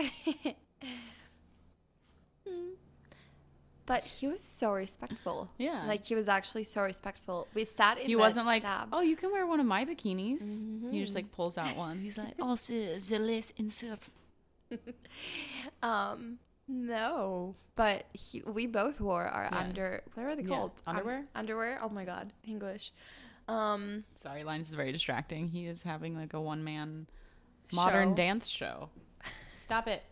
But 3.85 4.03
he 4.03 4.27
was 4.27 4.41
so 4.43 4.73
respectful. 4.73 5.49
Yeah. 5.57 5.85
Like 5.87 6.03
he 6.03 6.13
was 6.13 6.27
actually 6.27 6.65
so 6.65 6.81
respectful. 6.81 7.47
We 7.53 7.63
sat 7.63 7.97
in 7.97 8.05
He 8.05 8.17
wasn't 8.17 8.45
like, 8.45 8.63
tub. 8.63 8.89
oh, 8.91 8.99
you 8.99 9.15
can 9.15 9.31
wear 9.31 9.47
one 9.47 9.61
of 9.61 9.65
my 9.65 9.85
bikinis. 9.85 10.41
He 10.59 10.65
Mm-hmm. 10.65 10.91
just 10.99 11.15
like 11.15 11.31
pulls 11.31 11.57
out 11.57 11.73
one. 11.77 11.99
He's 11.99 12.17
like, 12.17 12.33
oh, 12.41 12.55
the 12.57 13.17
lace 13.19 13.53
insert. 13.55 13.99
Um, 15.81 16.39
no. 16.67 17.55
But 17.77 18.07
he, 18.11 18.41
we 18.45 18.67
both 18.67 18.99
wore 18.99 19.25
our 19.25 19.47
Yeah. 19.49 19.57
under. 19.57 20.01
What 20.15 20.25
are 20.25 20.35
they 20.35 20.41
Yeah, 20.41 20.47
called? 20.49 20.71
Un- 20.85 20.95
underwear? 20.97 21.25
underwear. 21.33 21.79
Oh 21.81 21.87
my 21.87 22.03
god, 22.03 22.33
English. 22.45 22.91
Um, 23.47 24.03
Sorry, 24.21 24.43
Linus 24.43 24.67
is 24.67 24.73
very 24.73 24.91
distracting. 24.91 25.47
He 25.47 25.65
is 25.65 25.83
having 25.83 26.13
like 26.13 26.33
a 26.33 26.41
one 26.41 26.65
man 26.65 27.07
modern 27.73 28.09
Show. 28.09 28.15
dance 28.15 28.47
show. 28.47 28.89
Stop 29.59 29.87
it, 29.87 30.03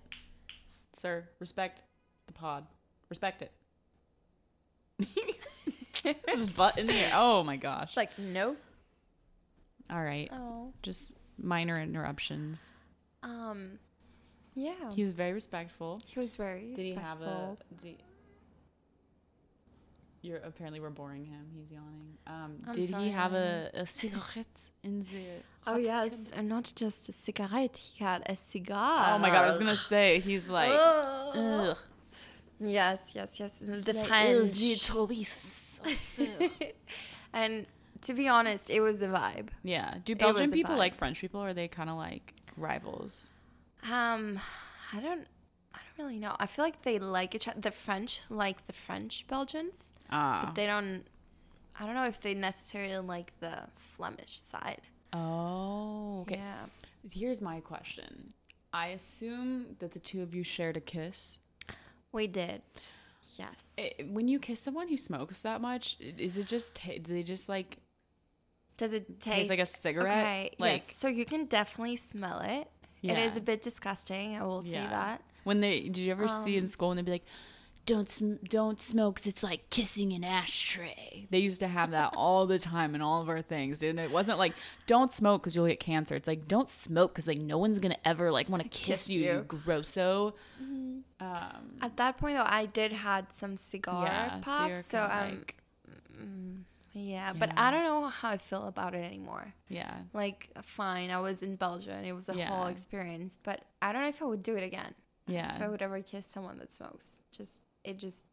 sir. 0.96 1.24
Respect 1.40 1.82
the 2.28 2.34
pod. 2.34 2.66
Respect 3.10 3.42
it. 3.42 3.52
His 6.28 6.50
butt 6.52 6.78
in 6.78 6.88
the 6.88 6.94
air. 6.94 7.12
Oh 7.16 7.44
my 7.44 7.58
gosh. 7.58 7.88
it's 7.90 7.98
like 7.98 8.18
no. 8.18 8.56
All 9.90 10.02
right. 10.04 10.30
Oh. 10.32 10.74
Just 10.84 11.14
minor 11.38 11.80
interruptions. 11.80 12.80
Um, 13.24 13.80
yeah. 14.56 14.92
He 14.92 15.04
was 15.04 15.14
very 15.14 15.34
respectful. 15.34 16.00
He 16.06 16.20
was 16.20 16.36
very 16.36 16.74
Did 16.76 16.86
he 16.86 16.94
have 16.94 17.22
a? 17.22 17.58
Did 17.82 17.88
he, 17.90 17.98
you're 20.26 20.44
apparently 20.52 20.80
we're 20.80 20.90
boring 21.02 21.26
him. 21.26 21.44
He's 21.56 21.70
yawning. 21.72 22.18
Um, 22.28 22.52
did 22.74 22.90
sorry, 22.90 23.06
he 23.06 23.10
have 23.12 23.34
a, 23.34 23.70
a 23.74 23.86
cigarette 23.86 24.58
in 24.84 24.94
the? 25.04 25.24
Oh 25.68 25.78
yes, 25.78 26.32
and 26.36 26.50
not 26.50 26.72
just 26.76 27.10
a 27.10 27.14
cigarette. 27.14 27.78
He 27.78 28.04
had 28.04 28.24
a 28.28 28.36
cigar. 28.36 29.14
Oh 29.14 29.18
my 29.20 29.30
god! 29.30 29.46
I 29.46 29.50
was 29.50 29.60
gonna 29.60 29.76
say 29.76 30.20
he's 30.20 30.50
like. 30.50 30.72
Ugh. 30.72 31.38
Ugh. 31.38 31.78
Yes, 32.60 33.14
yes, 33.16 33.40
yes. 33.40 33.60
The 33.60 33.94
Like, 33.94 34.08
French. 34.08 34.40
"Oh, 34.94 35.06
the 35.06 35.16
Touriste." 35.16 36.74
and 37.34 37.66
to 38.02 38.14
be 38.14 38.28
honest, 38.28 38.70
it 38.70 38.80
was 38.82 39.02
a 39.02 39.08
vibe. 39.08 39.50
yeah. 39.64 39.96
Do 40.06 40.16
Belgian 40.16 40.52
people 40.52 40.76
vibe. 40.76 40.86
like 40.86 40.96
French 40.96 41.20
people, 41.22 41.42
or 41.42 41.50
are 41.50 41.54
they 41.54 41.68
kind 41.68 41.90
of 41.90 41.98
like 41.98 42.34
rivals? 42.58 43.30
Um, 43.92 44.40
I 44.94 45.00
don't. 45.00 45.28
I 45.76 45.80
don't 45.98 46.06
really 46.08 46.20
know. 46.20 46.36
I 46.40 46.46
feel 46.48 46.64
like 46.66 46.82
they 46.84 46.98
like 47.00 47.36
each 47.36 47.48
other. 47.48 47.60
The 47.60 47.72
French 47.72 48.22
like 48.30 48.66
the 48.68 48.74
French 48.74 49.26
Belgians, 49.28 49.92
Ah. 50.10 50.42
but 50.46 50.56
they 50.56 50.66
don't. 50.66 51.04
I 51.80 51.86
don't 51.86 51.96
know 51.96 52.06
if 52.06 52.22
they 52.22 52.34
necessarily 52.34 52.98
like 53.16 53.38
the 53.40 53.64
Flemish 53.76 54.40
side. 54.40 54.82
oh. 55.14 56.22
Okay. 56.22 56.38
Yeah. 56.38 56.66
Here's 57.12 57.42
my 57.42 57.60
question. 57.60 58.34
I 58.74 58.88
assume 58.88 59.76
that 59.80 59.92
the 59.92 60.00
two 60.00 60.22
of 60.24 60.34
you 60.34 60.44
shared 60.44 60.76
a 60.78 60.80
kiss. 60.82 61.40
We 62.12 62.28
did. 62.28 62.62
Yes. 63.38 63.74
I- 63.78 64.04
when 64.16 64.28
you 64.28 64.40
kiss 64.40 64.60
someone 64.62 64.88
who 64.88 64.98
smokes 64.98 65.42
that 65.42 65.60
much, 65.62 65.98
is 66.00 66.38
it 66.38 66.48
just 66.48 66.74
do 66.84 67.00
they 67.14 67.24
just 67.24 67.48
like 67.50 67.78
Does 68.78 68.94
it 68.94 69.20
taste 69.20 69.50
like 69.50 69.60
a 69.60 69.66
cigarette? 69.66 70.18
Okay. 70.18 70.50
Like 70.58 70.82
yes. 70.88 70.96
So 70.96 71.08
you 71.10 71.26
can 71.26 71.46
definitely 71.46 71.98
smell 71.98 72.40
it. 72.40 72.70
It 73.04 73.18
is 73.20 73.38
a 73.38 73.42
bit 73.42 73.62
disgusting. 73.62 74.36
I 74.36 74.44
will 74.44 74.64
say 74.64 74.72
Yeah. 74.82 74.90
that. 74.90 75.22
When 75.46 75.62
they 75.62 75.82
did 75.84 75.98
you 76.00 76.12
ever 76.12 76.28
see 76.28 76.58
in 76.58 76.64
Um, 76.66 76.68
school 76.68 76.92
and 76.92 76.98
they'd 76.98 77.06
be 77.06 77.12
like, 77.14 77.26
"Don't 77.86 78.10
sm- 78.12 78.44
don't 78.44 78.82
smoke 78.82 79.16
'cause 79.18 79.28
it's 79.28 79.44
like 79.44 79.70
kissing 79.70 80.12
an 80.12 80.24
ashtray." 80.24 81.28
They 81.30 81.40
used 81.40 81.60
to 81.62 81.68
have 81.70 81.92
that 81.92 82.14
all 82.18 82.46
the 82.46 82.60
time 82.60 82.96
in 82.96 83.02
all 83.02 83.22
of 83.22 83.30
our 83.30 83.42
things, 83.42 83.82
and 83.84 84.00
it 84.00 84.12
wasn't 84.12 84.40
like 84.40 84.54
don't 84.88 85.12
smoke 85.12 85.44
because 85.44 85.56
you'll 85.56 85.68
get 85.68 85.80
cancer. 85.80 86.16
It's 86.16 86.28
like 86.28 86.48
don't 86.48 86.70
smoke 86.70 87.14
because 87.14 87.28
like 87.28 87.40
no 87.40 87.58
one's 87.58 87.80
gonna 87.80 87.98
ever 88.04 88.32
like 88.32 88.50
want 88.50 88.64
to 88.64 88.70
kiss, 88.70 89.06
Kiss 89.06 89.10
you, 89.10 89.22
you 89.22 89.46
grosso. 89.48 90.36
Um, 91.20 91.78
At 91.82 91.96
that 91.98 92.18
point, 92.18 92.36
though, 92.38 92.44
I 92.46 92.66
did 92.66 92.92
had 92.92 93.32
some 93.32 93.56
cigar 93.56 94.06
yeah, 94.06 94.40
pops. 94.42 94.70
you're 94.70 94.82
So, 94.84 95.04
um, 95.04 95.10
like, 95.40 95.56
yeah, 96.94 97.34
but 97.34 97.52
I 97.58 97.72
don't 97.72 97.84
know 97.84 98.08
how 98.10 98.30
I 98.30 98.38
feel 98.38 98.68
about 98.68 98.96
it 98.96 99.04
anymore. 99.04 99.54
yeah, 99.70 99.94
Like, 100.14 100.50
fine, 100.64 101.12
I 101.12 101.20
was 101.20 101.42
in 101.44 101.56
Belgium 101.56 101.94
and 101.94 102.06
it 102.06 102.14
was 102.14 102.30
a 102.30 102.34
whole 102.34 102.68
experience, 102.68 103.38
but 103.42 103.62
I 103.82 103.92
don't 103.92 104.02
know 104.02 104.08
if 104.10 104.22
I 104.22 104.26
would 104.26 104.44
do 104.44 104.56
it 104.56 104.64
again. 104.64 104.94
If 105.28 105.62
I 105.62 105.68
would 105.68 105.82
ever 105.82 106.02
kiss 106.02 106.28
someone 106.28 106.58
that 106.60 106.74
smokes, 106.76 107.20
just 107.32 107.62
it 107.84 107.98
just 107.98 108.26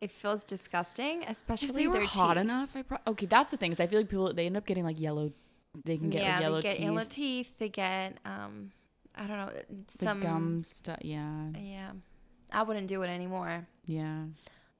it 0.00 0.10
feels 0.10 0.44
disgusting, 0.44 1.24
especially 1.26 1.68
If 1.70 1.74
they 1.74 1.88
were 1.88 2.04
hot 2.04 2.34
teeth. 2.34 2.42
enough, 2.42 2.76
I 2.76 2.82
pro- 2.82 2.98
okay. 3.08 3.26
That's 3.26 3.50
the 3.50 3.56
thing. 3.56 3.72
Is 3.72 3.80
I 3.80 3.86
feel 3.86 4.00
like 4.00 4.08
people 4.08 4.32
they 4.32 4.46
end 4.46 4.56
up 4.56 4.66
getting 4.66 4.84
like 4.84 5.00
yellow. 5.00 5.32
They 5.84 5.96
can 5.96 6.10
get 6.10 6.22
yeah, 6.22 6.34
like, 6.34 6.42
yellow 6.42 6.56
they 6.60 6.68
get 6.68 6.76
teeth. 6.76 6.84
yellow 6.84 7.04
teeth. 7.04 7.58
They 7.58 7.68
get 7.68 8.18
um, 8.24 8.72
I 9.14 9.26
don't 9.26 9.36
know 9.38 9.50
the 9.92 9.98
some 9.98 10.20
gum 10.20 10.64
stuff. 10.64 10.98
Yeah, 11.02 11.44
Yeah, 11.56 11.90
I 12.52 12.62
wouldn't 12.62 12.86
do 12.88 13.02
it 13.02 13.08
anymore. 13.08 13.66
yeah. 13.86 14.24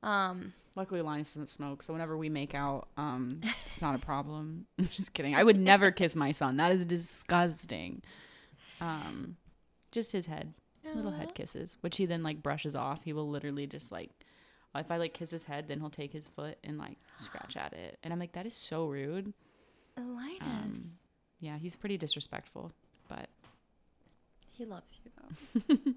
Um, 0.02 0.52
Luckily, 0.76 1.02
Linus 1.02 1.34
doesn't 1.34 1.48
smoke, 1.48 1.82
so 1.82 1.92
whenever 1.92 2.16
we 2.16 2.28
make 2.28 2.54
out, 2.54 2.86
um, 2.96 3.40
it's 3.66 3.82
not 3.82 3.96
a 3.96 3.98
problem. 3.98 4.66
I'm 4.78 4.86
just 4.86 5.12
kidding. 5.12 5.34
I 5.34 5.42
would 5.42 5.58
never 5.58 5.90
kiss 5.90 6.14
my 6.14 6.30
son. 6.30 6.56
That 6.56 6.70
is 6.70 6.86
disgusting. 6.86 8.02
Um, 8.80 9.36
just 9.90 10.12
his 10.12 10.26
head, 10.26 10.54
little 10.94 11.10
head 11.12 11.34
kisses, 11.34 11.76
which 11.80 11.96
he 11.96 12.06
then 12.06 12.22
like 12.22 12.42
brushes 12.42 12.74
off. 12.74 13.04
He 13.04 13.12
will 13.12 13.28
literally 13.28 13.66
just 13.66 13.90
like, 13.92 14.10
if 14.74 14.90
I 14.90 14.96
like 14.96 15.14
kiss 15.14 15.30
his 15.30 15.44
head, 15.44 15.66
then 15.68 15.80
he'll 15.80 15.90
take 15.90 16.12
his 16.12 16.28
foot 16.28 16.58
and 16.62 16.78
like 16.78 16.98
scratch 17.16 17.56
at 17.56 17.72
it, 17.72 17.98
and 18.02 18.12
I'm 18.12 18.18
like, 18.18 18.32
that 18.32 18.46
is 18.46 18.56
so 18.56 18.86
rude. 18.86 19.32
Linus, 19.96 20.42
Um, 20.42 20.80
Yeah, 21.40 21.58
he's 21.58 21.74
pretty 21.76 21.96
disrespectful, 21.96 22.72
but 23.08 23.28
he 24.52 24.64
loves 24.64 24.98
you 25.04 25.10
though. 25.82 25.92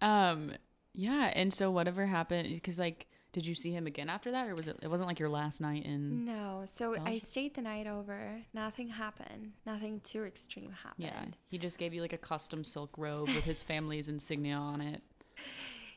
um, 0.06 0.52
yeah. 0.94 1.30
And 1.34 1.52
so 1.54 1.70
whatever 1.70 2.06
happened, 2.06 2.48
because 2.54 2.78
like, 2.78 3.06
did 3.36 3.44
you 3.44 3.54
see 3.54 3.70
him 3.70 3.86
again 3.86 4.08
after 4.08 4.30
that, 4.30 4.48
or 4.48 4.54
was 4.54 4.66
it? 4.66 4.78
It 4.80 4.88
wasn't 4.88 5.08
like 5.08 5.18
your 5.18 5.28
last 5.28 5.60
night 5.60 5.84
in. 5.84 6.24
No, 6.24 6.64
so 6.72 6.96
I 7.04 7.18
stayed 7.18 7.52
the 7.52 7.60
night 7.60 7.86
over. 7.86 8.40
Nothing 8.54 8.88
happened. 8.88 9.52
Nothing 9.66 10.00
too 10.00 10.24
extreme 10.24 10.72
happened. 10.72 11.04
Yeah, 11.04 11.22
he 11.50 11.58
just 11.58 11.76
gave 11.76 11.92
you 11.92 12.00
like 12.00 12.14
a 12.14 12.18
custom 12.18 12.64
silk 12.64 12.94
robe 12.96 13.28
with 13.28 13.44
his 13.44 13.62
family's 13.62 14.08
insignia 14.08 14.56
on 14.56 14.80
it. 14.80 15.02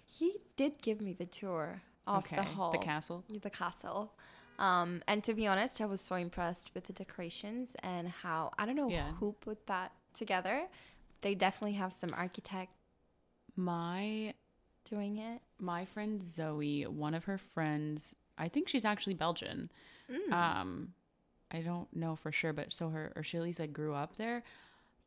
He 0.04 0.38
did 0.58 0.82
give 0.82 1.00
me 1.02 1.14
the 1.14 1.28
tour 1.28 1.82
of 2.08 2.26
okay, 2.26 2.36
the 2.36 2.44
hall, 2.44 2.72
the 2.72 2.78
castle. 2.80 3.24
the 3.42 3.50
castle. 3.50 4.12
Um, 4.58 5.02
and 5.08 5.24
to 5.24 5.34
be 5.34 5.48
honest, 5.48 5.80
I 5.80 5.86
was 5.86 6.02
so 6.02 6.16
impressed 6.16 6.72
with 6.76 6.88
the 6.88 6.94
decorations 6.94 7.76
and 7.84 8.10
how 8.10 8.52
I 8.58 8.66
don't 8.66 8.76
know 8.76 8.90
Yeah. 8.90 9.12
who 9.20 9.34
put 9.34 9.68
that 9.68 9.94
together. 10.14 10.64
They 11.22 11.36
definitely 11.36 11.78
have 11.78 11.94
some 11.94 12.14
architect 12.14 12.72
My 13.56 14.34
doing 14.84 15.18
it. 15.20 15.42
My 15.60 15.86
friend 15.86 16.22
Zoe, 16.24 16.84
one 16.84 17.14
of 17.14 17.26
her 17.26 17.38
friends, 17.38 18.16
I 18.38 18.48
think 18.48 18.68
she's 18.68 18.86
actually 18.86 19.14
Belgian. 19.16 19.72
Mm. 20.12 20.34
Um, 20.34 20.94
I 21.52 21.60
don't 21.60 21.94
know 21.96 22.16
for 22.16 22.32
sure, 22.32 22.54
but 22.54 22.72
so 22.72 22.90
her 22.90 23.12
or 23.16 23.24
she 23.24 23.38
at 23.38 23.44
least 23.44 23.60
like 23.60 23.74
grew 23.74 23.94
up 23.94 24.18
there. 24.18 24.44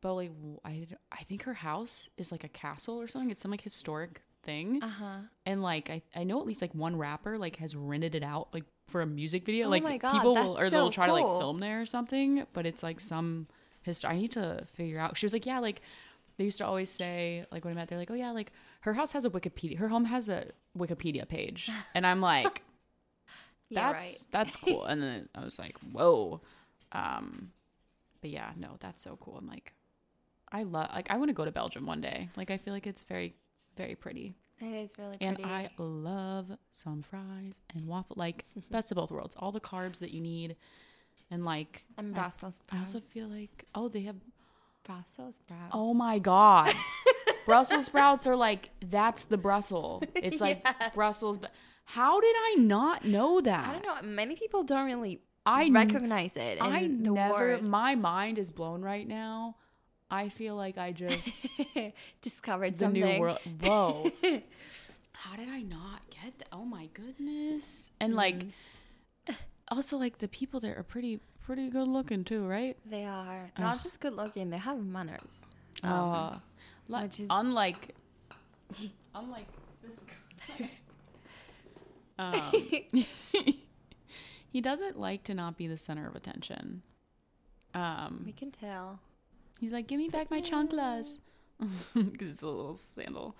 But 0.01 0.15
like 0.15 0.31
I, 0.65 0.87
I 1.11 1.23
think 1.23 1.43
her 1.43 1.53
house 1.53 2.09
is 2.17 2.31
like 2.31 2.43
a 2.43 2.49
castle 2.49 2.99
or 2.99 3.07
something. 3.07 3.31
It's 3.31 3.41
some 3.41 3.51
like 3.51 3.61
historic 3.61 4.21
thing. 4.43 4.83
Uh 4.83 4.87
huh. 4.89 5.17
and 5.45 5.63
like 5.63 5.89
I, 5.89 6.01
I 6.15 6.23
know 6.25 6.39
at 6.39 6.45
least 6.45 6.61
like 6.61 6.75
one 6.75 6.97
rapper 6.97 7.37
like 7.37 7.55
has 7.57 7.75
rented 7.75 8.13
it 8.13 8.23
out 8.23 8.49
like 8.53 8.65
for 8.89 9.01
a 9.01 9.05
music 9.05 9.45
video 9.45 9.67
Oh 9.67 9.69
like 9.69 9.83
my 9.83 9.97
God, 9.97 10.11
people 10.13 10.35
will 10.35 10.59
or 10.59 10.69
they'll 10.69 10.87
so 10.87 10.91
try 10.91 11.07
to 11.07 11.13
like 11.13 11.23
film 11.39 11.59
there 11.61 11.81
or 11.81 11.85
something 11.85 12.45
but 12.51 12.65
it's 12.65 12.83
like 12.83 12.99
some 12.99 13.47
history 13.83 14.09
i 14.09 14.15
need 14.17 14.31
to 14.31 14.65
figure 14.73 14.99
out 14.99 15.15
she 15.15 15.25
was 15.25 15.31
like 15.31 15.45
yeah 15.45 15.59
like 15.59 15.81
they 16.37 16.43
used 16.43 16.57
to 16.57 16.65
always 16.65 16.89
say 16.89 17.45
like 17.51 17.63
when 17.63 17.73
i 17.73 17.75
met 17.75 17.87
they're 17.87 17.97
like 17.97 18.11
oh 18.11 18.15
yeah 18.15 18.31
like 18.31 18.51
her 18.83 18.93
house 18.93 19.11
has 19.11 19.25
a 19.25 19.29
wikipedia 19.29 19.77
her 19.79 19.87
home 19.89 20.05
has 20.05 20.29
a 20.29 20.45
wikipedia 20.77 21.27
page 21.27 21.69
and 21.95 22.05
i'm 22.07 22.21
like 22.21 22.63
Yeah, 23.69 23.91
that's 23.91 24.05
right. 24.05 24.25
that's 24.31 24.55
cool 24.55 24.85
and 24.85 25.01
then 25.01 25.29
i 25.35 25.43
was 25.43 25.57
like 25.59 25.75
whoa 25.91 26.41
um 26.91 27.51
but 28.21 28.29
yeah 28.29 28.51
no 28.57 28.77
that's 28.79 29.01
so 29.03 29.17
cool 29.19 29.37
i'm 29.37 29.47
like 29.47 29.73
i 30.51 30.63
love 30.63 30.89
like 30.93 31.09
i 31.11 31.17
want 31.17 31.29
to 31.29 31.33
go 31.33 31.45
to 31.45 31.51
belgium 31.51 31.85
one 31.85 32.01
day 32.01 32.29
like 32.35 32.51
i 32.51 32.57
feel 32.57 32.73
like 32.73 32.85
it's 32.87 33.03
very 33.03 33.33
very 33.77 33.95
pretty 33.95 34.35
It 34.61 34.65
is 34.67 34.97
really 34.99 35.17
and. 35.19 35.39
I 35.43 35.69
love 35.79 36.51
some 36.71 37.01
fries 37.01 37.59
and 37.73 37.87
waffle, 37.87 38.15
like 38.19 38.45
best 38.71 38.91
of 38.91 38.97
both 38.97 39.09
worlds. 39.11 39.35
All 39.39 39.51
the 39.51 39.59
carbs 39.59 39.97
that 39.99 40.11
you 40.11 40.21
need, 40.21 40.55
and 41.31 41.43
like 41.43 41.83
and 41.97 42.11
I- 42.11 42.19
Brussels 42.19 42.55
sprouts. 42.57 42.93
I 42.93 42.97
also 42.97 42.99
feel 43.09 43.29
like 43.29 43.65
oh 43.73 43.87
they 43.89 44.01
have 44.01 44.17
Brussels 44.85 45.37
sprouts. 45.37 45.71
oh 45.73 45.95
my 45.95 46.19
god, 46.19 46.75
Brussels 47.45 47.85
sprouts 47.85 48.27
are 48.27 48.35
like 48.35 48.69
that's 48.89 49.25
the 49.25 49.37
Brussels. 49.37 50.03
It's 50.15 50.39
like 50.41 50.61
Yes. 50.63 50.91
Brussels. 50.93 51.37
But 51.37 51.51
how 51.85 52.19
did 52.21 52.35
I 52.35 52.55
not 52.59 53.05
know 53.05 53.41
that? 53.41 53.67
I 53.67 53.79
don't 53.79 53.85
know. 54.05 54.09
Many 54.09 54.35
people 54.35 54.63
don't 54.63 54.85
really 54.85 55.21
I 55.45 55.69
recognize 55.69 56.37
it. 56.37 56.57
I 56.61 56.87
never. 56.87 57.33
word. 57.33 57.63
My 57.63 57.95
mind 57.95 58.37
is 58.39 58.49
blown 58.51 58.81
right 58.81 59.07
now. 59.07 59.57
I 60.09 60.29
feel 60.29 60.55
like 60.55 60.77
I 60.77 60.91
just 60.91 61.27
discovered 62.21 62.73
the 62.75 62.85
something. 62.85 63.01
new 63.03 63.19
world. 63.19 63.39
Whoa. 63.61 64.11
How 65.13 65.35
did 65.35 65.49
I 65.49 65.61
not 65.61 66.01
get 66.09 66.37
that? 66.39 66.47
Oh 66.51 66.65
my 66.65 66.87
goodness. 66.93 67.91
And 67.99 68.15
like 68.15 68.35
Mm. 69.27 69.35
also 69.69 69.97
like 69.97 70.17
the 70.19 70.27
people 70.27 70.59
there 70.59 70.77
are 70.77 70.83
pretty 70.83 71.19
pretty 71.45 71.69
good 71.69 71.87
looking 71.87 72.23
too, 72.23 72.45
right? 72.45 72.77
They 72.85 73.05
are 73.05 73.49
not 73.57 73.81
just 73.81 73.99
good 73.99 74.13
looking; 74.13 74.49
they 74.49 74.57
have 74.57 74.77
manners. 74.83 75.47
Um, 75.81 76.41
Uh 76.91 76.97
li- 76.97 77.03
which 77.03 77.19
is- 77.19 77.27
unlike 77.29 77.95
unlike 79.15 79.47
this 79.83 80.05
guy. 80.57 80.69
um, 82.19 82.51
he 84.51 84.61
doesn't 84.61 84.99
like 84.99 85.23
to 85.23 85.33
not 85.33 85.57
be 85.57 85.67
the 85.67 85.77
center 85.77 86.07
of 86.07 86.15
attention. 86.15 86.81
Um 87.73 88.23
we 88.25 88.31
can 88.31 88.51
tell. 88.51 88.99
He's 89.59 89.71
like, 89.71 89.87
"Give 89.87 89.97
me 89.97 90.09
back 90.09 90.29
my 90.29 90.41
chanclas," 90.41 91.19
because 91.93 92.27
it's 92.29 92.41
a 92.41 92.47
little 92.47 92.75
sandal. 92.75 93.35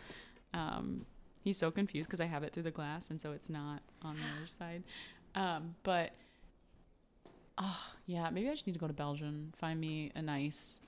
Um, 0.54 1.06
he's 1.42 1.58
so 1.58 1.70
confused 1.72 2.08
because 2.08 2.22
I 2.22 2.26
have 2.26 2.44
it 2.44 2.54
through 2.54 2.64
the 2.64 2.72
glass, 2.72 3.10
and 3.10 3.20
so 3.20 3.32
it's 3.34 3.50
not 3.50 3.82
on 4.02 4.16
the 4.16 4.22
other 4.38 4.48
side. 4.48 4.84
Um, 5.36 5.76
but 5.84 6.12
oh 7.58 7.92
yeah, 8.06 8.30
maybe 8.30 8.48
I 8.48 8.52
just 8.54 8.66
need 8.68 8.74
to 8.74 8.80
go 8.80 8.88
to 8.88 8.94
Belgium, 8.94 9.52
find 9.58 9.80
me 9.82 10.12
a 10.16 10.22
nice, 10.22 10.80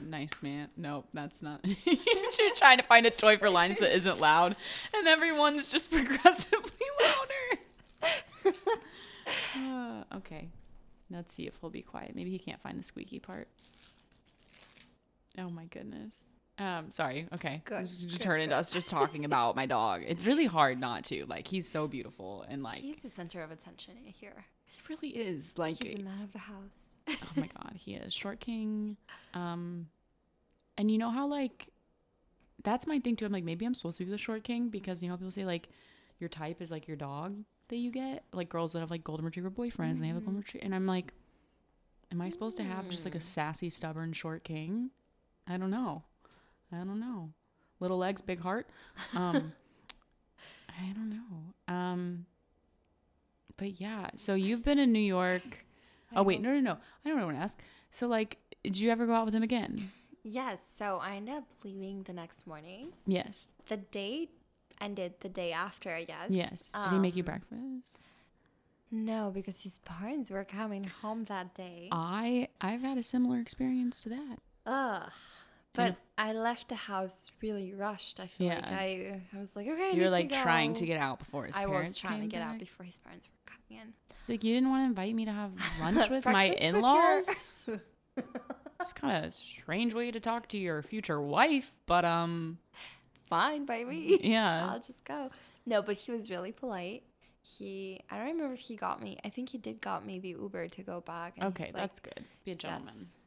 nice 0.00 0.34
man. 0.42 0.68
Nope, 0.76 1.06
that's 1.12 1.42
not. 1.42 1.60
You're 1.84 2.54
trying 2.56 2.78
to 2.78 2.82
find 2.84 3.06
a 3.06 3.10
toy 3.10 3.36
for 3.36 3.50
Linus 3.50 3.80
that 3.80 3.94
isn't 3.96 4.20
loud, 4.20 4.56
and 4.94 5.06
everyone's 5.08 5.68
just 5.68 5.90
progressively 5.92 6.70
louder. 7.00 8.12
Uh, 9.56 10.02
okay, 10.16 10.48
let's 11.10 11.32
see 11.32 11.46
if 11.46 11.56
he'll 11.60 11.70
be 11.70 11.80
quiet. 11.80 12.14
Maybe 12.14 12.30
he 12.30 12.38
can't 12.38 12.60
find 12.60 12.78
the 12.78 12.82
squeaky 12.82 13.20
part. 13.20 13.48
Oh 15.38 15.48
my 15.48 15.64
goodness. 15.66 16.32
Um, 16.58 16.90
sorry. 16.90 17.26
Okay. 17.34 17.62
Good, 17.64 17.82
This 17.84 17.92
is 17.96 18.02
just 18.02 18.18
good, 18.18 18.24
turn 18.24 18.40
into 18.40 18.54
us 18.56 18.70
just 18.70 18.88
talking 18.90 19.24
about 19.24 19.56
my 19.56 19.66
dog. 19.66 20.02
It's 20.06 20.24
really 20.26 20.46
hard 20.46 20.78
not 20.78 21.04
to. 21.06 21.24
Like 21.26 21.48
he's 21.48 21.68
so 21.68 21.86
beautiful 21.88 22.44
and 22.48 22.62
like 22.62 22.78
He's 22.78 23.00
the 23.02 23.08
center 23.08 23.40
of 23.42 23.50
attention 23.50 23.94
here. 24.04 24.44
he 24.66 24.80
really 24.94 25.08
is. 25.16 25.56
Like 25.56 25.82
He's 25.82 25.96
the 25.96 26.02
man 26.02 26.22
of 26.22 26.32
the 26.32 26.38
house. 26.40 26.93
Oh 27.08 27.14
my 27.36 27.48
god, 27.58 27.72
he 27.76 27.94
is 27.94 28.12
short 28.12 28.40
king. 28.40 28.96
Um, 29.34 29.88
and 30.76 30.90
you 30.90 30.98
know 30.98 31.10
how 31.10 31.26
like 31.26 31.68
that's 32.62 32.86
my 32.86 32.98
thing 32.98 33.16
too. 33.16 33.26
I'm 33.26 33.32
like 33.32 33.44
maybe 33.44 33.64
I'm 33.66 33.74
supposed 33.74 33.98
to 33.98 34.04
be 34.04 34.10
the 34.10 34.18
short 34.18 34.44
king 34.44 34.68
because 34.68 35.02
you 35.02 35.08
know 35.08 35.16
people 35.16 35.30
say 35.30 35.44
like 35.44 35.68
your 36.18 36.28
type 36.28 36.62
is 36.62 36.70
like 36.70 36.88
your 36.88 36.96
dog 36.96 37.36
that 37.68 37.76
you 37.76 37.90
get 37.90 38.24
like 38.32 38.48
girls 38.48 38.72
that 38.72 38.80
have 38.80 38.90
like 38.90 39.04
golden 39.04 39.24
retriever 39.24 39.50
boyfriends 39.50 39.92
and 39.92 40.04
they 40.04 40.08
have 40.08 40.16
a 40.16 40.20
golden 40.20 40.38
retriever 40.38 40.64
and 40.64 40.74
I'm 40.74 40.86
like, 40.86 41.12
am 42.12 42.20
I 42.20 42.28
supposed 42.28 42.56
to 42.58 42.62
have 42.62 42.88
just 42.88 43.04
like 43.04 43.14
a 43.14 43.20
sassy, 43.20 43.70
stubborn 43.70 44.12
short 44.12 44.44
king? 44.44 44.90
I 45.48 45.56
don't 45.56 45.70
know. 45.70 46.02
I 46.72 46.78
don't 46.78 47.00
know. 47.00 47.30
little 47.80 47.98
legs, 47.98 48.22
big 48.22 48.40
heart. 48.40 48.68
Um, 49.14 49.52
I 50.68 50.92
don't 50.92 51.10
know. 51.10 51.74
Um, 51.74 52.26
but 53.56 53.80
yeah, 53.80 54.10
so 54.14 54.34
you've 54.34 54.64
been 54.64 54.78
in 54.78 54.92
New 54.92 54.98
York. 54.98 55.63
I 56.14 56.20
Oh 56.20 56.22
wait, 56.22 56.40
no, 56.40 56.52
no, 56.52 56.60
no. 56.60 56.78
I 57.04 57.08
don't 57.08 57.22
want 57.22 57.36
to 57.36 57.42
ask. 57.42 57.60
So 57.90 58.06
like, 58.06 58.38
did 58.62 58.78
you 58.78 58.90
ever 58.90 59.06
go 59.06 59.14
out 59.14 59.24
with 59.26 59.34
him 59.34 59.42
again? 59.42 59.90
Yes. 60.22 60.60
So 60.74 60.98
I 61.02 61.16
ended 61.16 61.34
up 61.34 61.44
leaving 61.64 62.02
the 62.04 62.12
next 62.12 62.46
morning. 62.46 62.92
Yes. 63.06 63.52
The 63.68 63.76
date 63.76 64.30
ended 64.80 65.14
the 65.20 65.28
day 65.28 65.52
after, 65.52 65.90
I 65.90 66.04
guess. 66.04 66.30
Yes. 66.30 66.72
Did 66.72 66.92
he 66.92 66.98
make 66.98 67.16
you 67.16 67.22
Um, 67.22 67.26
breakfast? 67.26 67.98
No, 68.90 69.30
because 69.34 69.62
his 69.62 69.80
parents 69.80 70.30
were 70.30 70.44
coming 70.44 70.84
home 70.84 71.24
that 71.24 71.54
day. 71.54 71.88
I 71.90 72.48
I've 72.60 72.82
had 72.82 72.96
a 72.96 73.02
similar 73.02 73.40
experience 73.40 74.00
to 74.00 74.08
that. 74.10 74.38
Ugh. 74.66 75.10
But 75.74 75.96
I 76.16 76.32
left 76.32 76.68
the 76.68 76.76
house 76.76 77.32
really 77.42 77.74
rushed. 77.74 78.20
I 78.20 78.28
feel 78.28 78.46
like 78.48 78.64
I, 78.64 79.20
I 79.36 79.40
was 79.40 79.56
like, 79.56 79.66
okay, 79.66 79.90
I 79.92 79.96
You're 79.96 80.08
like 80.08 80.30
to 80.30 80.40
trying 80.40 80.74
to 80.74 80.86
get 80.86 81.00
out 81.00 81.18
before 81.18 81.46
his 81.46 81.56
I 81.56 81.66
parents 81.66 81.88
was 81.90 81.98
trying 81.98 82.20
to 82.20 82.28
get 82.28 82.42
out 82.42 82.60
before 82.60 82.86
his 82.86 83.00
parents 83.00 83.26
were 83.26 83.43
It's 83.70 84.28
like 84.28 84.42
you 84.44 84.54
didn't 84.54 84.70
want 84.70 84.82
to 84.82 84.86
invite 84.86 85.14
me 85.14 85.24
to 85.26 85.32
have 85.32 85.52
lunch 85.80 86.08
with 86.08 86.24
my 86.24 86.48
Breakfast 86.48 86.60
with 86.60 86.68
your- 86.70 86.76
in-laws. 86.76 87.68
it's 88.80 88.92
kind 88.94 89.18
of 89.18 89.24
a 89.24 89.30
strange 89.30 89.92
way 89.94 90.10
to 90.10 90.20
talk 90.20 90.48
to 90.48 90.58
your 90.58 90.82
future 90.82 91.20
wife, 91.20 91.72
but 91.86 92.04
um, 92.04 92.58
Fine 93.28 93.66
by 93.66 93.84
me. 93.84 94.18
yeah. 94.22 94.68
I'll 94.72 94.80
just 94.80 95.04
go. 95.04 95.30
No, 95.66 95.82
but 95.82 95.96
he 95.96 96.12
was 96.12 96.30
really 96.30 96.52
polite. 96.52 97.02
He, 97.42 98.00
I 98.10 98.16
don't 98.16 98.26
remember 98.28 98.54
if 98.54 98.60
he 98.60 98.76
got 98.76 99.02
me. 99.02 99.18
I 99.24 99.28
think 99.28 99.50
he 99.50 99.58
did 99.58 99.80
got 99.82 100.06
maybe 100.06 100.30
Uber 100.30 100.68
to 100.68 100.82
go 100.82 101.00
back. 101.02 101.34
Okay, 101.42 101.64
like, 101.64 101.74
that's 101.74 102.00
good. 102.00 102.24
Be 102.46 102.52
a 102.52 102.54
gentleman. 102.54 102.94
Yes. 102.96 103.18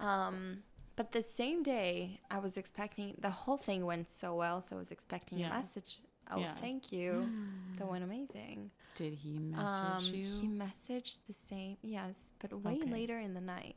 Um, 0.00 0.58
but 0.96 1.12
the 1.12 1.22
same 1.22 1.62
day, 1.62 2.20
I 2.30 2.38
was 2.38 2.56
expecting 2.56 3.14
the 3.18 3.28
whole 3.30 3.58
thing 3.58 3.84
went 3.84 4.08
so 4.10 4.34
well, 4.34 4.62
so 4.62 4.76
I 4.76 4.78
was 4.78 4.90
expecting 4.90 5.38
Yeah. 5.38 5.48
a 5.50 5.58
message. 5.58 5.98
Oh, 6.30 6.40
Yeah. 6.40 6.54
thank 6.60 6.92
you. 6.92 7.28
that 7.78 7.86
went 7.86 8.04
amazing. 8.04 8.70
Did 8.94 9.14
he 9.14 9.38
message 9.38 9.80
Um, 9.80 10.14
you? 10.14 10.26
he 10.40 10.48
messaged 10.48 11.18
the 11.26 11.34
same, 11.34 11.76
yes, 11.82 12.32
but 12.38 12.52
way 12.62 12.80
Okay. 12.82 12.90
later 12.90 13.18
in 13.18 13.34
the 13.34 13.40
night. 13.40 13.76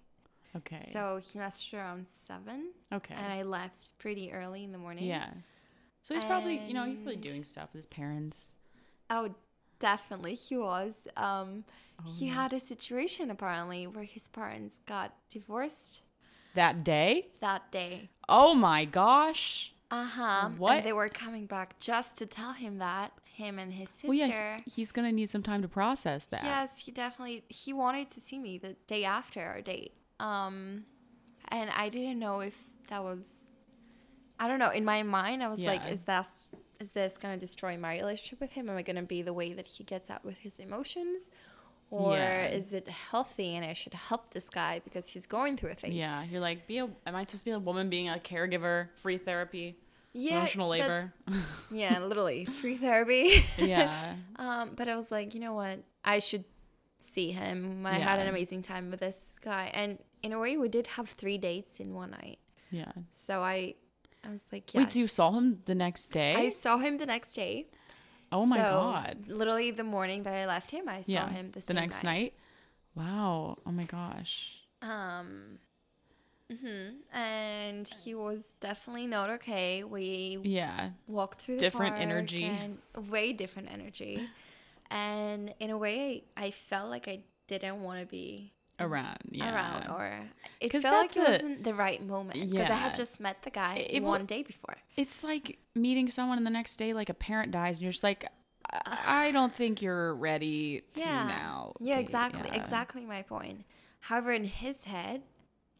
okay. 0.55 0.87
So 0.91 1.19
he 1.21 1.37
messaged 1.37 1.73
around 1.73 2.07
seven, 2.07 2.71
okay. 2.93 3.13
and 3.15 3.31
I 3.31 3.43
left 3.43 3.89
pretty 3.99 4.31
early 4.31 4.63
in 4.63 4.71
the 4.71 4.77
morning. 4.77 5.05
yeah. 5.05 5.29
So 6.01 6.13
he's 6.13 6.23
probably, 6.23 6.61
you 6.67 6.73
know, 6.73 6.85
he's 6.85 6.95
probably 6.95 7.17
doing 7.17 7.43
stuff 7.43 7.69
with 7.73 7.79
his 7.79 7.85
parents. 7.85 8.53
Oh, 9.09 9.35
definitely 9.79 10.35
he 10.35 10.57
was. 10.57 11.07
Um, 11.17 11.65
he 12.17 12.27
Oh. 12.27 12.31
had 12.31 12.53
a 12.53 12.59
situation 12.59 13.29
apparently 13.29 13.85
where 13.85 14.05
his 14.05 14.29
parents 14.29 14.79
got 14.85 15.13
divorced 15.29 16.01
That 16.55 16.83
day? 16.85 17.27
that 17.41 17.69
day. 17.71 18.09
Oh 18.29 18.53
my 18.53 18.85
gosh. 18.85 19.73
Uh 19.91 20.05
huh. 20.05 20.49
What? 20.57 20.77
And 20.77 20.85
they 20.85 20.93
were 20.93 21.09
coming 21.09 21.45
back 21.45 21.79
just 21.79 22.17
to 22.17 22.25
tell 22.25 22.53
him 22.53 22.77
that 22.77 23.11
him 23.25 23.57
and 23.57 23.73
his 23.73 23.89
sister. 23.89 24.07
Well, 24.07 24.17
yeah, 24.17 24.59
he- 24.65 24.71
he's 24.71 24.91
gonna 24.91 25.11
need 25.11 25.29
some 25.29 25.41
time 25.43 25.61
to 25.61 25.67
process 25.67 26.27
that. 26.27 26.43
Yes, 26.43 26.79
he 26.79 26.91
definitely 26.91 27.43
he 27.49 27.73
wanted 27.73 28.09
to 28.11 28.19
see 28.21 28.37
me 28.39 28.57
the 28.57 28.75
day 28.87 29.03
after 29.05 29.41
our 29.41 29.61
date. 29.61 29.93
Um, 30.19 30.85
and 31.47 31.69
I 31.71 31.89
didn't 31.89 32.19
know 32.19 32.41
if 32.41 32.55
that 32.89 33.03
was. 33.03 33.51
I 34.39 34.47
don't 34.47 34.59
know. 34.59 34.69
In 34.69 34.85
my 34.85 35.03
mind, 35.03 35.43
I 35.43 35.47
was 35.47 35.59
like, 35.71 35.81
"Is 35.91 36.03
this 36.03 36.49
is 36.79 36.91
this 36.91 37.17
gonna 37.17 37.37
destroy 37.37 37.75
my 37.77 37.95
relationship 37.97 38.39
with 38.39 38.51
him? 38.51 38.69
Am 38.69 38.77
I 38.77 38.83
gonna 38.83 39.03
be 39.03 39.21
the 39.21 39.33
way 39.33 39.53
that 39.53 39.67
he 39.67 39.83
gets 39.83 40.09
out 40.09 40.23
with 40.23 40.37
his 40.37 40.59
emotions, 40.59 41.31
or 41.91 42.15
Yeah. 42.15 42.45
is 42.47 42.71
it 42.73 42.87
healthy 42.87 43.55
and 43.55 43.65
I 43.65 43.73
should 43.73 43.93
help 43.93 44.33
this 44.33 44.49
guy 44.49 44.79
because 44.83 45.07
he's 45.07 45.25
going 45.25 45.57
through 45.57 45.71
a 45.71 45.75
phase?" 45.75 45.93
Yeah, 45.93 46.23
you're 46.23 46.41
like, 46.41 46.67
be 46.67 46.77
a. 46.79 46.85
Am 47.05 47.15
I 47.15 47.23
supposed 47.25 47.39
to 47.39 47.45
be 47.45 47.51
a 47.51 47.59
woman 47.59 47.89
being 47.89 48.09
a 48.09 48.17
caregiver, 48.17 48.89
free 48.95 49.17
therapy, 49.17 49.77
yeah, 50.13 50.37
emotional 50.37 50.67
labor? 50.69 51.13
yeah, 51.71 51.99
literally 51.99 52.45
free 52.61 52.77
therapy. 52.77 53.43
yeah, 53.57 54.15
Um, 54.37 54.71
but 54.75 54.87
I 54.87 54.95
was 54.95 55.09
like, 55.11 55.33
you 55.33 55.39
know 55.39 55.53
what? 55.53 55.83
I 56.03 56.19
should 56.19 56.45
see 56.97 57.31
him. 57.31 57.85
I 57.85 57.93
had 57.99 58.19
an 58.19 58.27
amazing 58.27 58.61
time 58.61 58.91
with 58.91 58.99
this 58.99 59.39
guy, 59.41 59.71
and 59.73 59.97
in 60.21 60.31
a 60.33 60.39
way, 60.39 60.57
we 60.57 60.69
did 60.69 60.87
have 60.87 61.09
three 61.09 61.37
dates 61.37 61.79
in 61.79 61.93
one 61.93 62.11
night. 62.11 62.39
yeah. 62.71 62.91
So 63.13 63.41
I, 63.41 63.75
I 64.27 64.29
was 64.29 64.41
like, 64.51 64.69
Wait, 64.75 64.91
so 64.91 64.99
you 64.99 65.07
saw 65.07 65.31
him 65.31 65.61
the 65.65 65.73
next 65.75 66.09
day? 66.09 66.35
I 66.35 66.49
saw 66.49 66.77
him 66.77 66.97
the 66.97 67.05
next 67.05 67.33
day. 67.33 67.67
Oh 68.31 68.45
my 68.45 68.57
So, 68.57 68.63
god! 68.63 69.17
Literally 69.27 69.71
the 69.71 69.83
morning 69.83 70.23
that 70.23 70.33
I 70.33 70.45
left 70.45 70.71
him, 70.71 70.87
I 70.87 71.01
saw 71.01 71.11
yeah, 71.11 71.29
him 71.29 71.51
the, 71.51 71.61
the 71.61 71.73
next 71.73 72.03
night. 72.03 72.33
Wow! 72.95 73.57
Oh 73.65 73.71
my 73.71 73.83
gosh! 73.83 74.57
Um. 74.81 75.59
hmm 76.51 76.89
And 77.13 77.87
he 77.87 78.13
was 78.15 78.53
definitely 78.59 79.07
not 79.07 79.29
okay. 79.29 79.83
We 79.83 80.39
Yeah, 80.43 80.91
walked 81.07 81.41
through 81.41 81.57
Different 81.57 81.95
energy. 81.97 82.45
and 82.45 82.77
way 83.09 83.33
different 83.33 83.69
energy 83.71 84.29
and 84.91 85.53
in 85.59 85.69
a 85.69 85.77
way 85.77 86.23
i 86.35 86.49
felt 86.49 86.89
like 86.89 87.07
i 87.07 87.19
didn't 87.47 87.81
want 87.83 87.99
to 87.99 88.05
be 88.07 88.51
around. 88.79 89.17
Yeah, 89.31 89.53
around 89.53 89.87
or 89.95 90.11
it 90.61 90.71
felt 90.71 90.83
like 90.85 91.15
it 91.15 91.27
a- 91.27 91.31
wasn't 91.31 91.63
the 91.63 91.73
right 91.73 92.05
moment 92.05 92.33
because 92.39 92.69
i 92.69 92.73
had 92.73 92.95
just 92.95 93.19
met 93.19 93.41
the 93.43 93.49
guy 93.49 93.75
It- 93.75 93.95
it 93.97 94.03
one 94.03 94.25
day 94.25 94.43
before 94.43 94.75
it's 94.95 95.23
like 95.23 95.59
meeting 95.75 96.09
someone 96.09 96.37
and 96.37 96.45
the 96.45 96.51
next 96.51 96.75
day, 96.77 96.93
like 96.93 97.09
a 97.09 97.13
parent 97.13 97.51
dies, 97.51 97.77
and 97.77 97.83
you're 97.83 97.91
just 97.91 98.03
like, 98.03 98.25
I, 98.71 99.27
I 99.27 99.31
don't 99.31 99.53
think 99.55 99.81
you're 99.81 100.13
ready 100.15 100.81
to 100.95 100.99
yeah 100.99 101.27
now. 101.27 101.73
yeah 101.79 101.95
date." 101.95 102.01
exactly 102.01 102.49
Yeah. 102.51 102.61
exactly 102.61 103.05
my 103.05 103.21
point 103.23 103.65
however 104.01 104.31
in 104.31 104.43
his 104.45 104.83
head 104.85 105.21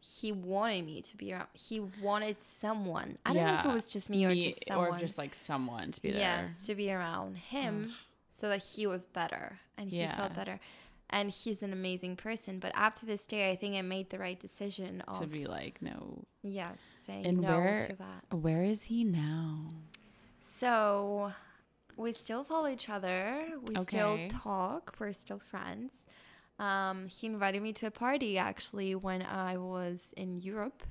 he 0.02 0.32
wanted 0.32 0.86
me 0.86 1.02
to 1.02 1.16
be 1.16 1.32
around 1.32 1.48
he 1.52 1.78
wanted 2.02 2.36
someone 2.42 3.18
i 3.26 3.34
don't 3.34 3.44
know 3.46 3.54
if 3.58 3.64
it 3.66 3.72
was 3.72 3.86
just 3.86 4.08
me 4.08 4.24
or 4.24 4.30
Me- 4.30 4.40
just 4.42 4.64
someone 4.66 4.94
or 4.94 4.98
just 4.98 5.18
like 5.18 5.34
someone 5.34 5.92
to 5.92 6.00
be 6.00 6.10
there. 6.10 6.20
yes 6.20 6.62
to 6.62 6.74
be 6.74 6.90
around 6.90 7.36
him 7.36 7.88
mm. 7.90 7.92
so 8.30 8.48
that 8.48 8.62
he 8.64 8.86
was 8.86 9.04
better 9.06 9.58
and 9.76 9.90
he 9.90 9.98
Yeah. 10.00 10.16
felt 10.16 10.32
better 10.34 10.58
and 11.10 11.30
he's 11.30 11.62
an 11.62 11.72
amazing 11.72 12.16
person 12.16 12.58
but 12.58 12.72
after 12.74 13.04
this 13.06 13.26
day 13.26 13.50
i 13.50 13.56
think 13.56 13.74
i 13.76 13.82
made 13.82 14.08
the 14.10 14.18
right 14.18 14.38
decision 14.40 15.02
of 15.08 15.20
to 15.20 15.26
be 15.26 15.44
like, 15.46 15.80
no. 15.82 16.24
yes 16.42 16.78
saying 17.00 17.26
And 17.26 17.40
no 17.40 17.58
where 17.58 17.82
to 17.82 17.96
that. 17.96 18.36
where 18.38 18.62
is 18.62 18.84
he 18.84 19.04
now? 19.04 19.66
so 20.40 21.32
we 21.96 22.12
still 22.12 22.44
follow 22.44 22.68
each 22.68 22.88
other. 22.88 23.44
We 23.62 23.74
still 23.82 24.18
talk. 24.28 24.94
We're 24.98 25.12
still 25.12 25.38
friends. 25.38 26.06
Um, 26.58 27.08
he 27.08 27.26
invited 27.26 27.60
me 27.62 27.72
to 27.74 27.86
a 27.86 27.90
party 27.90 28.36
actually 28.38 28.94
when 28.94 29.22
i 29.22 29.56
was 29.56 30.12
in 30.16 30.40
europe 30.40 30.82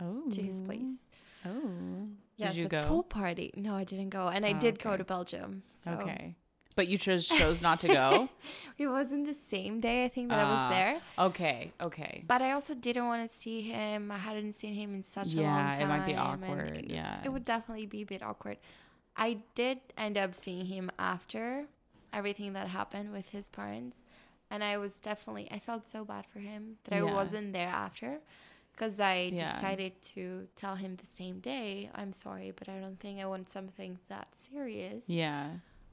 Oh, 0.00 0.30
to 0.30 0.40
his 0.42 0.62
place. 0.62 1.10
Oh, 1.44 2.08
yes 2.36 2.52
did 2.52 2.58
you 2.60 2.66
a 2.66 2.68
go? 2.68 2.82
pool 2.82 3.02
party. 3.02 3.52
No 3.56 3.74
i 3.74 3.84
didn't 3.84 4.10
go 4.10 4.28
and 4.28 4.44
i 4.46 4.52
Oh, 4.56 4.60
did 4.60 4.78
go 4.78 4.96
to 4.96 5.04
belgium 5.04 5.62
so 5.84 5.92
Okay, 5.92 6.34
but 6.78 6.86
you 6.92 6.96
chose 7.06 7.24
chose 7.40 7.58
not 7.68 7.76
to 7.84 7.88
go. 8.00 8.28
it 8.82 8.88
wasn't 8.98 9.24
the 9.32 9.38
same 9.54 9.74
day 9.86 9.96
i 10.06 10.08
think 10.14 10.26
that 10.30 10.38
i 10.44 10.46
Ah, 10.48 10.52
was 10.54 10.64
there 10.76 10.94
Okay, 11.28 11.60
okay. 11.88 12.14
But 12.32 12.40
I 12.46 12.50
also 12.56 12.74
didn't 12.86 13.06
want 13.12 13.22
to 13.28 13.36
see 13.44 13.58
him. 13.74 14.00
I 14.18 14.20
hadn't 14.28 14.54
seen 14.60 14.74
him 14.82 14.90
in 14.98 15.02
such 15.16 15.30
a 15.34 15.42
long 15.48 15.64
time. 15.64 15.78
Yeah, 15.78 15.84
it 15.84 15.88
might 15.94 16.06
be 16.12 16.16
awkward, 16.28 16.72
it- 16.82 16.90
yeah. 16.98 17.24
It 17.26 17.30
would 17.34 17.44
definitely 17.54 17.86
be 17.96 18.00
a 18.06 18.10
bit 18.14 18.22
awkward. 18.30 18.58
I 19.28 19.30
did 19.60 19.78
end 20.04 20.16
up 20.24 20.30
seeing 20.44 20.66
him 20.74 20.86
after 21.14 21.44
everything 22.18 22.50
that 22.58 22.66
happened 22.80 23.08
with 23.16 23.26
his 23.36 23.46
parents. 23.60 23.96
And 24.52 24.60
I 24.72 24.74
was 24.84 24.94
definitely, 25.08 25.46
I 25.56 25.58
felt 25.68 25.84
so 25.94 26.00
bad 26.12 26.24
for 26.32 26.38
him 26.50 26.62
that 26.84 26.92
I 27.00 27.02
wasn't 27.20 27.48
there 27.58 27.72
after. 27.86 28.10
Because 28.72 28.96
I 29.14 29.16
Yeah. 29.34 29.52
decided 29.54 29.92
to 30.14 30.22
tell 30.62 30.76
him 30.82 30.92
the 31.04 31.10
same 31.20 31.36
day, 31.52 31.90
I'm 32.00 32.12
sorry, 32.24 32.50
but 32.58 32.66
I 32.74 32.76
don't 32.82 33.00
think 33.04 33.14
I 33.24 33.26
want 33.34 33.46
something 33.58 33.92
that 34.12 34.28
serious. 34.48 35.02
Yeah, 35.22 35.46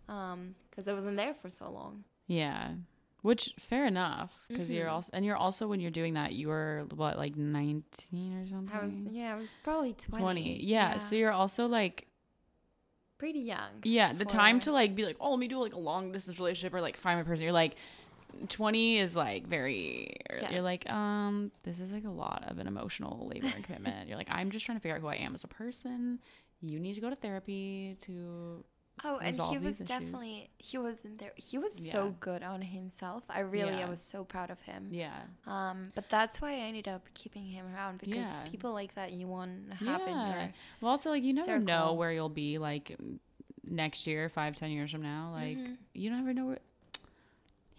Um, 0.07 0.55
because 0.69 0.87
I 0.87 0.93
wasn't 0.93 1.17
there 1.17 1.33
for 1.33 1.49
so 1.49 1.69
long. 1.71 2.03
yeah. 2.27 2.73
Which 3.21 3.55
fair 3.57 3.87
enough 3.87 4.31
because 4.47 4.69
you're 4.69 4.85
Mhm. 4.85 4.91
also 4.91 5.09
and 5.13 5.25
you're 5.25 5.35
also 5.35 5.67
when 5.67 5.79
you're 5.79 5.89
doing 5.89 6.13
that 6.13 6.33
you 6.33 6.47
were 6.47 6.85
what 6.93 7.17
like 7.17 7.35
19 7.35 8.37
or 8.37 8.45
something. 8.45 8.75
I 8.77 8.83
was, 8.85 9.07
yeah, 9.07 9.33
I 9.33 9.35
was 9.35 9.51
probably 9.63 9.93
20. 9.93 10.21
20. 10.21 10.63
Yeah, 10.63 10.97
so 10.99 11.15
you're 11.15 11.31
also 11.31 11.65
like 11.65 12.07
pretty 13.17 13.39
young. 13.39 13.81
yeah, 13.83 14.13
the 14.13 14.25
time 14.25 14.59
to 14.61 14.71
like 14.71 14.93
be 14.93 15.05
like, 15.05 15.17
"Oh, 15.19 15.31
let 15.31 15.39
me 15.39 15.47
do 15.47 15.59
like 15.59 15.73
a 15.73 15.79
long 15.79 16.11
distance 16.11 16.37
relationship 16.37 16.73
or 16.73 16.81
like 16.81 16.97
find 16.97 17.17
my 17.19 17.23
person." 17.23 17.43
You're 17.43 17.51
like 17.53 17.77
20 18.49 18.99
is 18.99 19.15
like 19.15 19.47
very 19.47 20.17
you're 20.51 20.61
like, 20.61 20.87
"Um, 20.91 21.51
this 21.63 21.79
is 21.79 21.91
like 21.91 22.05
a 22.05 22.09
lot 22.11 22.43
of 22.47 22.59
an 22.59 22.67
emotional 22.67 23.27
labor 23.33 23.47
and 23.55 23.63
commitment." 23.63 24.07
you're 24.07 24.17
like, 24.17 24.29
"I'm 24.29 24.51
just 24.51 24.65
trying 24.67 24.77
to 24.77 24.81
figure 24.81 24.95
out 24.97 25.01
who 25.01 25.07
I 25.07 25.15
am 25.15 25.33
as 25.33 25.43
a 25.43 25.47
person. 25.47 26.19
You 26.61 26.79
need 26.79 26.93
to 26.95 27.01
go 27.01 27.09
to 27.09 27.15
therapy 27.15 27.97
to 28.01 28.63
Oh, 29.03 29.17
and 29.17 29.35
he 29.35 29.57
was 29.57 29.75
issues. 29.81 29.87
definitely 29.87 30.49
he 30.57 30.77
was 30.77 31.03
in 31.03 31.17
there. 31.17 31.33
He 31.35 31.57
was 31.57 31.85
Yeah. 31.85 31.91
so 31.91 32.15
good 32.19 32.41
on 32.43 32.61
himself. 32.61 33.23
I 33.29 33.41
really 33.41 33.83
I 33.83 33.89
was 33.89 34.01
so 34.01 34.23
proud 34.23 34.49
of 34.49 34.61
him. 34.61 34.87
yeah. 34.91 35.23
Um, 35.45 35.91
but 35.95 36.09
that's 36.09 36.39
why 36.41 36.53
I 36.53 36.59
ended 36.59 36.87
up 36.87 37.03
keeping 37.13 37.45
him 37.45 37.65
around 37.73 37.99
because 37.99 38.15
Yeah. 38.15 38.43
people 38.49 38.71
like 38.73 38.95
that 38.95 39.11
you 39.11 39.27
want 39.27 39.69
to 39.71 39.75
have 39.85 40.01
in 40.01 40.07
your 40.31 40.53
Well, 40.81 40.91
also 40.91 41.09
like 41.09 41.23
you 41.23 41.33
never 41.33 41.59
know 41.59 41.93
where 41.93 42.11
you'll 42.13 42.29
be 42.29 42.57
like 42.57 42.95
next 43.67 44.07
year, 44.07 44.29
five, 44.29 44.55
ten 44.55 44.71
years 44.71 44.91
from 44.91 45.01
now. 45.01 45.31
Like 45.33 45.57
Mhm. 45.57 45.77
you 45.93 46.09
never 46.09 46.33
know 46.33 46.45
where 46.47 46.59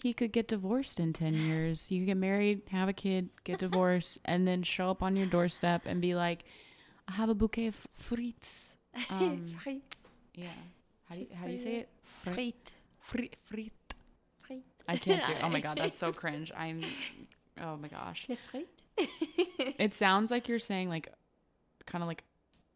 he 0.03 0.13
could 0.13 0.33
get 0.33 0.47
divorced 0.49 1.01
in 1.01 1.13
ten 1.15 1.33
years. 1.49 1.91
You 1.91 2.01
could 2.01 2.07
get 2.09 2.17
married, 2.19 2.61
have 2.71 2.89
a 2.91 2.93
kid, 2.93 3.31
get 3.45 3.59
divorced, 3.59 4.19
and 4.27 4.47
then 4.47 4.63
show 4.63 4.91
up 4.91 5.03
on 5.03 5.17
your 5.17 5.27
doorstep 5.27 5.83
and 5.87 6.01
be 6.03 6.15
like, 6.15 6.45
"I 7.09 7.13
have 7.13 7.31
a 7.31 7.35
bouquet 7.35 7.67
of 7.69 7.87
fruits 7.95 8.75
Um, 9.11 9.47
frites. 9.65 10.19
yeah. 10.35 10.53
How 11.09 11.15
do 11.15 11.21
you, 11.23 11.29
how 11.35 11.47
do 11.47 11.53
you 11.53 11.59
say 11.59 11.77
it? 11.77 11.89
Fri- 12.25 12.33
Frite. 12.33 12.73
fri- 13.01 13.31
frit. 13.45 13.73
I 14.89 14.97
can't 14.97 15.25
do. 15.27 15.33
It. 15.33 15.39
Oh 15.43 15.49
my 15.49 15.61
god, 15.61 15.79
that's 15.79 15.97
so 15.97 16.13
cringe. 16.23 16.53
I'm. 16.57 16.83
Oh 17.61 17.77
my 17.77 17.89
gosh. 17.89 18.27
Le 18.29 18.37
frite. 18.37 18.67
It 19.79 19.93
sounds 19.93 20.31
like 20.31 20.49
you're 20.49 20.59
saying 20.59 20.89
like, 20.89 21.13
kind 21.87 22.03
of 22.03 22.09
like, 22.09 22.25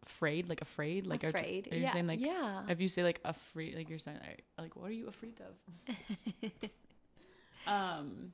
afraid, 0.07 0.49
like 0.49 0.61
afraid, 0.61 1.07
like 1.07 1.25
afraid. 1.25 1.69
Are, 1.71 1.77
you 1.77 1.83
yeah. 1.83 1.93
saying 1.93 2.07
like 2.07 2.21
yeah. 2.21 2.63
if 2.69 2.81
you 2.81 2.89
say 2.89 3.03
like 3.03 3.21
afraid, 3.25 3.77
like 3.77 3.89
you're 3.89 3.99
saying 3.99 4.19
like, 4.21 4.45
like 4.59 4.77
what 4.77 4.91
are 4.91 4.95
you 4.95 5.09
afraid 5.09 5.41
of? 5.41 6.51
um. 7.67 8.33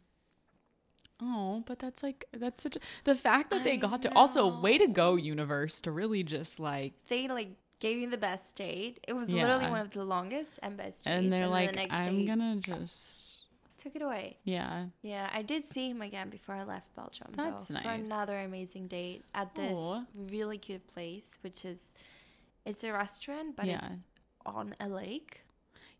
Oh, 1.22 1.62
but 1.66 1.78
that's 1.78 2.02
like 2.02 2.26
that's 2.36 2.62
such 2.62 2.76
a, 2.76 2.80
the 3.04 3.14
fact 3.14 3.50
that 3.50 3.64
they 3.64 3.74
I 3.74 3.76
got 3.76 4.02
to 4.02 4.14
also 4.14 4.60
way 4.60 4.76
to 4.76 4.86
go 4.86 5.16
universe 5.16 5.80
to 5.82 5.90
really 5.90 6.22
just 6.22 6.60
like 6.60 6.92
they 7.08 7.26
like 7.28 7.52
gave 7.78 7.98
me 7.98 8.06
the 8.06 8.16
best 8.16 8.56
date. 8.56 9.00
It 9.06 9.12
was 9.12 9.30
literally 9.30 9.66
one 9.66 9.80
of 9.80 9.90
the 9.90 10.04
longest 10.04 10.58
and 10.62 10.76
best 10.76 11.04
dates. 11.04 11.16
and 11.16 11.32
they're 11.32 11.40
then 11.42 11.50
like 11.50 11.70
the 11.70 11.76
next 11.76 11.94
I'm 11.94 12.16
date 12.18 12.26
gonna 12.26 12.56
just 12.56 13.38
took 13.78 13.94
it 13.94 14.02
away. 14.02 14.38
yeah 14.44 14.86
Yeah, 15.02 15.28
I 15.32 15.42
did 15.42 15.66
see 15.66 15.90
him 15.90 16.02
again 16.02 16.30
before 16.30 16.54
I 16.54 16.64
left 16.64 16.94
Belgium. 16.96 17.28
That's 17.36 17.68
though, 17.68 17.76
For 17.80 17.88
another 17.90 18.38
amazing 18.40 18.88
date 18.88 19.22
at 19.34 19.54
this 19.54 19.72
Aw. 19.76 20.04
really 20.30 20.58
cute 20.58 20.86
place, 20.92 21.38
which 21.42 21.64
is 21.64 21.92
it's 22.64 22.82
a 22.82 22.92
restaurant, 22.92 23.54
but 23.56 23.66
Yeah. 23.66 23.86
it's 23.92 24.02
on 24.44 24.74
a 24.80 24.88
lake. 24.88 25.42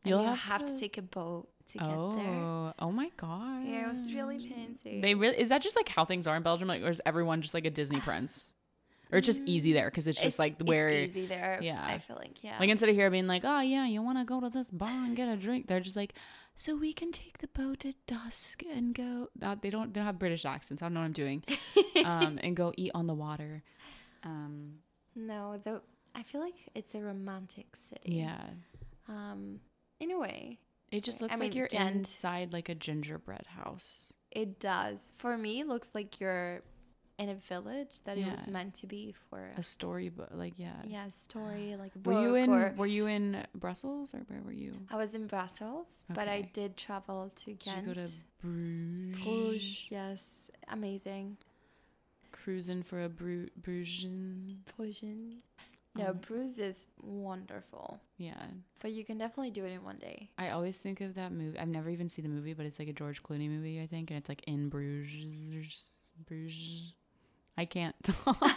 You'll 0.04 0.22
you 0.22 0.28
have 0.28 0.38
have, 0.38 0.66
to- 0.66 0.72
to 0.72 0.80
take 0.80 0.98
a 0.98 1.02
boat 1.02 1.48
to 1.72 1.78
get 1.78 1.88
oh 1.88 2.16
there. 2.16 2.74
oh 2.78 2.92
my 2.92 3.10
god 3.16 3.64
Yeah, 3.66 3.90
it 3.90 3.94
was 3.96 4.14
really 4.14 4.38
fancy. 4.38 5.00
they 5.00 5.14
really 5.16 5.36
is 5.38 5.48
that 5.50 5.62
just 5.62 5.74
like 5.76 5.88
how 5.88 6.04
things 6.04 6.26
are 6.28 6.36
in 6.36 6.42
Belgium 6.44 6.68
like 6.68 6.80
or 6.82 6.88
is 6.90 7.02
everyone 7.04 7.42
just 7.42 7.54
like 7.54 7.64
a 7.66 7.70
Disney 7.70 7.98
prince 8.00 8.52
or 9.12 9.18
it's 9.18 9.26
just 9.26 9.42
easy 9.46 9.72
there 9.72 9.86
because 9.90 10.06
it's 10.06 10.20
just 10.20 10.38
like 10.38 10.60
where 10.62 10.88
it's 10.88 11.16
easy 11.16 11.26
there. 11.26 11.58
yeah. 11.62 11.84
I 11.86 11.98
feel 11.98 12.16
like 12.16 12.42
yeah. 12.42 12.56
Like 12.58 12.68
instead 12.70 12.88
of 12.88 12.94
here 12.94 13.10
being 13.10 13.26
like, 13.26 13.42
oh 13.44 13.60
yeah, 13.60 13.86
you 13.86 14.02
want 14.02 14.18
to 14.18 14.24
go 14.24 14.40
to 14.40 14.50
this 14.50 14.70
bar 14.70 14.88
and 14.90 15.14
get 15.16 15.28
a 15.28 15.36
drink, 15.36 15.66
they're 15.68 15.80
just 15.80 15.96
like, 15.96 16.14
so 16.56 16.74
we 16.76 16.92
can 16.92 17.12
take 17.12 17.38
the 17.38 17.48
boat 17.48 17.84
at 17.84 17.94
dusk 18.06 18.62
and 18.70 18.94
go. 18.94 19.28
Not 19.40 19.62
they 19.62 19.70
don't 19.70 19.92
they 19.92 20.00
don't 20.00 20.06
have 20.06 20.18
British 20.18 20.44
accents. 20.44 20.82
I 20.82 20.86
don't 20.86 20.94
know 20.94 21.00
what 21.00 21.06
I'm 21.06 21.12
doing. 21.12 21.44
um, 22.04 22.38
and 22.42 22.56
go 22.56 22.72
eat 22.76 22.92
on 22.94 23.06
the 23.06 23.14
water. 23.14 23.62
Um, 24.24 24.76
no, 25.14 25.60
the 25.62 25.82
I 26.14 26.22
feel 26.22 26.40
like 26.40 26.54
it's 26.74 26.94
a 26.94 27.00
romantic 27.00 27.66
city. 27.76 28.14
yeah, 28.14 28.40
Um, 29.08 29.60
in 30.00 30.10
a 30.10 30.18
way, 30.18 30.58
it 30.90 31.04
just 31.04 31.20
I 31.20 31.26
looks 31.26 31.38
like 31.38 31.50
mean, 31.50 31.58
you're 31.58 31.68
Ghent- 31.68 31.96
inside 31.96 32.52
like 32.52 32.68
a 32.68 32.74
gingerbread 32.74 33.46
house. 33.46 34.12
it 34.30 34.58
does. 34.58 35.12
For 35.16 35.36
me, 35.36 35.60
it 35.60 35.68
looks 35.68 35.88
like 35.94 36.20
you're 36.20 36.62
in 37.18 37.28
a 37.30 37.34
village 37.34 38.00
that 38.04 38.18
it 38.18 38.26
was 38.30 38.46
meant 38.46 38.74
to 38.74 38.86
be 38.86 39.14
for. 39.30 39.50
A 39.56 39.62
story, 39.62 40.08
but 40.10 40.36
like 40.36 40.54
yeah. 40.58 40.74
yeah, 40.84 41.08
story 41.10 41.74
like 41.78 41.92
a 41.96 42.08
Were 42.08 42.20
you 42.20 42.34
in 42.34 42.50
or 42.50 42.74
Were 42.76 42.86
you 42.86 43.06
in 43.06 43.44
Brussels 43.54 44.12
or 44.14 44.18
where 44.28 44.42
were 44.42 44.52
you? 44.52 44.74
I 44.90 44.96
was 44.96 45.14
in 45.14 45.26
Brussels, 45.26 46.04
but 46.10 46.28
I 46.28 46.42
did 46.52 46.76
travel 46.76 47.32
to 47.36 47.44
Did 47.46 47.58
Ghent. 47.60 47.86
you 47.86 47.94
go 47.94 48.00
to 48.00 48.08
Bruges? 48.42 49.22
Bruges, 49.24 49.86
yes, 49.90 50.50
amazing. 50.68 51.36
Cruising 52.32 52.82
for 52.82 53.02
a 53.02 53.08
Bru- 53.08 53.48
Bruges. 53.56 54.52
Bruges. 54.76 55.34
No, 55.96 56.08
Oh. 56.08 56.12
Bruges 56.12 56.58
is 56.58 56.88
wonderful. 57.02 57.98
Yeah. 58.18 58.34
But 58.82 58.92
you 58.92 59.02
can 59.04 59.16
definitely 59.16 59.50
do 59.50 59.64
it 59.64 59.72
in 59.72 59.82
one 59.82 59.96
day. 59.96 60.28
I 60.36 60.50
always 60.50 60.76
think 60.76 61.00
of 61.00 61.14
that 61.14 61.32
movie. 61.32 61.58
I've 61.58 61.68
never 61.68 61.88
even 61.88 62.10
seen 62.10 62.22
the 62.24 62.28
movie, 62.28 62.52
but 62.52 62.66
it's 62.66 62.78
like 62.78 62.88
a 62.88 62.92
George 62.92 63.22
Clooney 63.22 63.48
movie, 63.48 63.80
I 63.80 63.86
think, 63.86 64.10
and 64.10 64.18
it's 64.18 64.28
like 64.28 64.42
in 64.46 64.68
Bruges. 64.68 65.92
Bruges. 66.28 66.92
I 67.58 67.64
can't 67.64 67.94
talk. 68.02 68.56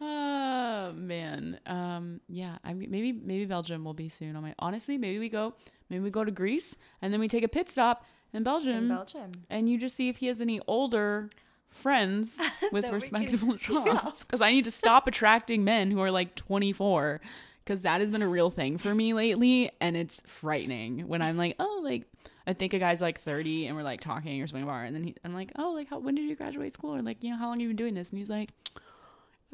oh 0.00 0.92
man. 0.94 1.58
Um. 1.66 2.20
Yeah. 2.28 2.58
I 2.64 2.74
mean, 2.74 2.90
maybe 2.90 3.12
maybe 3.12 3.44
Belgium 3.44 3.84
will 3.84 3.94
be 3.94 4.08
soon 4.08 4.36
on 4.36 4.42
my. 4.42 4.54
Honestly, 4.58 4.98
maybe 4.98 5.18
we 5.18 5.28
go. 5.28 5.54
Maybe 5.88 6.02
we 6.04 6.10
go 6.10 6.24
to 6.24 6.30
Greece 6.30 6.76
and 7.02 7.12
then 7.12 7.20
we 7.20 7.28
take 7.28 7.44
a 7.44 7.48
pit 7.48 7.68
stop 7.68 8.06
in 8.32 8.42
Belgium, 8.44 8.76
In 8.76 8.88
Belgium. 8.88 9.30
and 9.50 9.68
you 9.68 9.76
just 9.76 9.94
see 9.94 10.08
if 10.08 10.16
he 10.16 10.26
has 10.28 10.40
any 10.40 10.58
older 10.66 11.28
friends 11.68 12.40
with 12.72 12.84
can- 12.86 12.94
respectable 13.00 13.56
jobs. 13.56 14.20
Because 14.24 14.40
I 14.40 14.52
need 14.52 14.64
to 14.64 14.70
stop 14.70 15.06
attracting 15.06 15.64
men 15.64 15.90
who 15.90 16.00
are 16.00 16.10
like 16.10 16.34
24. 16.34 17.20
Because 17.64 17.82
that 17.82 18.00
has 18.00 18.10
been 18.10 18.22
a 18.22 18.28
real 18.28 18.50
thing 18.50 18.76
for 18.78 18.92
me 18.92 19.14
lately, 19.14 19.70
and 19.80 19.96
it's 19.96 20.20
frightening 20.26 21.06
when 21.06 21.22
I'm 21.22 21.36
like, 21.36 21.54
oh, 21.60 21.80
like 21.84 22.06
I 22.46 22.52
think 22.52 22.74
a 22.74 22.78
guy's 22.78 23.00
like 23.00 23.20
30, 23.20 23.66
and 23.66 23.76
we're 23.76 23.82
like 23.82 24.00
talking 24.00 24.42
or 24.42 24.46
something 24.46 24.66
bar, 24.66 24.84
and 24.84 24.94
then 24.94 25.04
he, 25.04 25.14
I'm 25.24 25.34
like, 25.34 25.52
oh, 25.56 25.72
like 25.72 25.88
how 25.88 25.98
when 25.98 26.14
did 26.14 26.28
you 26.28 26.34
graduate 26.34 26.74
school, 26.74 26.94
or 26.94 27.02
like 27.02 27.22
you 27.22 27.30
know 27.30 27.36
how 27.36 27.46
long 27.46 27.54
have 27.54 27.62
you 27.62 27.68
been 27.68 27.76
doing 27.76 27.94
this? 27.94 28.10
And 28.10 28.18
he's 28.18 28.30
like, 28.30 28.50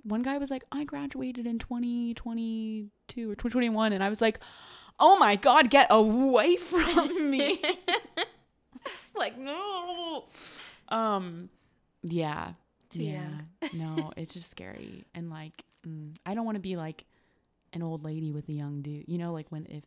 one 0.03 0.22
guy 0.22 0.39
was 0.39 0.51
like, 0.51 0.64
I 0.72 0.84
graduated 0.84 1.47
in 1.47 1.59
2022 1.59 3.30
or 3.30 3.34
2021, 3.34 3.93
and 3.93 4.03
I 4.03 4.09
was 4.09 4.20
like, 4.20 4.41
oh 4.99 5.18
my 5.18 5.36
god, 5.36 5.70
get 5.70 5.86
away 5.91 6.57
from 6.57 7.30
me. 7.30 7.62
like 9.16 9.36
no. 9.36 10.24
Um, 10.89 11.51
yeah, 12.03 12.53
Too 12.91 13.05
yeah, 13.05 13.41
no, 13.74 14.12
it's 14.16 14.32
just 14.32 14.51
scary, 14.51 15.05
and 15.14 15.28
like, 15.30 15.64
mm, 15.86 16.16
I 16.24 16.34
don't 16.34 16.47
want 16.47 16.57
to 16.57 16.61
be 16.61 16.76
like 16.76 17.05
an 17.74 17.82
old 17.82 18.03
lady 18.05 18.32
with 18.32 18.49
a 18.49 18.53
young 18.53 18.80
dude. 18.80 19.05
You 19.07 19.18
know, 19.18 19.32
like 19.32 19.47
when 19.51 19.66
if, 19.66 19.84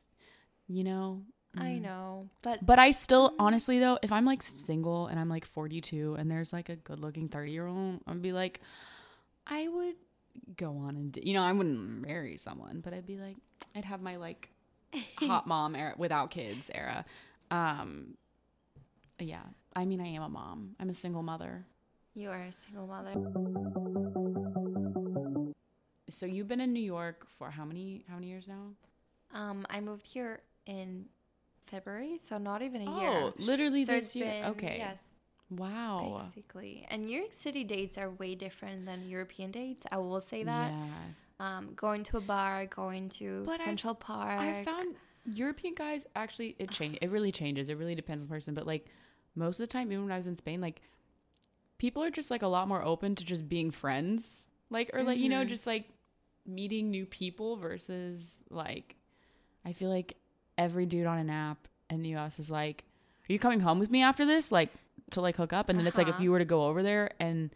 you 0.67 0.83
know. 0.83 1.23
I 1.57 1.71
mm. 1.71 1.81
know, 1.81 2.29
but 2.43 2.65
But 2.65 2.79
I 2.79 2.91
still, 2.91 3.33
honestly 3.37 3.79
though, 3.79 3.99
if 4.01 4.11
I'm 4.11 4.25
like 4.25 4.41
single 4.41 5.07
and 5.07 5.19
I'm 5.19 5.29
like 5.29 5.45
42 5.45 6.15
and 6.15 6.31
there's 6.31 6.53
like 6.53 6.69
a 6.69 6.77
good 6.77 6.99
looking 6.99 7.27
30 7.27 7.51
year 7.51 7.67
old, 7.67 7.99
I'd 8.07 8.21
be 8.21 8.31
like, 8.31 8.61
I 9.45 9.67
would 9.67 9.95
go 10.55 10.77
on 10.77 10.95
and, 10.95 11.11
d- 11.11 11.23
you 11.25 11.33
know, 11.33 11.43
I 11.43 11.51
wouldn't 11.51 12.07
marry 12.07 12.37
someone, 12.37 12.79
but 12.81 12.93
I'd 12.93 13.05
be 13.05 13.17
like, 13.17 13.35
I'd 13.75 13.85
have 13.85 14.01
my 14.01 14.15
like 14.15 14.49
hot 15.17 15.45
mom 15.47 15.75
era 15.75 15.93
without 15.97 16.31
kids 16.31 16.69
era. 16.73 17.03
Um, 17.49 18.15
yeah. 19.19 19.43
I 19.75 19.85
mean, 19.85 19.99
I 19.99 20.07
am 20.07 20.23
a 20.23 20.29
mom. 20.29 20.75
I'm 20.79 20.89
a 20.89 20.93
single 20.93 21.23
mother. 21.23 21.65
you 22.15 22.29
are 22.29 22.43
a 22.43 22.51
single 22.51 22.87
mother. 22.87 23.11
So 26.09 26.25
you've 26.25 26.47
been 26.47 26.59
in 26.59 26.73
New 26.73 26.83
York 26.83 27.25
for 27.37 27.49
how 27.49 27.63
many 27.63 28.03
how 28.07 28.15
many 28.15 28.27
years 28.27 28.47
now? 28.47 28.73
Um, 29.33 29.65
I 29.69 29.79
moved 29.79 30.05
here 30.05 30.41
in 30.65 31.05
February, 31.71 32.17
so 32.19 32.37
not 32.37 32.61
even 32.61 32.81
a 32.87 32.99
year. 32.99 33.09
Oh, 33.09 33.33
literally 33.37 33.85
So 33.85 33.93
this 33.93 34.15
year. 34.15 34.25
been- 34.25 34.45
okay. 34.51 34.75
Yes, 34.77 34.99
Wow. 35.49 36.21
basically. 36.23 36.85
And 36.89 37.05
New 37.05 37.17
York 37.21 37.33
City 37.33 37.63
dates 37.63 37.97
are 37.97 38.09
way 38.09 38.35
different 38.35 38.85
than 38.85 39.07
European 39.07 39.51
dates. 39.51 39.85
I 39.91 39.97
will 39.97 40.21
say 40.21 40.43
that. 40.43 40.71
Yeah. 40.71 40.97
Um, 41.39 41.73
going 41.75 42.03
to 42.03 42.17
a 42.17 42.21
bar, 42.21 42.65
going 42.67 43.09
to 43.19 43.43
But 43.45 43.59
I- 43.61 43.65
Central 43.65 43.95
Park. 43.95 44.39
I 44.41 44.63
found 44.63 44.95
European 45.25 45.73
guys 45.75 46.05
actually 46.15 46.55
it 46.59 46.69
change 46.77 46.97
it 47.01 47.09
really 47.09 47.31
changes. 47.31 47.69
It 47.69 47.77
really 47.77 47.95
depends 47.95 48.21
on 48.23 48.27
the 48.27 48.33
person, 48.33 48.53
but 48.53 48.67
like 48.67 48.85
most 49.35 49.59
of 49.59 49.67
the 49.67 49.71
time, 49.73 49.91
even 49.91 50.03
when 50.05 50.11
I 50.11 50.17
was 50.17 50.27
in 50.27 50.35
Spain, 50.35 50.61
like 50.61 50.81
people 51.77 52.03
are 52.03 52.11
just 52.11 52.29
like 52.31 52.43
a 52.43 52.47
lot 52.47 52.67
more 52.67 52.83
open 52.83 53.15
to 53.15 53.25
just 53.25 53.47
being 53.49 53.71
friends, 53.71 54.47
like 54.69 54.89
or 54.93 55.03
like 55.03 55.17
you 55.19 55.29
know 55.29 55.43
Mhm. 55.43 55.49
just 55.49 55.65
like 55.65 55.85
meeting 56.45 56.89
new 56.91 57.05
people 57.05 57.55
versus 57.55 58.43
like 58.49 58.95
I 59.65 59.73
feel 59.73 59.89
like 59.89 60.17
every 60.61 60.85
dude 60.85 61.07
on 61.07 61.17
an 61.17 61.29
app 61.29 61.67
in 61.89 62.01
the 62.03 62.09
U.S. 62.09 62.39
is 62.39 62.49
like, 62.49 62.83
"Are 63.29 63.33
you 63.33 63.39
coming 63.39 63.59
home 63.61 63.79
with 63.79 63.89
me 63.89 64.01
after 64.03 64.25
this?" 64.25 64.51
Like 64.51 64.69
to 65.11 65.21
like 65.21 65.35
hook 65.37 65.53
up, 65.53 65.69
and 65.69 65.77
then 65.77 65.87
it's 65.87 65.97
like 65.97 66.07
if 66.07 66.15
Uh-huh. 66.15 66.23
you 66.23 66.31
were 66.31 66.39
to 66.39 66.45
go 66.45 66.65
over 66.67 66.81
there 66.83 67.11
and 67.19 67.49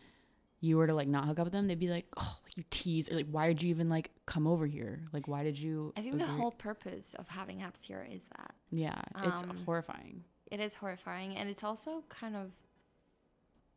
you 0.61 0.77
were 0.77 0.87
to 0.87 0.93
like 0.93 1.07
not 1.07 1.25
hook 1.25 1.39
up 1.39 1.45
with 1.45 1.53
them, 1.53 1.67
they'd 1.67 1.79
be 1.79 1.89
like, 1.89 2.07
"Oh, 2.17 2.37
you 2.55 2.63
tease," 2.69 3.09
or 3.09 3.15
like, 3.15 3.27
"Why 3.29 3.47
did 3.47 3.61
you 3.63 3.69
even 3.69 3.87
like 3.89 4.11
come 4.25 4.47
over 4.47 4.65
here? 4.65 5.07
Like, 5.13 5.27
why 5.27 5.43
did 5.43 5.57
you?" 5.59 5.93
I 5.95 6.01
think 6.01 6.17
the 6.17 6.25
whole 6.25 6.51
purpose 6.51 7.13
of 7.17 7.27
having 7.29 7.59
apps 7.59 7.83
here 7.83 8.05
is 8.11 8.21
that 8.37 8.55
Yeah, 8.71 8.99
it's 9.23 9.41
Um, 9.43 9.57
horrifying. 9.65 10.23
it 10.51 10.59
is 10.59 10.75
horrifying, 10.75 11.37
and 11.37 11.49
it's 11.49 11.63
also 11.63 12.03
kind 12.09 12.35
of 12.35 12.51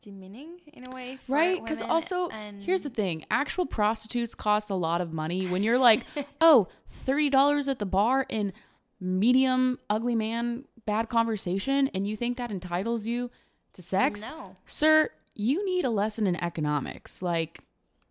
demeaning 0.00 0.60
in 0.72 0.86
a 0.86 0.90
way, 0.94 1.18
Right? 1.28 1.60
Because 1.62 1.82
also, 1.82 2.28
and 2.28 2.62
here's 2.62 2.82
the 2.84 2.90
thing 2.90 3.24
actual 3.30 3.66
prostitutes 3.66 4.34
cost 4.34 4.70
a 4.70 4.74
lot 4.74 5.00
of 5.00 5.12
money. 5.12 5.46
When 5.48 5.62
you're 5.62 5.78
like, 5.78 6.04
oh, 6.40 6.68
$30 7.06 7.68
at 7.68 7.78
the 7.80 7.86
bar 7.86 8.24
in 8.28 8.52
medium, 9.00 9.78
ugly 9.88 10.14
man, 10.14 10.64
bad 10.86 11.08
conversation, 11.08 11.88
and 11.94 12.06
you 12.06 12.16
think 12.16 12.36
that 12.38 12.50
entitles 12.50 13.06
you 13.06 13.30
to 13.74 13.82
sex? 13.82 14.28
No, 14.28 14.54
Sir, 14.66 15.10
you 15.34 15.64
need 15.64 15.84
a 15.84 15.90
lesson 15.90 16.26
in 16.26 16.36
economics. 16.36 17.22
Like, 17.22 17.60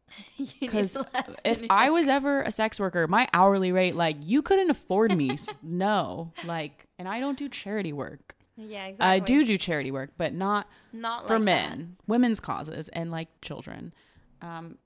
because 0.59 0.97
if 1.43 1.63
I 1.69 1.89
was 1.89 2.07
ever 2.07 2.41
a 2.41 2.51
sex 2.51 2.79
worker, 2.79 3.07
my 3.07 3.27
hourly 3.33 3.71
rate, 3.71 3.95
like, 3.95 4.17
you 4.21 4.41
couldn't 4.41 4.69
afford 4.69 5.15
me. 5.15 5.37
No. 5.61 6.31
Like, 6.45 6.87
and 6.97 7.07
I 7.07 7.19
don't 7.19 7.37
do 7.37 7.49
charity 7.49 7.91
work. 7.93 8.35
yeah, 8.55 8.85
exactly. 8.85 9.05
I 9.05 9.19
do 9.19 9.45
do 9.45 9.57
charity 9.57 9.91
work, 9.91 10.11
but 10.17 10.33
not 10.33 10.67
not 10.93 11.27
for 11.27 11.33
like 11.33 11.39
that. 11.39 11.43
men, 11.43 11.97
women's 12.07 12.39
causes, 12.39 12.87
and 12.89 13.11
like 13.11 13.27
children. 13.41 13.93
Um, 14.41 14.77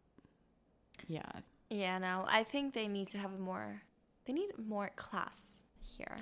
yeah, 1.07 1.21
Yeah, 1.69 1.97
no, 1.99 2.25
I 2.27 2.43
think 2.43 2.73
they 2.73 2.87
need 2.87 3.09
to 3.09 3.17
have 3.17 3.33
a 3.33 3.37
more. 3.37 3.83
They 4.25 4.33
need 4.33 4.49
more 4.57 4.89
class 4.95 5.60
here. 5.97 6.15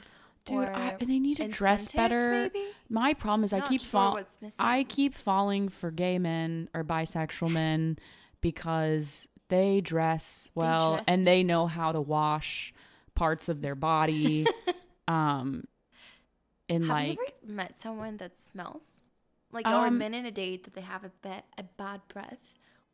dude, 0.45 0.67
I, 0.67 0.93
Or 0.93 0.97
they 1.05 1.20
need 1.20 1.38
to 1.38 1.47
dress 1.47 1.91
better. 1.91 2.49
maybe? 2.53 2.65
My 2.89 3.13
problem 3.13 3.43
is 3.43 3.53
I 3.53 3.61
keep 3.61 3.82
sure 3.82 3.89
fall- 3.89 4.13
what's 4.13 4.41
missing. 4.41 4.55
I 4.59 4.84
keep 4.84 5.13
falling 5.13 5.70
for 5.70 5.91
gay 5.91 6.17
men 6.20 6.70
or 6.74 6.84
bisexual 6.84 7.51
men 7.51 7.97
because 8.41 9.28
they 9.49 9.82
dress 9.82 10.49
well 10.55 10.93
dress 10.95 11.05
and 11.07 11.26
they 11.28 11.43
know 11.43 11.67
how 11.67 11.91
to 11.91 11.99
wash 12.01 12.74
parts 13.15 13.49
of 13.49 13.61
their 13.61 13.76
body. 13.76 14.45
um, 15.07 15.63
and 16.70 16.84
Have 16.86 16.89
like, 16.89 17.07
you 17.17 17.26
ever 17.43 17.53
met 17.53 17.80
someone 17.80 18.17
that 18.17 18.39
smells? 18.39 19.01
Like, 19.51 19.65
or 19.67 19.88
Um, 19.88 19.97
been 19.97 20.13
in 20.13 20.26
a 20.26 20.32
date 20.32 20.63
that 20.65 20.74
they 20.76 20.82
have 20.82 21.03
a, 21.03 21.11
ba- 21.24 21.43
a 21.57 21.63
bad 21.63 22.01
breath? 22.07 22.38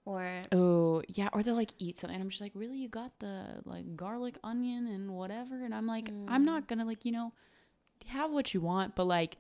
Or, 0.06 0.44
oh 0.52 1.02
yeah, 1.08 1.30
or 1.34 1.42
they'll 1.42 1.56
like 1.56 1.74
eat 1.80 1.98
something, 2.00 2.14
and 2.16 2.24
I'm 2.24 2.30
just 2.30 2.42
like, 2.42 2.52
really, 2.54 2.78
you 2.78 2.88
got 2.88 3.18
the 3.20 3.62
like 3.66 3.96
garlic, 3.96 4.36
onion, 4.44 4.86
and 4.88 5.10
whatever, 5.16 5.64
and 5.66 5.74
I'm 5.74 5.88
like, 5.88 6.10
I'm 6.28 6.44
Mm. 6.44 6.46
not 6.46 6.68
gonna 6.68 6.86
like, 6.86 7.06
you 7.06 7.12
know, 7.12 7.34
have 8.08 8.32
what 8.32 8.54
you 8.54 8.62
want, 8.62 8.96
but 8.96 9.06
like. 9.06 9.38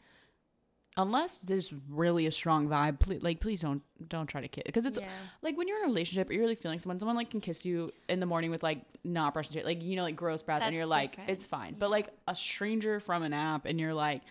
Unless 0.97 1.41
there's 1.41 1.74
really 1.89 2.26
a 2.26 2.32
strong 2.32 2.70
vibe, 2.70 3.01
please, 3.01 3.22
like 3.22 3.41
please 3.41 3.59
don't 3.59 3.82
don't 4.07 4.28
try 4.28 4.39
to 4.39 4.47
kiss 4.47 4.63
because 4.66 4.86
it's 4.86 4.97
yeah. 4.97 5.09
like 5.41 5.57
when 5.57 5.68
you're 5.68 5.78
in 5.80 5.84
a 5.84 5.88
relationship 5.88 6.30
or 6.30 6.34
you're 6.34 6.41
really 6.41 6.55
feeling 6.55 6.80
someone, 6.80 6.97
someone 7.01 7.18
like 7.18 7.30
can 7.30 7.41
kiss 7.41 7.66
you 7.66 7.91
in 8.07 8.22
the 8.22 8.26
morning 8.26 8.49
with 8.49 8.63
like 8.63 8.80
not 9.03 9.34
brushing 9.34 9.55
teeth, 9.55 9.66
like 9.66 9.84
you 9.84 9.97
know, 9.97 10.03
like 10.03 10.16
gross 10.16 10.41
breath, 10.41 10.61
and 10.63 10.74
you're 10.74 10.86
like, 10.86 11.11
different. 11.11 11.32
it's 11.32 11.45
fine. 11.45 11.76
But 11.78 11.91
like 11.91 12.07
a 12.30 12.36
stranger 12.36 13.01
from 13.01 13.24
an 13.24 13.34
app, 13.34 13.66
and 13.66 13.78
you're 13.78 13.93
like, 13.93 14.22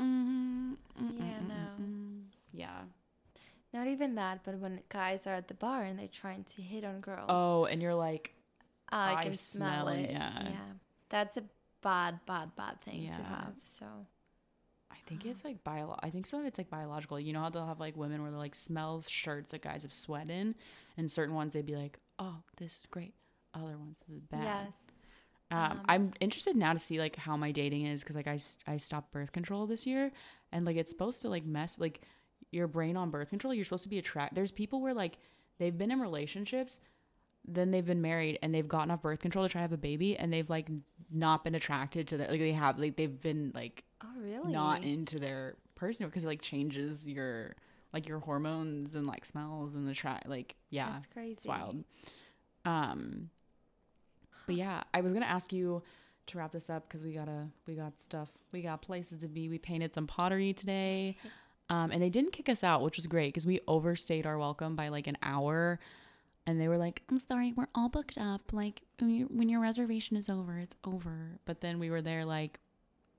mm, 0.00 0.06
mm, 0.06 0.76
mm, 0.98 1.18
Yeah, 1.18 1.40
no. 1.46 1.54
yeah. 2.54 2.78
Not 3.76 3.86
even 3.88 4.14
that, 4.14 4.40
but 4.44 4.58
when 4.58 4.80
guys 4.88 5.26
are 5.26 5.34
at 5.34 5.48
the 5.48 5.54
bar 5.54 5.82
and 5.82 5.98
they're 5.98 6.08
trying 6.08 6.44
to 6.44 6.62
hit 6.62 6.82
on 6.84 7.00
girls, 7.00 7.26
Oh, 7.28 7.64
and 7.66 7.82
you're 7.82 7.94
like, 7.94 8.32
I 8.88 9.14
I 9.16 9.22
can 9.22 9.34
smell, 9.34 9.84
smell 9.84 9.88
it, 9.88 10.00
it. 10.06 10.10
yeah. 10.12 10.48
That's 11.08 11.36
a 11.36 11.44
bad, 11.82 12.20
bad, 12.26 12.56
bad 12.56 12.80
thing 12.80 13.08
to 13.10 13.22
have. 13.22 13.52
So, 13.68 13.84
I 14.90 14.96
think 15.06 15.26
it's 15.26 15.44
like 15.48 15.62
bio. 15.62 15.94
I 16.02 16.10
think 16.10 16.26
some 16.26 16.40
of 16.40 16.46
it's 16.46 16.58
like 16.58 16.70
biological. 16.70 17.20
You 17.20 17.32
know 17.32 17.40
how 17.40 17.50
they'll 17.50 17.66
have 17.66 17.80
like 17.80 17.96
women 17.96 18.22
where 18.22 18.30
they 18.30 18.36
like 18.38 18.54
smell 18.54 19.02
shirts 19.02 19.52
that 19.52 19.62
guys 19.62 19.82
have 19.82 19.92
sweat 19.92 20.30
in, 20.30 20.54
and 20.96 21.10
certain 21.10 21.34
ones 21.34 21.52
they'd 21.54 21.66
be 21.66 21.76
like, 21.76 21.98
oh, 22.18 22.36
this 22.56 22.76
is 22.76 22.86
great. 22.90 23.14
Other 23.54 23.76
ones 23.78 23.98
this 24.00 24.10
is 24.14 24.20
bad. 24.20 24.42
yes. 24.44 24.74
Um, 25.50 25.58
Um, 25.58 25.80
I'm 25.88 26.12
interested 26.20 26.56
now 26.56 26.72
to 26.72 26.78
see 26.78 26.98
like 26.98 27.16
how 27.16 27.36
my 27.36 27.52
dating 27.52 27.86
is 27.86 28.02
because 28.02 28.16
like 28.16 28.26
I 28.26 28.38
I 28.66 28.78
stopped 28.78 29.12
birth 29.12 29.32
control 29.32 29.66
this 29.66 29.86
year 29.86 30.10
and 30.52 30.64
like 30.64 30.76
it's 30.76 30.90
supposed 30.90 31.22
to 31.22 31.28
like 31.28 31.44
mess 31.44 31.78
like 31.78 32.00
your 32.56 32.66
brain 32.66 32.96
on 32.96 33.10
birth 33.10 33.30
control. 33.30 33.54
You're 33.54 33.64
supposed 33.64 33.84
to 33.84 33.88
be 33.88 33.98
attract. 33.98 34.34
There's 34.34 34.50
people 34.50 34.80
where 34.80 34.94
like 34.94 35.18
they've 35.58 35.76
been 35.76 35.90
in 35.92 36.00
relationships, 36.00 36.80
then 37.46 37.70
they've 37.70 37.86
been 37.86 38.02
married 38.02 38.38
and 38.42 38.52
they've 38.54 38.66
gotten 38.66 38.90
off 38.90 39.02
birth 39.02 39.20
control 39.20 39.44
to 39.44 39.48
try 39.52 39.60
to 39.60 39.62
have 39.62 39.72
a 39.72 39.76
baby 39.76 40.16
and 40.18 40.32
they've 40.32 40.50
like 40.50 40.68
not 41.12 41.44
been 41.44 41.54
attracted 41.54 42.08
to 42.08 42.16
that. 42.16 42.30
Like 42.30 42.40
they 42.40 42.52
have 42.52 42.78
like 42.78 42.96
they've 42.96 43.20
been 43.20 43.52
like 43.54 43.84
Oh, 44.02 44.08
really? 44.20 44.52
not 44.52 44.82
into 44.84 45.18
their 45.20 45.56
person 45.76 46.06
because 46.06 46.24
it 46.24 46.26
like 46.26 46.42
changes 46.42 47.06
your 47.06 47.54
like 47.92 48.08
your 48.08 48.18
hormones 48.18 48.94
and 48.94 49.06
like 49.06 49.24
smells 49.24 49.74
and 49.74 49.86
the 49.86 49.94
try 49.94 50.20
like 50.26 50.56
yeah 50.70 50.90
That's 50.92 51.06
crazy. 51.06 51.32
it's 51.32 51.46
wild. 51.46 51.84
Um, 52.64 53.30
but 54.46 54.54
yeah, 54.56 54.82
I 54.94 55.00
was 55.00 55.12
gonna 55.12 55.26
ask 55.26 55.52
you 55.52 55.82
to 56.26 56.38
wrap 56.38 56.52
this 56.52 56.68
up 56.68 56.88
because 56.88 57.04
we 57.04 57.12
gotta 57.12 57.46
we 57.66 57.74
got 57.74 57.98
stuff 57.98 58.30
we 58.52 58.62
got 58.62 58.82
places 58.82 59.18
to 59.18 59.28
be. 59.28 59.48
We 59.48 59.58
painted 59.58 59.94
some 59.94 60.06
pottery 60.06 60.52
today, 60.52 61.16
um, 61.68 61.90
and 61.90 62.00
they 62.02 62.10
didn't 62.10 62.32
kick 62.32 62.48
us 62.48 62.62
out, 62.64 62.82
which 62.82 62.96
was 62.96 63.06
great 63.06 63.28
because 63.28 63.46
we 63.46 63.60
overstayed 63.66 64.26
our 64.26 64.38
welcome 64.38 64.76
by 64.76 64.88
like 64.88 65.06
an 65.06 65.16
hour. 65.22 65.78
And 66.46 66.60
they 66.60 66.68
were 66.68 66.78
like, 66.78 67.02
"I'm 67.10 67.18
sorry, 67.18 67.52
we're 67.56 67.66
all 67.74 67.88
booked 67.88 68.16
up. 68.18 68.52
Like 68.52 68.82
when 69.00 69.48
your- 69.48 69.60
reservation 69.60 70.16
is 70.16 70.28
over, 70.30 70.58
it's 70.58 70.76
over." 70.84 71.40
But 71.44 71.60
then 71.60 71.78
we 71.80 71.90
were 71.90 72.02
there 72.02 72.24
like 72.24 72.60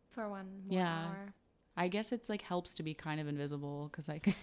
For 0.09 0.29
one 0.29 0.45
more 0.67 0.79
Yeah. 0.79 1.05
hour. 1.07 1.33
I 1.75 1.89
guess 1.89 2.11
it's 2.11 2.29
like 2.29 2.41
helps 2.41 2.73
to 2.75 2.83
be 2.83 2.93
kind 2.93 3.19
of 3.19 3.27
invisible 3.27 3.89
because 3.91 4.07
like, 4.07 4.33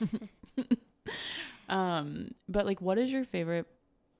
um, 1.68 2.32
but 2.48 2.66
like, 2.66 2.80
what 2.80 2.98
is 2.98 3.10
your 3.10 3.24
favorite 3.24 3.66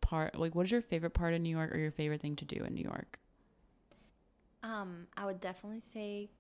part? 0.01 0.39
Like, 0.39 0.55
what 0.55 0.65
is 0.67 0.73
your 0.73 0.81
favorite 0.83 1.11
part 1.15 1.35
of 1.35 1.41
New 1.41 1.51
York 1.55 1.73
or 1.73 1.79
your 1.79 1.91
favorite 1.93 2.21
thing 2.23 2.37
to 2.37 2.45
do 2.45 2.65
in 2.65 2.75
New 2.75 2.83
York? 2.83 3.19
Um, 4.63 5.07
I 5.17 5.27
would 5.27 5.41
definitely 5.41 5.81
say 5.81 6.31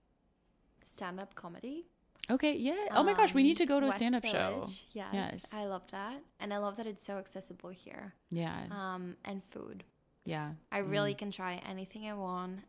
stand-up 0.82 1.34
comedy. 1.34 1.86
Okay, 2.30 2.56
yeah. 2.56 2.86
Oh 2.92 3.02
my 3.02 3.12
gosh, 3.14 3.34
we 3.34 3.42
need 3.42 3.52
Um, 3.52 3.56
to 3.56 3.66
go 3.66 3.80
to 3.80 3.86
a 3.86 3.88
West 3.88 3.98
stand-up 3.98 4.24
show. 4.24 4.66
Yes, 4.92 5.12
Yes. 5.12 5.54
I 5.54 5.66
love 5.66 5.82
that, 5.90 6.22
and 6.40 6.54
I 6.54 6.58
love 6.58 6.76
that 6.76 6.86
it's 6.86 7.04
so 7.04 7.18
accessible 7.18 7.70
here. 7.70 8.14
Yeah, 8.30 8.64
Um, 8.70 9.16
and 9.24 9.44
food. 9.44 9.84
yeah, 10.24 10.54
I 10.72 10.78
really 10.78 11.14
Mm. 11.14 11.18
can 11.18 11.30
try 11.30 11.60
anything 11.66 12.08
I 12.08 12.14
want, 12.14 12.60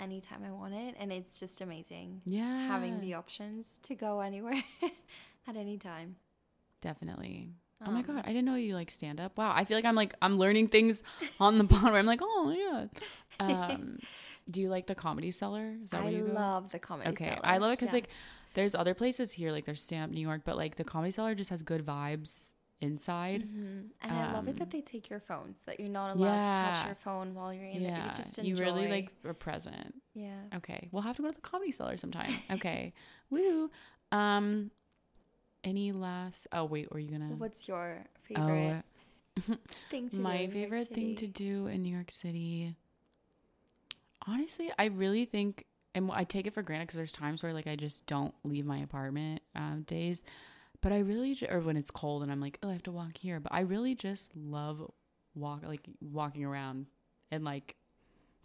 anytime 0.00 0.42
I 0.44 0.50
want 0.50 0.74
it, 0.74 0.96
and 0.98 1.12
it's 1.12 1.38
just 1.38 1.60
amazing 1.60 2.22
yeah. 2.24 2.66
having 2.66 3.00
the 3.00 3.14
options 3.14 3.78
to 3.84 3.94
go 3.94 4.18
anywhere 4.20 4.62
at 5.46 5.56
any 5.56 5.78
time. 5.78 6.16
definitely. 6.80 7.54
oh 7.86 7.90
my 7.90 8.00
Um, 8.00 8.06
god, 8.06 8.22
I 8.24 8.28
didn't 8.28 8.44
know 8.46 8.54
you 8.56 8.74
like 8.74 8.90
stand 8.90 9.20
up. 9.20 9.36
Wow, 9.38 9.52
I 9.54 9.64
feel 9.64 9.76
like 9.78 9.84
I'm 9.84 9.94
like 9.94 10.14
I'm 10.22 10.36
learning 10.38 10.68
things 10.68 11.02
on 11.38 11.58
the 11.58 11.64
where 11.82 11.94
I'm 11.94 12.06
like, 12.06 12.20
oh 12.22 12.50
yeah. 12.50 12.86
Um, 13.40 13.98
do 14.50 14.60
you 14.60 14.68
like 14.68 14.86
the 14.86 14.94
Comedy 14.94 15.32
Cellar? 15.32 15.74
Is 15.82 15.90
that 15.90 16.00
I 16.00 16.04
where 16.04 16.12
you 16.12 16.24
go? 16.24 16.32
love 16.32 16.70
the 16.70 16.78
comedy. 16.78 17.10
Okay, 17.10 17.24
Cellar. 17.24 17.40
I 17.42 17.58
love 17.58 17.72
it 17.72 17.78
because 17.78 17.90
Yeah. 17.90 17.94
like 17.96 18.08
there's 18.54 18.74
other 18.74 18.94
places 18.94 19.32
here, 19.32 19.52
like 19.52 19.64
there's 19.66 19.82
stand 19.82 20.04
up 20.04 20.10
New 20.10 20.20
York, 20.20 20.42
but 20.44 20.56
like 20.56 20.76
the 20.76 20.84
Comedy 20.84 21.10
Cellar 21.12 21.34
just 21.34 21.50
has 21.50 21.62
good 21.62 21.84
vibes 21.84 22.52
inside. 22.80 23.42
Mhm. 23.44 23.90
And 24.02 24.12
I 24.12 24.32
love 24.32 24.46
it 24.48 24.52
Um, 24.52 24.56
that 24.56 24.70
they 24.70 24.80
take 24.80 25.08
your 25.08 25.20
phones, 25.20 25.58
that 25.66 25.80
you're 25.80 25.88
not 25.88 26.16
allowed 26.16 26.38
to 26.38 26.72
touch 26.72 26.86
your 26.86 26.94
phone 26.96 27.34
while 27.34 27.52
you're 27.54 27.64
in 27.64 27.82
there. 27.82 27.92
Yeah, 27.92 28.10
You 28.10 28.16
just 28.16 28.38
enjoy. 28.38 28.48
you 28.48 28.56
really 28.56 28.88
like 28.88 29.10
are 29.24 29.32
present. 29.34 29.94
Yeah. 30.14 30.40
Okay, 30.56 30.88
we'll 30.92 31.02
have 31.02 31.16
to 31.16 31.22
go 31.22 31.28
to 31.28 31.34
the 31.34 31.40
Comedy 31.40 31.72
Cellar 31.72 31.96
sometime. 31.96 32.32
Okay, 32.50 32.92
woo. 33.30 33.70
Um, 34.12 34.70
any 35.62 35.92
last? 35.92 36.46
Oh 36.52 36.64
wait, 36.64 36.92
were 36.92 36.98
you 36.98 37.10
gonna? 37.10 37.34
What's 37.36 37.66
your 37.68 38.04
favorite 38.22 38.84
Oh, 39.48 39.56
thing 39.90 40.10
to 40.10 40.20
my 40.20 40.46
favorite 40.48 40.88
thing 40.88 41.16
to 41.16 41.26
do 41.26 41.66
in 41.68 41.82
New 41.82 41.92
York 41.94 42.10
City. 42.10 42.76
Honestly, 44.26 44.70
I 44.78 44.86
really 44.86 45.24
think, 45.26 45.64
and 45.94 46.10
I 46.12 46.24
take 46.24 46.46
it 46.46 46.54
for 46.54 46.62
granted 46.62 46.86
because 46.86 46.96
there's 46.96 47.12
times 47.12 47.42
where 47.42 47.52
like 47.52 47.66
I 47.66 47.76
just 47.76 48.06
don't 48.06 48.34
leave 48.44 48.66
my 48.66 48.78
apartment 48.78 49.42
um, 49.54 49.82
days, 49.86 50.22
but 50.80 50.92
I 50.92 50.98
really, 50.98 51.38
or 51.50 51.60
when 51.60 51.76
it's 51.76 51.90
cold 51.90 52.22
and 52.22 52.30
I'm 52.32 52.40
like, 52.40 52.58
oh, 52.62 52.68
I 52.70 52.72
have 52.72 52.82
to 52.84 52.92
walk 52.92 53.16
here, 53.18 53.40
but 53.40 53.52
I 53.52 53.60
really 53.60 53.94
just 53.94 54.36
love 54.36 54.90
walk 55.34 55.62
like 55.66 55.82
walking 56.00 56.44
around 56.44 56.86
and 57.30 57.44
like 57.44 57.74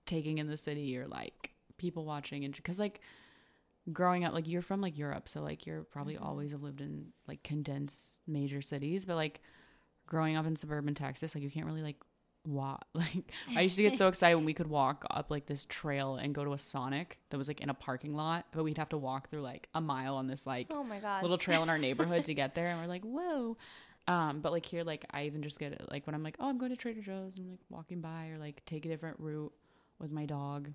taking 0.06 0.40
in 0.40 0.48
the 0.48 0.58
city 0.58 0.98
or 0.98 1.08
like 1.08 1.52
people 1.78 2.04
watching 2.06 2.44
and 2.44 2.56
because 2.56 2.80
like 2.80 3.00
growing 3.94 4.24
up 4.26 4.34
like 4.34 4.48
you're 4.48 4.62
from 4.62 4.82
like 4.82 4.98
Europe 4.98 5.30
so 5.30 5.42
like 5.42 5.66
you're 5.66 5.84
probably 5.84 6.16
Mhm. 6.16 6.26
always 6.26 6.52
have 6.52 6.64
lived 6.64 6.82
in 6.82 7.14
like 7.28 7.44
condensed 7.44 8.20
major 8.28 8.62
cities 8.62 9.06
but 9.06 9.16
like 9.16 9.40
growing 10.08 10.36
up 10.36 10.46
in 10.46 10.56
suburban 10.56 10.96
Texas 10.96 11.36
like 11.36 11.44
you 11.44 11.50
can't 11.52 11.66
really 11.68 11.84
like 11.84 11.98
walk 12.48 12.86
like 12.94 13.32
I 13.56 13.62
used 13.62 13.76
to 13.78 13.84
get 13.84 13.98
so 13.98 14.08
excited 14.10 14.36
when 14.36 14.46
we 14.46 14.54
could 14.54 14.68
walk 14.68 15.06
up 15.12 15.30
like 15.30 15.46
this 15.46 15.66
trail 15.66 16.16
and 16.16 16.34
go 16.34 16.44
to 16.46 16.54
a 16.54 16.58
Sonic 16.58 17.20
that 17.30 17.38
was 17.38 17.48
like 17.48 17.62
in 17.62 17.70
a 17.70 17.74
parking 17.74 18.16
lot 18.16 18.46
but 18.52 18.64
we'd 18.64 18.78
have 18.78 18.90
to 18.90 18.98
walk 18.98 19.30
through 19.30 19.42
like 19.42 19.68
a 19.76 19.82
mile 19.82 20.16
on 20.16 20.28
this 20.28 20.48
like 20.48 20.68
Oh 20.72 20.84
my 20.84 21.00
god. 21.00 21.22
little 21.22 21.38
trail 21.38 21.62
in 21.64 21.70
our 21.70 21.78
neighborhood 21.78 22.26
to 22.26 22.34
get 22.34 22.56
there 22.56 22.68
and 22.68 22.80
we're 22.80 22.88
like 22.88 23.04
whoa 23.04 23.58
um 24.08 24.40
but 24.40 24.52
like 24.52 24.66
here 24.66 24.84
like 24.84 25.06
i 25.12 25.24
even 25.26 25.44
just 25.44 25.60
get 25.60 25.74
it 25.74 25.86
like 25.92 26.08
when 26.08 26.16
i'm 26.16 26.24
like 26.24 26.38
oh 26.40 26.48
i'm 26.50 26.58
going 26.58 26.72
to 26.72 26.78
trader 26.78 27.02
joe's 27.02 27.38
and 27.38 27.46
I'm 27.46 27.52
like 27.52 27.60
walking 27.70 28.02
by 28.02 28.30
or 28.30 28.38
like 28.38 28.64
take 28.66 28.86
a 28.86 28.90
different 28.90 29.18
route 29.20 29.54
with 30.00 30.12
my 30.12 30.26
dog 30.26 30.72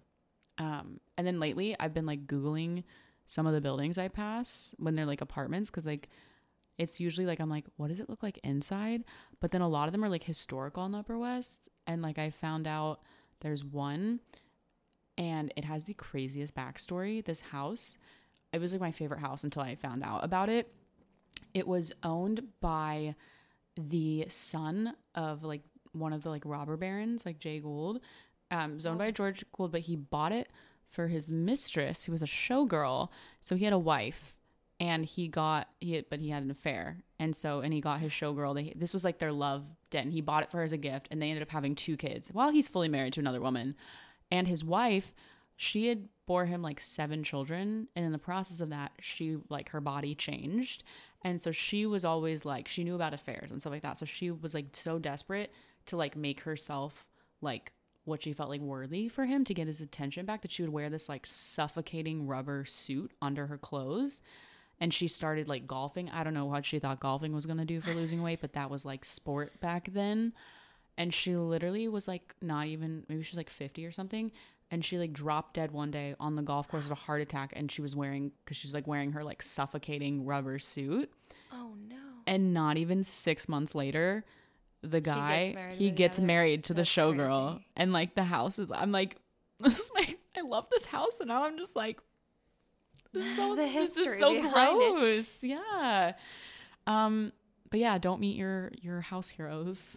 um 0.59 1.01
and 1.17 1.27
then 1.27 1.41
lately 1.41 1.75
i've 1.81 1.95
been 1.95 2.07
like 2.07 2.27
googling 2.27 2.85
some 3.27 3.47
of 3.47 3.55
the 3.55 3.61
buildings 3.61 3.97
i 3.99 4.07
pass 4.09 4.75
when 4.79 4.95
they're 4.95 5.07
like 5.07 5.23
apartments 5.23 5.71
because 5.71 5.87
like 5.87 6.09
it's 6.79 7.01
usually 7.01 7.27
like 7.27 7.41
i'm 7.41 7.51
like 7.51 7.67
what 7.77 7.89
does 7.89 8.01
it 8.01 8.09
look 8.09 8.23
like 8.23 8.39
inside 8.43 9.05
but 9.41 9.51
then 9.51 9.61
a 9.61 9.69
lot 9.69 9.89
of 9.89 9.93
them 9.93 10.05
are 10.05 10.09
like 10.09 10.25
historical 10.25 10.85
in 10.85 10.93
the 10.93 10.99
upper 10.99 11.19
west 11.19 11.69
and 11.87 12.03
like 12.03 12.19
i 12.19 12.31
found 12.31 12.67
out 12.67 13.01
there's 13.41 13.65
one 13.65 14.21
and 15.17 15.53
it 15.57 15.65
has 15.65 15.85
the 15.85 15.95
craziest 15.95 16.55
backstory 16.55 17.25
this 17.25 17.41
house 17.41 17.99
it 18.55 18.61
was 18.61 18.73
like 18.73 18.81
my 18.81 18.93
favorite 18.93 19.19
house 19.19 19.43
until 19.43 19.63
I 19.63 19.75
found 19.75 20.05
out 20.05 20.23
about 20.23 20.49
it. 20.49 20.73
It 21.53 21.67
was 21.67 21.93
owned 22.05 22.45
by 22.61 23.17
the 23.77 24.27
son 24.29 24.95
of 25.17 25.43
like 25.43 25.63
one 25.91 26.13
of 26.13 26.23
the 26.23 26.31
like 26.31 26.45
robber 26.45 26.77
barons, 26.77 27.27
like 27.27 27.41
Jay 27.41 27.59
Gould. 27.59 28.01
Um, 28.53 28.73
it 28.73 28.75
was 28.77 28.87
owned 28.87 28.99
by 28.99 29.11
George 29.11 29.45
Gould, 29.57 29.73
but 29.73 29.83
he 29.83 29.97
bought 29.97 30.31
it 30.31 30.51
for 30.87 31.09
his 31.09 31.29
mistress, 31.29 32.05
who 32.05 32.13
was 32.13 32.23
a 32.23 32.27
showgirl. 32.27 33.09
So 33.41 33.57
he 33.57 33.65
had 33.65 33.73
a 33.73 33.79
wife, 33.79 34.37
and 34.85 35.07
he 35.07 35.29
got 35.29 35.69
he 35.81 36.05
but 36.11 36.21
he 36.21 36.29
had 36.29 36.43
an 36.43 36.51
affair, 36.51 36.99
and 37.19 37.35
so 37.35 37.61
and 37.61 37.73
he 37.73 37.81
got 37.81 38.01
his 38.01 38.13
showgirl. 38.13 38.55
They, 38.55 38.75
this 38.77 38.93
was 38.93 39.03
like 39.03 39.19
their 39.19 39.33
love 39.33 39.65
den. 39.89 40.11
He 40.11 40.21
bought 40.21 40.43
it 40.43 40.51
for 40.51 40.59
her 40.59 40.63
as 40.63 40.73
a 40.73 40.77
gift, 40.77 41.09
and 41.11 41.23
they 41.23 41.31
ended 41.31 41.43
up 41.43 41.51
having 41.51 41.75
two 41.75 41.97
kids. 41.97 42.29
While 42.29 42.51
he's 42.51 42.69
fully 42.69 42.89
married 42.89 43.15
to 43.15 43.21
another 43.21 43.41
woman, 43.41 43.77
and 44.31 44.47
his 44.47 44.63
wife 44.63 45.15
she 45.57 45.87
had 45.87 46.09
bore 46.27 46.47
him 46.47 46.63
like 46.63 46.81
seven 46.81 47.23
children 47.23 47.89
and 47.95 48.05
in 48.05 48.13
the 48.13 48.19
process 48.19 48.61
of 48.61 48.71
that 48.71 48.93
she 49.01 49.39
like 49.49 49.69
her 49.71 49.81
body 49.81 50.15
changed 50.15 50.83
and 51.23 51.41
so 51.41 51.53
she 51.53 51.87
was 51.87 52.05
always 52.05 52.45
like 52.45 52.67
she 52.67 52.83
knew 52.83 52.97
about 52.97 53.15
affairs 53.15 53.53
and 53.53 53.61
stuff 53.61 53.73
like 53.73 53.83
that 53.83 53.97
so 53.97 54.05
she 54.05 54.33
was 54.33 54.53
like 54.53 54.67
so 54.73 54.99
desperate 54.99 55.53
to 55.87 55.97
like 55.97 56.17
make 56.17 56.41
herself 56.41 57.07
like 57.41 57.73
what 58.05 58.23
she 58.23 58.33
felt 58.33 58.51
like 58.51 58.61
worthy 58.61 59.09
for 59.09 59.27
him 59.27 59.45
to 59.45 59.55
get 59.55 59.69
his 59.69 59.81
attention 59.81 60.27
back 60.27 60.43
that 60.43 60.51
she 60.51 60.63
would 60.63 60.73
wear 60.73 60.91
this 60.91 61.09
like 61.09 61.25
suffocating 61.25 62.27
rubber 62.27 62.65
suit 62.65 63.13
under 63.23 63.47
her 63.47 63.59
clothes 63.59 64.21
and 64.81 64.93
she 64.93 65.09
started 65.09 65.49
like 65.49 65.67
golfing 65.67 66.09
i 66.11 66.23
don't 66.25 66.35
know 66.35 66.45
what 66.47 66.65
she 66.65 66.79
thought 66.79 67.01
golfing 67.01 67.33
was 67.35 67.47
going 67.47 67.59
to 67.59 67.65
do 67.65 67.81
for 67.81 67.93
losing 67.95 68.23
weight 68.23 68.41
but 68.41 68.53
that 68.55 68.71
was 68.71 68.85
like 68.85 69.05
sport 69.05 69.61
back 69.61 69.89
then 69.93 70.33
and 70.97 71.13
she 71.13 71.37
literally 71.37 71.89
was 71.89 72.07
like 72.09 72.35
not 72.43 72.67
even 72.67 73.05
maybe 73.09 73.23
she's 73.23 73.37
like 73.37 73.51
50 73.51 73.85
or 73.87 73.93
something 73.93 74.31
and 74.71 74.85
she 74.85 74.99
like 74.99 75.13
dropped 75.13 75.55
dead 75.55 75.71
one 75.73 75.91
day 75.91 76.15
on 76.19 76.37
the 76.37 76.43
golf 76.43 76.69
course 76.69 76.85
of 76.87 76.91
a 76.91 76.95
heart 76.97 77.21
attack 77.21 77.53
and 77.55 77.71
she 77.71 77.83
was 77.83 77.95
wearing 77.95 78.33
because 78.45 78.57
she 78.57 78.67
was 78.67 78.75
like 78.75 78.87
wearing 78.87 79.13
her 79.13 79.23
like 79.23 79.43
suffocating 79.43 80.25
rubber 80.25 80.59
suit 80.59 81.11
Oh 81.53 81.75
no. 81.89 81.97
and 82.27 82.53
not 82.55 82.77
even 82.77 83.05
six 83.05 83.49
months 83.49 83.75
later 83.75 84.25
the 84.83 85.01
guy 85.01 85.53
married 85.55 85.77
he 85.77 85.91
gets 85.91 86.19
other- 86.19 86.27
married 86.27 86.65
to 86.65 86.75
the 86.75 86.83
showgirl 86.83 87.53
crazy. 87.53 87.65
and 87.77 87.93
like 87.93 88.15
the 88.15 88.25
house 88.25 88.59
is 88.59 88.71
i'm 88.75 88.93
like 88.93 89.17
this 89.61 89.79
is 89.79 89.91
my 89.95 90.15
i 90.37 90.41
love 90.43 90.67
this 90.71 90.85
house 90.87 91.21
and 91.21 91.29
now 91.29 91.45
i'm 91.45 91.57
just 91.59 91.75
like 91.77 91.99
this 93.15 93.25
is 93.25 93.37
so, 93.37 93.55
The 93.57 93.63
this 93.63 93.97
is 93.97 94.19
so 94.19 94.35
behind 94.43 94.83
it. 94.83 94.93
gross 94.93 95.39
yeah 95.43 96.13
um 96.87 97.33
but 97.71 97.81
yeah 97.81 97.97
don't 97.99 98.21
meet 98.21 98.37
your 98.37 98.71
your 98.83 99.01
house 99.01 99.29
heroes 99.31 99.97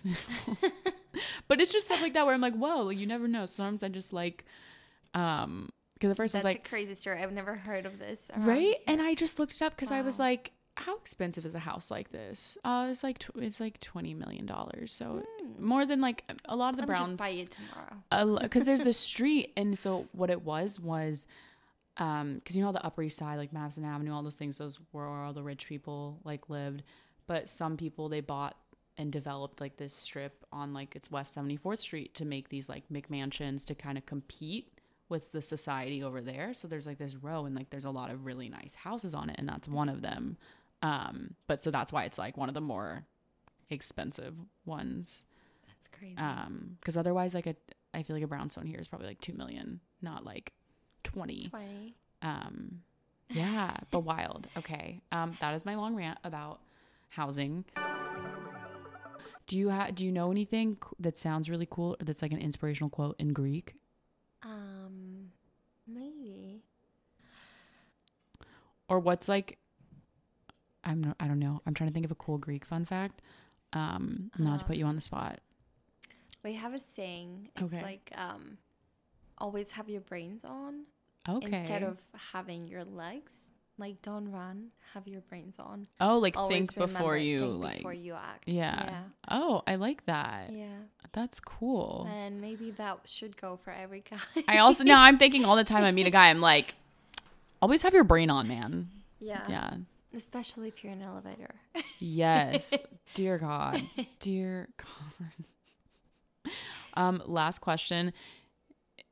but 1.47 1.59
it's 1.61 1.71
just 1.71 1.87
stuff 1.87 2.01
like 2.01 2.13
that 2.13 2.25
where 2.25 2.33
i'm 2.35 2.41
like 2.41 2.55
whoa 2.55 2.83
like, 2.83 2.97
you 2.97 3.05
never 3.07 3.27
know 3.27 3.45
sometimes 3.45 3.83
i 3.83 3.87
just 3.87 4.13
like 4.13 4.45
um 5.13 5.69
because 5.95 6.11
at 6.11 6.17
first 6.17 6.33
That's 6.33 6.45
i 6.45 6.49
was 6.49 6.55
like 6.57 6.65
a 6.65 6.69
crazy 6.69 6.93
story. 6.93 7.23
I've 7.23 7.31
never 7.31 7.55
heard 7.55 7.85
of 7.87 7.97
this. 7.97 8.29
right 8.37 8.61
here. 8.61 8.75
and 8.87 9.01
i 9.01 9.15
just 9.15 9.39
looked 9.39 9.53
it 9.55 9.61
up 9.61 9.75
because 9.75 9.91
i 9.91 10.01
was 10.01 10.19
like 10.19 10.51
how 10.75 10.95
expensive 10.97 11.43
is 11.43 11.55
a 11.55 11.59
house 11.59 11.89
like 11.89 12.11
this 12.11 12.55
uh 12.63 12.87
it's 12.91 13.01
like 13.03 13.17
tw- 13.17 13.31
it's 13.37 13.59
like 13.59 13.79
20 13.79 14.13
million 14.13 14.45
dollars 14.45 14.91
so 14.91 15.23
more 15.59 15.87
than 15.87 15.99
like 16.01 16.23
a 16.45 16.55
lot 16.55 16.69
of 16.69 16.75
the 16.75 16.83
I'm 16.83 16.87
browns 16.87 17.07
just 17.07 17.17
buy 17.17 17.29
it 17.29 17.57
tomorrow. 18.11 18.39
because 18.43 18.67
there's 18.67 18.85
a 18.85 18.93
street 19.09 19.53
and 19.57 19.77
so 19.79 20.05
what 20.11 20.29
it 20.29 20.43
was 20.43 20.79
was 20.79 21.25
um 21.99 22.35
because 22.35 22.55
you 22.55 22.63
know 22.63 22.71
the 22.71 22.85
upper 22.85 23.01
east 23.03 23.17
side 23.17 23.37
like 23.37 23.51
madison 23.51 23.83
avenue 23.83 24.13
all 24.13 24.21
those 24.23 24.35
things 24.35 24.57
those 24.57 24.79
were 24.91 25.09
where 25.09 25.19
all 25.23 25.33
the 25.33 25.43
rich 25.43 25.67
people 25.67 26.19
like 26.23 26.49
lived. 26.49 26.83
But 27.27 27.49
some 27.49 27.75
people 27.75 28.07
they 28.07 28.21
bought 28.21 28.55
and 28.97 29.11
developed 29.11 29.59
like 29.61 29.77
this 29.77 29.93
strip 29.93 30.45
on 30.51 30.73
like 30.73 30.95
it's 30.95 31.11
west 31.11 31.35
74th 31.37 31.79
street 31.79 32.15
to 32.15 32.25
make 32.25 32.49
these 32.49 32.69
like 32.69 32.83
mcmansions 32.91 33.65
to 33.65 33.75
kind 33.75 33.97
of 33.97 34.05
compete 34.05 34.71
with 35.09 35.31
the 35.31 35.41
society 35.41 36.01
over 36.03 36.21
there. 36.21 36.53
So 36.53 36.67
there's 36.67 36.87
like 36.87 36.97
this 36.97 37.15
row 37.15 37.45
and 37.45 37.55
like 37.55 37.69
there's 37.69 37.85
a 37.85 37.89
lot 37.91 38.09
of 38.11 38.25
really 38.25 38.49
nice 38.49 38.73
houses 38.73 39.13
on 39.13 39.29
it 39.29 39.35
and 39.39 39.47
that's 39.47 39.67
one 39.67 39.89
of 39.89 40.01
them. 40.01 40.37
Um 40.81 41.35
but 41.47 41.61
so 41.61 41.69
that's 41.71 41.91
why 41.91 42.05
it's 42.05 42.17
like 42.17 42.37
one 42.37 42.49
of 42.49 42.55
the 42.55 42.61
more 42.61 43.05
expensive 43.69 44.35
ones. 44.65 45.25
That's 45.67 45.87
crazy. 45.89 46.17
um 46.17 46.77
because 46.79 46.97
otherwise 46.97 47.33
like 47.35 47.45
a 47.47 47.55
i 47.93 48.03
feel 48.03 48.15
like 48.15 48.23
a 48.23 48.27
brownstone 48.27 48.65
here 48.65 48.79
is 48.79 48.87
probably 48.87 49.07
like 49.07 49.21
2 49.21 49.33
million 49.33 49.79
not 50.01 50.25
like 50.25 50.53
20 51.03 51.49
Twenty. 51.49 51.95
um 52.21 52.81
yeah 53.29 53.75
but 53.91 53.99
wild 54.01 54.47
okay 54.57 54.99
um 55.11 55.37
that 55.41 55.53
is 55.53 55.65
my 55.65 55.75
long 55.75 55.95
rant 55.95 56.17
about 56.23 56.59
housing 57.09 57.63
do 59.47 59.57
you 59.57 59.69
have 59.69 59.95
do 59.95 60.03
you 60.05 60.11
know 60.11 60.31
anything 60.31 60.77
that 60.99 61.17
sounds 61.17 61.49
really 61.49 61.67
cool 61.69 61.95
or 61.99 62.05
that's 62.05 62.21
like 62.21 62.31
an 62.31 62.39
inspirational 62.39 62.89
quote 62.89 63.15
in 63.19 63.29
greek 63.33 63.75
Um, 64.43 65.31
maybe. 65.87 66.63
or 68.87 68.99
what's 68.99 69.27
like 69.27 69.57
i'm 70.83 71.01
no, 71.01 71.13
i 71.19 71.27
don't 71.27 71.39
know 71.39 71.61
i'm 71.65 71.73
trying 71.73 71.89
to 71.89 71.93
think 71.93 72.05
of 72.05 72.11
a 72.11 72.15
cool 72.15 72.37
greek 72.37 72.65
fun 72.65 72.85
fact 72.85 73.21
um 73.73 74.31
not 74.37 74.59
to 74.59 74.65
put 74.65 74.77
you 74.77 74.85
on 74.85 74.95
the 74.95 75.01
spot 75.01 75.39
We 76.43 76.53
have 76.53 76.73
a 76.73 76.79
saying. 76.79 77.49
It's 77.57 77.73
Okay. 77.73 77.81
like 77.83 78.09
um, 78.15 78.57
always 79.37 79.71
have 79.73 79.89
your 79.89 80.01
brains 80.01 80.43
on 80.43 80.83
okay 81.27 81.59
instead 81.59 81.83
of 81.83 81.97
having 82.33 82.67
your 82.67 82.83
legs. 82.83 83.51
Like 83.79 84.01
don't 84.01 84.31
run, 84.31 84.69
have 84.95 85.07
your 85.07 85.21
brains 85.21 85.53
on. 85.59 85.85
oh 86.01 86.17
like 86.17 86.35
Always 86.35 86.71
think 86.71 86.75
before 86.75 87.15
you 87.15 87.39
think 87.41 87.59
like 87.63 87.77
before 87.77 87.93
you 87.93 88.13
act. 88.15 88.45
yeah. 88.47 89.01
oh 89.29 89.61
i 89.67 89.75
like 89.75 90.03
that 90.07 90.49
Yeah. 90.51 90.63
Yeah. 90.63 90.67
that's 91.11 91.39
cool 91.39 92.07
And 92.11 92.41
maybe 92.41 92.71
that 92.71 93.01
should 93.05 93.37
go 93.37 93.59
for 93.63 93.69
every 93.71 94.03
guy. 94.09 94.17
I 94.47 94.57
also 94.57 94.83
now 94.83 95.01
I'm 95.03 95.19
thinking 95.19 95.45
all 95.45 95.55
the 95.55 95.63
time 95.63 95.83
I 95.83 95.91
meet 95.91 96.07
a 96.07 96.09
guy, 96.19 96.29
I'm 96.31 96.41
like, 96.41 96.73
always 97.61 97.83
have 97.83 97.93
your 97.93 98.03
brain 98.03 98.31
on, 98.31 98.47
man. 98.47 98.89
yeah. 99.19 99.43
Yeah. 99.47 99.73
Especially 100.15 100.69
if 100.69 100.83
you're 100.83 100.93
in 100.93 101.01
an 101.03 101.07
elevator. 101.09 101.53
Yes. 101.99 102.73
Dear 103.13 103.37
God. 103.37 103.79
Dear 104.19 104.69
God. 104.77 105.27
Um, 106.95 107.21
last 107.27 107.59
question. 107.59 108.11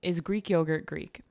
Is 0.05 0.21
Greek 0.21 0.49
yogurt 0.49 0.85
Greek? 0.85 1.21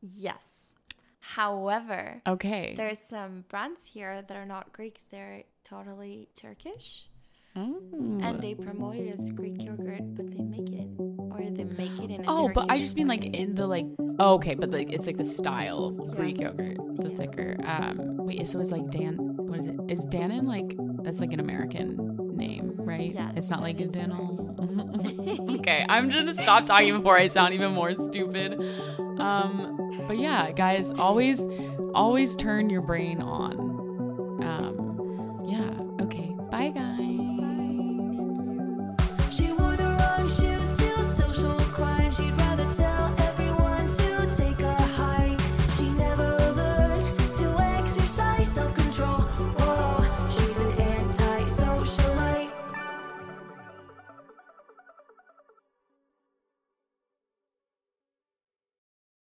yes. 0.00 0.76
However, 1.20 2.20
Okay. 2.28 2.74
there's 2.76 2.98
some 2.98 3.44
brands 3.48 3.86
here 3.86 4.22
that 4.22 4.36
are 4.36 4.44
not 4.44 4.72
Greek. 4.72 5.00
They're 5.10 5.44
totally 5.64 6.28
Turkish. 6.36 7.08
Mm. 7.56 8.22
And 8.22 8.40
they 8.42 8.54
promote 8.54 8.96
it 8.96 9.18
as 9.18 9.30
Greek 9.30 9.62
yogurt, 9.62 10.02
but 10.16 10.30
they 10.30 10.42
make 10.42 10.68
it 10.70 10.80
in, 10.80 10.96
or 11.32 11.38
they 11.50 11.64
make 11.64 11.98
it 12.00 12.10
in 12.10 12.20
a 12.22 12.24
Oh, 12.26 12.50
but 12.52 12.70
I 12.70 12.76
just 12.78 12.96
mean 12.96 13.06
like 13.06 13.24
in 13.24 13.54
the 13.54 13.66
like 13.66 13.86
oh, 14.18 14.34
okay, 14.34 14.54
but 14.54 14.70
like 14.70 14.92
it's 14.92 15.06
like 15.06 15.16
the 15.16 15.24
style 15.24 15.90
Greek 15.92 16.40
yogurt, 16.40 16.76
the 17.00 17.08
Yeah. 17.10 17.16
thicker. 17.16 17.56
Um 17.64 18.16
wait, 18.18 18.46
so 18.48 18.58
is 18.58 18.70
like 18.72 18.90
Dan 18.90 19.16
what 19.48 19.60
is 19.60 19.66
it? 19.66 19.76
Is 19.88 20.04
Dannon 20.06 20.46
like 20.46 20.74
that's 21.04 21.20
like 21.20 21.32
an 21.32 21.40
American 21.40 22.36
name, 22.36 22.74
right? 22.76 23.12
Yes, 23.14 23.32
it's 23.36 23.50
not 23.50 23.60
like 23.62 23.78
a 23.80 23.84
is 23.84 23.92
Danone. 23.92 24.33
okay, 25.58 25.84
I'm 25.88 26.08
gonna 26.10 26.34
stop 26.34 26.66
talking 26.66 26.96
before 26.96 27.16
I 27.16 27.28
sound 27.28 27.54
even 27.54 27.72
more 27.72 27.94
stupid. 27.94 28.60
Um 29.18 30.04
but 30.06 30.18
yeah, 30.18 30.50
guys, 30.52 30.90
always 30.90 31.44
always 31.94 32.36
turn 32.36 32.70
your 32.70 32.82
brain 32.82 33.20
on 33.20 33.73